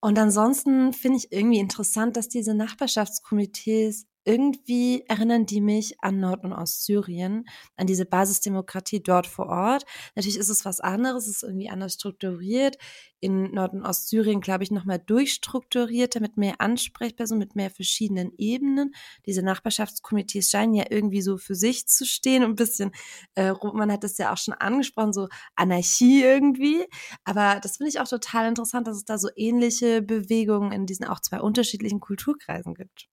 Und 0.00 0.18
ansonsten 0.18 0.92
finde 0.92 1.18
ich 1.18 1.32
irgendwie 1.32 1.58
interessant, 1.58 2.16
dass 2.16 2.28
diese 2.28 2.54
Nachbarschaftskomitees 2.54 4.06
irgendwie 4.26 5.04
erinnern 5.06 5.46
die 5.46 5.60
mich 5.60 6.02
an 6.02 6.18
Nord- 6.18 6.44
und 6.44 6.52
Ostsyrien, 6.52 7.46
an 7.76 7.86
diese 7.86 8.04
Basisdemokratie 8.04 9.02
dort 9.02 9.26
vor 9.26 9.46
Ort. 9.46 9.84
Natürlich 10.16 10.36
ist 10.36 10.48
es 10.48 10.64
was 10.64 10.80
anderes, 10.80 11.28
es 11.28 11.36
ist 11.36 11.42
irgendwie 11.44 11.70
anders 11.70 11.94
strukturiert. 11.94 12.76
In 13.20 13.52
Nord- 13.52 13.72
und 13.72 13.84
Ostsyrien, 13.84 14.40
glaube 14.40 14.64
ich, 14.64 14.70
nochmal 14.70 14.98
durchstrukturierter, 14.98 16.20
mit 16.20 16.36
mehr 16.36 16.60
Ansprechpersonen, 16.60 17.38
mit 17.38 17.56
mehr 17.56 17.70
verschiedenen 17.70 18.32
Ebenen. 18.36 18.94
Diese 19.24 19.42
Nachbarschaftskomitees 19.42 20.50
scheinen 20.50 20.74
ja 20.74 20.84
irgendwie 20.90 21.22
so 21.22 21.38
für 21.38 21.54
sich 21.54 21.86
zu 21.86 22.04
stehen 22.04 22.42
ein 22.42 22.56
bisschen, 22.56 22.90
äh, 23.36 23.54
man 23.72 23.90
hat 23.92 24.04
das 24.04 24.18
ja 24.18 24.32
auch 24.32 24.38
schon 24.38 24.54
angesprochen, 24.54 25.12
so 25.12 25.28
Anarchie 25.54 26.22
irgendwie. 26.22 26.84
Aber 27.24 27.60
das 27.60 27.78
finde 27.78 27.90
ich 27.90 28.00
auch 28.00 28.08
total 28.08 28.48
interessant, 28.48 28.86
dass 28.86 28.96
es 28.96 29.04
da 29.04 29.18
so 29.18 29.28
ähnliche 29.36 30.02
Bewegungen 30.02 30.72
in 30.72 30.86
diesen 30.86 31.06
auch 31.06 31.20
zwei 31.20 31.40
unterschiedlichen 31.40 32.00
Kulturkreisen 32.00 32.74
gibt. 32.74 33.08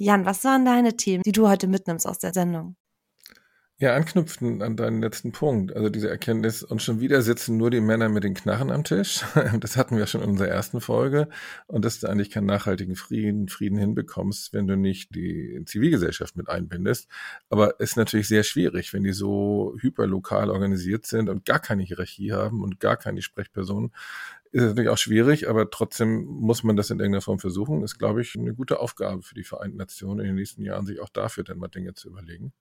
Jan, 0.00 0.24
was 0.24 0.44
waren 0.44 0.64
deine 0.64 0.96
Themen, 0.96 1.22
die 1.24 1.32
du 1.32 1.48
heute 1.48 1.66
mitnimmst 1.66 2.06
aus 2.06 2.18
der 2.18 2.32
Sendung? 2.32 2.76
Ja, 3.80 3.94
anknüpfen 3.94 4.60
an 4.60 4.74
deinen 4.74 5.00
letzten 5.00 5.30
Punkt, 5.30 5.72
also 5.72 5.88
diese 5.88 6.10
Erkenntnis, 6.10 6.64
und 6.64 6.82
schon 6.82 6.98
wieder 6.98 7.22
sitzen 7.22 7.56
nur 7.56 7.70
die 7.70 7.80
Männer 7.80 8.08
mit 8.08 8.24
den 8.24 8.34
Knarren 8.34 8.72
am 8.72 8.82
Tisch. 8.82 9.24
Das 9.60 9.76
hatten 9.76 9.96
wir 9.96 10.08
schon 10.08 10.20
in 10.20 10.30
unserer 10.30 10.48
ersten 10.48 10.80
Folge. 10.80 11.28
Und 11.68 11.84
dass 11.84 12.00
du 12.00 12.08
eigentlich 12.08 12.30
keinen 12.30 12.46
nachhaltigen 12.46 12.96
Frieden, 12.96 13.46
Frieden 13.46 13.78
hinbekommst, 13.78 14.52
wenn 14.52 14.66
du 14.66 14.76
nicht 14.76 15.14
die 15.14 15.62
Zivilgesellschaft 15.64 16.34
mit 16.36 16.48
einbindest. 16.48 17.08
Aber 17.50 17.76
es 17.78 17.90
ist 17.90 17.96
natürlich 17.96 18.26
sehr 18.26 18.42
schwierig, 18.42 18.92
wenn 18.92 19.04
die 19.04 19.12
so 19.12 19.76
hyperlokal 19.78 20.50
organisiert 20.50 21.06
sind 21.06 21.28
und 21.28 21.44
gar 21.44 21.60
keine 21.60 21.84
Hierarchie 21.84 22.32
haben 22.32 22.64
und 22.64 22.80
gar 22.80 22.96
keine 22.96 23.22
Sprechpersonen 23.22 23.92
ist 24.50 24.62
natürlich 24.62 24.88
auch 24.88 24.98
schwierig, 24.98 25.48
aber 25.48 25.70
trotzdem 25.70 26.24
muss 26.24 26.62
man 26.62 26.74
das 26.74 26.90
in 26.90 27.00
irgendeiner 27.00 27.20
Form 27.20 27.38
versuchen. 27.38 27.82
Ist, 27.82 27.98
glaube 27.98 28.22
ich, 28.22 28.34
eine 28.34 28.54
gute 28.54 28.80
Aufgabe 28.80 29.22
für 29.22 29.34
die 29.34 29.44
Vereinten 29.44 29.76
Nationen 29.76 30.20
in 30.20 30.26
den 30.26 30.34
nächsten 30.36 30.62
Jahren, 30.64 30.86
sich 30.86 31.00
auch 31.00 31.10
dafür 31.10 31.44
dann 31.44 31.58
mal 31.58 31.68
Dinge 31.68 31.92
zu 31.94 32.08
überlegen. 32.08 32.52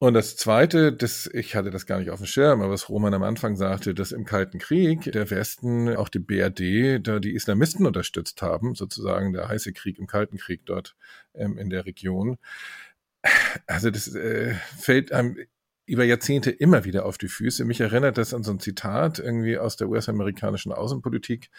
Und 0.00 0.14
das 0.14 0.36
Zweite, 0.36 0.92
das, 0.92 1.28
ich 1.32 1.56
hatte 1.56 1.70
das 1.70 1.84
gar 1.84 1.98
nicht 1.98 2.10
auf 2.10 2.20
dem 2.20 2.26
Schirm, 2.26 2.60
aber 2.60 2.72
was 2.72 2.88
Roman 2.88 3.14
am 3.14 3.24
Anfang 3.24 3.56
sagte, 3.56 3.94
dass 3.94 4.12
im 4.12 4.24
Kalten 4.24 4.60
Krieg 4.60 5.10
der 5.10 5.28
Westen, 5.30 5.96
auch 5.96 6.08
die 6.08 6.20
BRD, 6.20 7.04
da 7.04 7.18
die 7.18 7.34
Islamisten 7.34 7.84
unterstützt 7.84 8.40
haben, 8.40 8.76
sozusagen 8.76 9.32
der 9.32 9.48
heiße 9.48 9.72
Krieg 9.72 9.98
im 9.98 10.06
Kalten 10.06 10.36
Krieg 10.38 10.64
dort 10.66 10.94
ähm, 11.34 11.58
in 11.58 11.68
der 11.68 11.84
Region. 11.84 12.38
Also 13.66 13.90
das 13.90 14.14
äh, 14.14 14.54
fällt 14.78 15.12
einem 15.12 15.36
über 15.86 16.04
Jahrzehnte 16.04 16.50
immer 16.50 16.84
wieder 16.84 17.06
auf 17.06 17.18
die 17.18 17.28
Füße. 17.28 17.64
Mich 17.64 17.80
erinnert 17.80 18.18
das 18.18 18.34
an 18.34 18.44
so 18.44 18.52
ein 18.52 18.60
Zitat 18.60 19.18
irgendwie 19.18 19.58
aus 19.58 19.76
der 19.76 19.88
US-amerikanischen 19.88 20.70
Außenpolitik. 20.70 21.50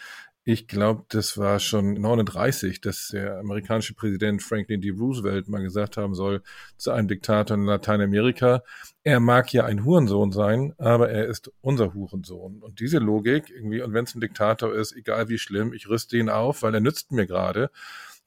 Ich 0.44 0.66
glaube, 0.66 1.04
das 1.10 1.36
war 1.36 1.60
schon 1.60 1.94
39, 1.94 2.80
dass 2.80 3.08
der 3.08 3.38
amerikanische 3.38 3.94
Präsident 3.94 4.42
Franklin 4.42 4.80
D. 4.80 4.90
Roosevelt 4.90 5.48
mal 5.48 5.62
gesagt 5.62 5.98
haben 5.98 6.14
soll 6.14 6.42
zu 6.78 6.92
einem 6.92 7.08
Diktator 7.08 7.56
in 7.56 7.64
Lateinamerika, 7.64 8.62
er 9.02 9.20
mag 9.20 9.52
ja 9.52 9.66
ein 9.66 9.84
Hurensohn 9.84 10.32
sein, 10.32 10.72
aber 10.78 11.10
er 11.10 11.26
ist 11.26 11.52
unser 11.60 11.92
Hurensohn. 11.92 12.62
Und 12.62 12.80
diese 12.80 12.98
Logik 12.98 13.50
irgendwie, 13.50 13.82
und 13.82 13.92
wenn 13.92 14.04
es 14.04 14.14
ein 14.14 14.20
Diktator 14.20 14.74
ist, 14.74 14.96
egal 14.96 15.28
wie 15.28 15.38
schlimm, 15.38 15.74
ich 15.74 15.88
rüste 15.88 16.16
ihn 16.16 16.30
auf, 16.30 16.62
weil 16.62 16.74
er 16.74 16.80
nützt 16.80 17.12
mir 17.12 17.26
gerade 17.26 17.70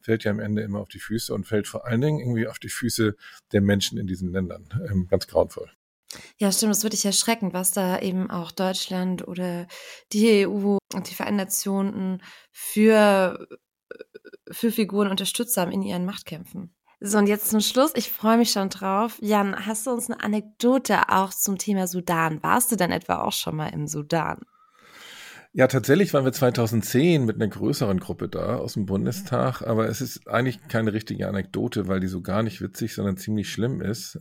fällt 0.04 0.26
ja 0.26 0.32
am 0.32 0.40
Ende 0.40 0.62
immer 0.62 0.80
auf 0.80 0.90
die 0.90 1.00
Füße 1.00 1.34
und 1.34 1.46
fällt 1.46 1.68
vor 1.68 1.86
allen 1.86 2.02
Dingen 2.02 2.20
irgendwie 2.20 2.48
auf 2.48 2.60
die 2.60 2.70
Füße 2.70 3.16
der 3.54 3.62
Menschen 3.62 3.98
in 3.98 4.06
diesen 4.06 4.32
Ländern. 4.32 4.68
Ähm, 4.90 5.08
ganz 5.08 5.28
grauenvoll. 5.28 5.72
Ja, 6.38 6.52
stimmt, 6.52 6.72
das 6.72 6.84
würde 6.84 6.96
ich 6.96 7.06
erschreckend, 7.06 7.54
was 7.54 7.72
da 7.72 8.00
eben 8.00 8.30
auch 8.30 8.52
Deutschland 8.52 9.28
oder 9.28 9.68
die 10.12 10.46
EU 10.46 10.78
und 10.94 11.10
die 11.10 11.16
Vereinten 11.16 11.38
Nationen 11.38 12.22
für, 12.52 13.48
für 14.52 14.72
Figuren 14.72 15.10
unterstützt 15.10 15.58
haben 15.58 15.72
in 15.72 15.82
ihren 15.82 16.06
Machtkämpfen. 16.06 16.74
So, 17.06 17.18
und 17.18 17.28
jetzt 17.28 17.50
zum 17.50 17.60
Schluss, 17.60 17.92
ich 17.96 18.10
freue 18.10 18.38
mich 18.38 18.52
schon 18.52 18.70
drauf. 18.70 19.18
Jan, 19.20 19.66
hast 19.66 19.86
du 19.86 19.92
uns 19.92 20.10
eine 20.10 20.24
Anekdote 20.24 21.10
auch 21.10 21.32
zum 21.32 21.58
Thema 21.58 21.86
Sudan? 21.86 22.42
Warst 22.44 22.72
du 22.72 22.78
denn 22.78 22.92
etwa 22.92 23.20
auch 23.24 23.34
schon 23.34 23.58
mal 23.58 23.68
im 23.68 23.88
Sudan? 23.88 24.40
Ja, 25.52 25.68
tatsächlich 25.68 26.14
waren 26.14 26.26
wir 26.26 26.32
2010 26.32 27.26
mit 27.26 27.36
einer 27.36 27.50
größeren 27.50 28.00
Gruppe 28.00 28.30
da 28.30 28.56
aus 28.56 28.74
dem 28.74 28.86
Bundestag, 28.86 29.62
aber 29.62 29.88
es 29.88 30.02
ist 30.02 30.28
eigentlich 30.28 30.68
keine 30.68 30.94
richtige 30.94 31.28
Anekdote, 31.28 31.88
weil 31.88 32.00
die 32.00 32.08
so 32.08 32.22
gar 32.22 32.42
nicht 32.42 32.62
witzig, 32.62 32.96
sondern 32.96 33.18
ziemlich 33.18 33.52
schlimm 33.52 33.82
ist 33.82 34.20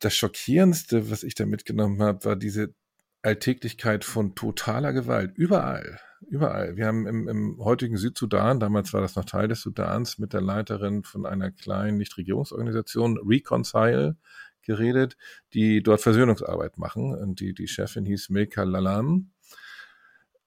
das 0.00 0.16
Schockierendste, 0.16 1.10
was 1.10 1.22
ich 1.22 1.34
da 1.34 1.46
mitgenommen 1.46 2.02
habe, 2.02 2.24
war 2.24 2.36
diese 2.36 2.74
Alltäglichkeit 3.22 4.04
von 4.04 4.34
totaler 4.34 4.92
Gewalt. 4.92 5.36
Überall. 5.36 6.00
Überall. 6.28 6.76
Wir 6.76 6.86
haben 6.86 7.06
im, 7.06 7.28
im 7.28 7.58
heutigen 7.58 7.96
Südsudan, 7.96 8.60
damals 8.60 8.92
war 8.92 9.00
das 9.00 9.16
noch 9.16 9.24
Teil 9.24 9.48
des 9.48 9.62
Sudans, 9.62 10.18
mit 10.18 10.32
der 10.32 10.40
Leiterin 10.40 11.02
von 11.02 11.26
einer 11.26 11.50
kleinen 11.50 11.96
Nichtregierungsorganisation, 11.98 13.18
Reconcile, 13.18 14.16
geredet, 14.62 15.16
die 15.54 15.82
dort 15.82 16.00
Versöhnungsarbeit 16.00 16.78
machen. 16.78 17.14
Und 17.14 17.40
die, 17.40 17.54
die 17.54 17.68
Chefin 17.68 18.04
hieß 18.04 18.30
Milka 18.30 18.62
Lalam. 18.62 19.30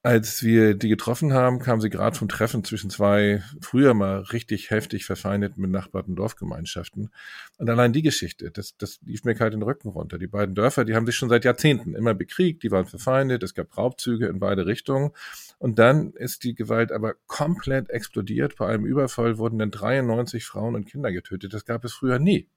Als 0.06 0.44
wir 0.44 0.74
die 0.74 0.90
getroffen 0.90 1.32
haben, 1.32 1.60
kam 1.60 1.80
sie 1.80 1.90
gerade 1.90 2.18
vom 2.18 2.28
Treffen 2.28 2.66
zwischen 2.66 2.90
zwei 2.90 3.42
früher 3.62 3.94
mal 3.94 4.20
richtig 4.20 4.70
heftig 4.70 5.06
verfeindeten 5.06 5.62
benachbarten 5.62 6.14
Dorfgemeinschaften. 6.18 7.10
Und 7.58 7.70
allein 7.70 7.94
die 7.94 8.02
Geschichte, 8.02 8.52
das, 8.52 8.76
das 8.76 9.00
lief 9.06 9.24
mir 9.24 9.34
kalt 9.34 9.54
den 9.54 9.62
Rücken 9.62 9.88
runter. 9.88 10.18
Die 10.18 10.28
beiden 10.28 10.56
Dörfer, 10.56 10.84
die 10.84 10.94
haben 10.94 11.06
sich 11.06 11.16
schon 11.16 11.30
seit 11.30 11.46
Jahrzehnten 11.46 11.96
immer 11.96 12.14
bekriegt, 12.14 12.64
die 12.64 12.72
waren 12.72 12.86
verfeindet, 12.86 13.44
es 13.44 13.54
gab 13.54 13.78
Raubzüge 13.78 14.28
in 14.28 14.40
beide 14.40 14.66
Richtungen. 14.66 15.12
Und 15.58 15.80
dann 15.80 16.12
ist 16.12 16.44
die 16.44 16.54
Gewalt 16.54 16.92
aber 16.92 17.14
komplett 17.28 17.90
explodiert. 17.90 18.58
Bei 18.58 18.68
einem 18.68 18.86
Überfall 18.86 19.38
wurden 19.38 19.60
dann 19.60 19.72
93 19.72 20.44
Frauen 20.46 20.76
und 20.76 20.84
Kinder 20.84 21.14
getötet. 21.14 21.54
Das 21.54 21.64
gab 21.64 21.86
es 21.86 21.94
früher 21.94 22.20
nie. 22.20 22.50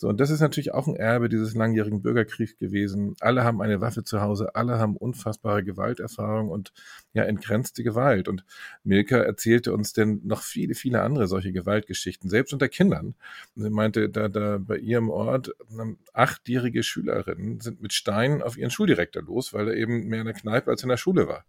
So, 0.00 0.08
und 0.08 0.20
das 0.20 0.30
ist 0.30 0.38
natürlich 0.38 0.72
auch 0.74 0.86
ein 0.86 0.94
Erbe 0.94 1.28
dieses 1.28 1.56
langjährigen 1.56 2.02
Bürgerkriegs 2.02 2.56
gewesen. 2.56 3.16
Alle 3.18 3.42
haben 3.42 3.60
eine 3.60 3.80
Waffe 3.80 4.04
zu 4.04 4.20
Hause, 4.20 4.54
alle 4.54 4.78
haben 4.78 4.96
unfassbare 4.96 5.64
Gewalterfahrung 5.64 6.50
und 6.50 6.72
ja, 7.14 7.24
entgrenzte 7.24 7.82
Gewalt. 7.82 8.28
Und 8.28 8.44
Milka 8.84 9.16
erzählte 9.16 9.72
uns 9.72 9.94
denn 9.94 10.20
noch 10.22 10.42
viele, 10.42 10.76
viele 10.76 11.02
andere 11.02 11.26
solche 11.26 11.50
Gewaltgeschichten, 11.50 12.30
selbst 12.30 12.52
unter 12.52 12.68
Kindern. 12.68 13.16
Sie 13.56 13.70
meinte, 13.70 14.08
da, 14.08 14.28
da 14.28 14.58
bei 14.58 14.76
ihrem 14.76 15.10
Ort 15.10 15.50
ähm, 15.72 15.98
achtjährige 16.12 16.84
Schülerinnen 16.84 17.58
sind 17.58 17.82
mit 17.82 17.92
Steinen 17.92 18.40
auf 18.40 18.56
ihren 18.56 18.70
Schuldirektor 18.70 19.24
los, 19.24 19.52
weil 19.52 19.66
er 19.66 19.74
eben 19.74 20.06
mehr 20.06 20.20
in 20.20 20.26
der 20.26 20.34
Kneipe 20.34 20.70
als 20.70 20.84
in 20.84 20.90
der 20.90 20.96
Schule 20.96 21.26
war 21.26 21.44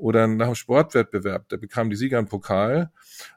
oder 0.00 0.26
nach 0.26 0.46
dem 0.46 0.54
Sportwettbewerb, 0.54 1.48
da 1.48 1.56
bekamen 1.56 1.90
die 1.90 1.96
Sieger 1.96 2.18
einen 2.18 2.28
Pokal 2.28 2.90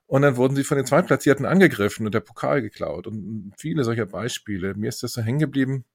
und 0.06 0.22
dann 0.22 0.38
wurden 0.38 0.56
sie 0.56 0.64
von 0.64 0.78
den 0.78 0.86
Zweitplatzierten 0.86 1.46
angegriffen 1.46 2.06
und 2.06 2.16
der 2.16 2.22
Pokal 2.22 2.62
geklaut 2.62 3.06
und 3.06 3.54
viele 3.58 3.84
solcher 3.84 4.06
Beispiele. 4.06 4.74
Mir 4.76 4.90
ist 4.90 5.04
das 5.04 5.14
so 5.14 5.22
hängen 5.22 5.40
geblieben, 5.40 5.86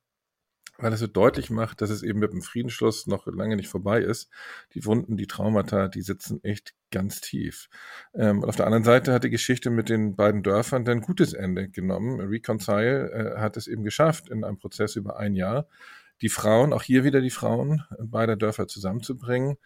weil 0.77 0.93
es 0.93 1.01
so 1.01 1.07
deutlich 1.07 1.51
macht, 1.51 1.81
dass 1.81 1.91
es 1.91 2.03
eben 2.03 2.21
mit 2.21 2.33
dem 2.33 2.43
Friedensschluss 2.43 3.07
noch 3.07 3.27
lange 3.27 3.57
nicht 3.57 3.69
vorbei 3.69 4.01
ist. 4.01 4.31
Die 4.75 4.85
Wunden, 4.85 5.17
die 5.17 5.27
Traumata, 5.27 5.89
die 5.89 6.03
sitzen 6.03 6.45
echt 6.45 6.75
ganz 6.91 7.21
tief. 7.21 7.69
Ähm, 8.15 8.43
und 8.43 8.49
auf 8.49 8.57
der 8.57 8.67
anderen 8.67 8.85
Seite 8.85 9.13
hat 9.13 9.25
die 9.25 9.31
Geschichte 9.31 9.71
mit 9.71 9.89
den 9.89 10.17
beiden 10.17 10.43
Dörfern 10.43 10.85
dann 10.85 11.01
gutes 11.01 11.33
Ende 11.33 11.69
genommen. 11.69 12.21
Reconcile 12.21 13.11
äh, 13.11 13.41
hat 13.41 13.57
es 13.57 13.67
eben 13.67 13.85
geschafft, 13.85 14.29
in 14.29 14.45
einem 14.45 14.59
Prozess 14.59 14.97
über 14.97 15.19
ein 15.19 15.35
Jahr, 15.35 15.67
die 16.21 16.29
Frauen, 16.29 16.73
auch 16.73 16.83
hier 16.83 17.05
wieder 17.05 17.21
die 17.21 17.31
Frauen 17.31 17.85
beider 17.99 18.37
Dörfer 18.37 18.67
zusammenzubringen, 18.69 19.57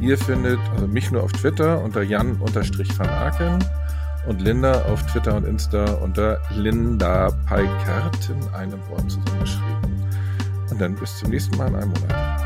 Ihr 0.00 0.18
findet 0.18 0.58
also 0.74 0.86
mich 0.86 1.10
nur 1.10 1.22
auf 1.22 1.32
Twitter 1.32 1.82
unter 1.82 2.02
Jan-van 2.02 3.08
Aken 3.08 3.58
und 4.26 4.40
Linda 4.40 4.82
auf 4.82 5.04
Twitter 5.06 5.36
und 5.36 5.44
Insta 5.44 5.84
unter 5.94 6.40
Linda 6.54 7.30
Peikert 7.46 8.30
in 8.30 8.54
einem 8.54 8.80
Wort 8.88 9.10
zusammengeschrieben. 9.10 10.04
Und 10.70 10.80
dann 10.80 10.94
bis 10.96 11.18
zum 11.18 11.30
nächsten 11.30 11.56
Mal 11.56 11.68
in 11.68 11.76
einem 11.76 11.90
Monat. 11.90 12.45